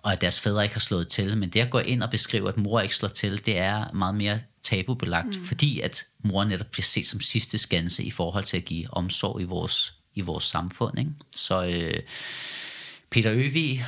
[0.03, 1.37] og at deres fædre ikke har slået til.
[1.37, 4.15] Men det at gå ind og beskrive, at mor ikke slår til, det er meget
[4.15, 5.47] mere tabubelagt, mm.
[5.47, 9.41] fordi at mor netop bliver set som sidste skanse i forhold til at give omsorg
[9.41, 10.99] i vores, i vores samfund.
[10.99, 11.11] Ikke?
[11.35, 12.03] Så øh,
[13.11, 13.87] Peter Øvig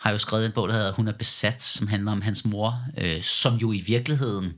[0.00, 2.84] har jo skrevet en bog, der hedder Hun er besat, som handler om hans mor,
[2.98, 4.52] øh, som jo i virkeligheden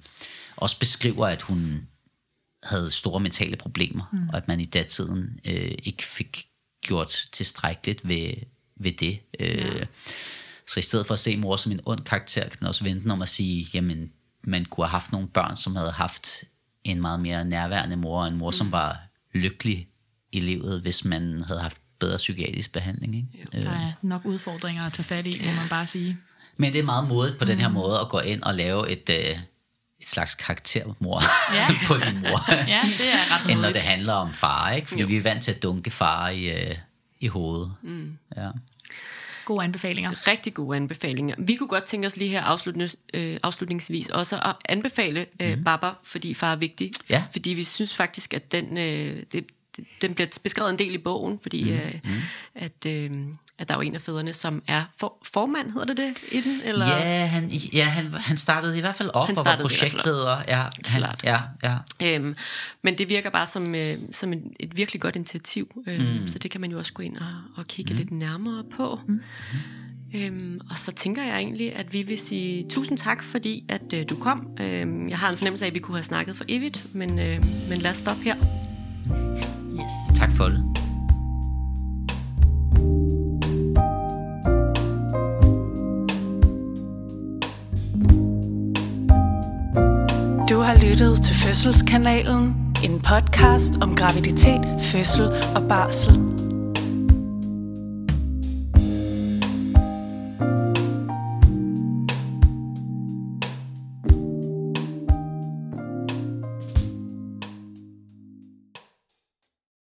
[0.56, 1.88] også beskriver, at hun
[2.68, 4.28] havde store mentale problemer, mm.
[4.28, 6.46] og at man i datiden øh, ikke fik
[6.80, 8.32] gjort tilstrækkeligt ved,
[8.76, 9.20] ved det.
[9.40, 9.84] Øh, ja.
[10.66, 13.10] Så i stedet for at se mor som en ond karakter, kan man også vente
[13.10, 14.12] om at sige, jamen,
[14.44, 16.44] man kunne have haft nogle børn, som havde haft
[16.84, 18.52] en meget mere nærværende mor, en mor, mm.
[18.52, 19.00] som var
[19.34, 19.88] lykkelig
[20.32, 23.16] i livet, hvis man havde haft bedre psykiatrisk behandling.
[23.16, 23.28] Ikke?
[23.54, 26.16] Jo, der er nok udfordringer at tage fat i, må man bare sige.
[26.56, 27.46] Men det er meget modigt på mm.
[27.46, 29.38] den her måde at gå ind og lave et, øh,
[30.00, 31.22] et slags karaktermor
[31.54, 31.66] Ja.
[31.88, 32.52] på din mor.
[32.74, 33.74] Ja, det er ret end når modigt.
[33.74, 34.88] det handler om far, ikke?
[34.88, 35.06] Fordi jo.
[35.08, 36.74] vi er vant til at dunke far i, øh,
[37.20, 37.74] i hovedet.
[37.82, 38.18] Mm.
[38.36, 38.48] Ja.
[39.44, 40.26] Gode anbefalinger.
[40.28, 41.34] Rigtig gode anbefalinger.
[41.38, 45.64] Vi kunne godt tænke os lige her afslutningsvis, øh, afslutningsvis også at anbefale øh, mm.
[45.64, 46.90] Baba, fordi far er vigtig.
[47.10, 47.24] Ja.
[47.32, 49.46] Fordi vi synes faktisk, at den, øh, det,
[50.02, 51.76] den bliver beskrevet en del i bogen, fordi mm.
[51.78, 51.94] Øh,
[52.54, 53.10] at, øh,
[53.59, 56.40] at der er jo en af fædrene, som er for, formand, hedder det det, i
[56.40, 56.60] den?
[56.64, 56.86] Eller?
[56.86, 60.43] Ja, han, ja han, han startede i hvert fald op Han og var projektleder.
[60.48, 61.20] Ja, han, Klart.
[61.24, 61.76] ja, ja.
[62.02, 62.36] Øhm,
[62.82, 66.28] men det virker bare som, øh, som et, et virkelig godt initiativ, øhm, mm.
[66.28, 67.26] så det kan man jo også gå ind og,
[67.56, 67.98] og kigge mm.
[67.98, 69.01] lidt nærmere på.
[69.06, 69.20] Mm.
[70.14, 74.05] Øhm, og så tænker jeg egentlig, at vi vil sige tusind tak, fordi at øh,
[74.09, 74.47] du kom.
[74.60, 77.44] Øhm, jeg har en fornemmelse af, at vi kunne have snakket for evigt, men, øh,
[77.68, 78.36] men lad os stoppe her.
[79.80, 80.18] Yes.
[80.18, 80.78] Tak for det.
[90.68, 96.38] Har lyttet til Fødselskanalen, en podcast om graviditet, fødsel og barsel.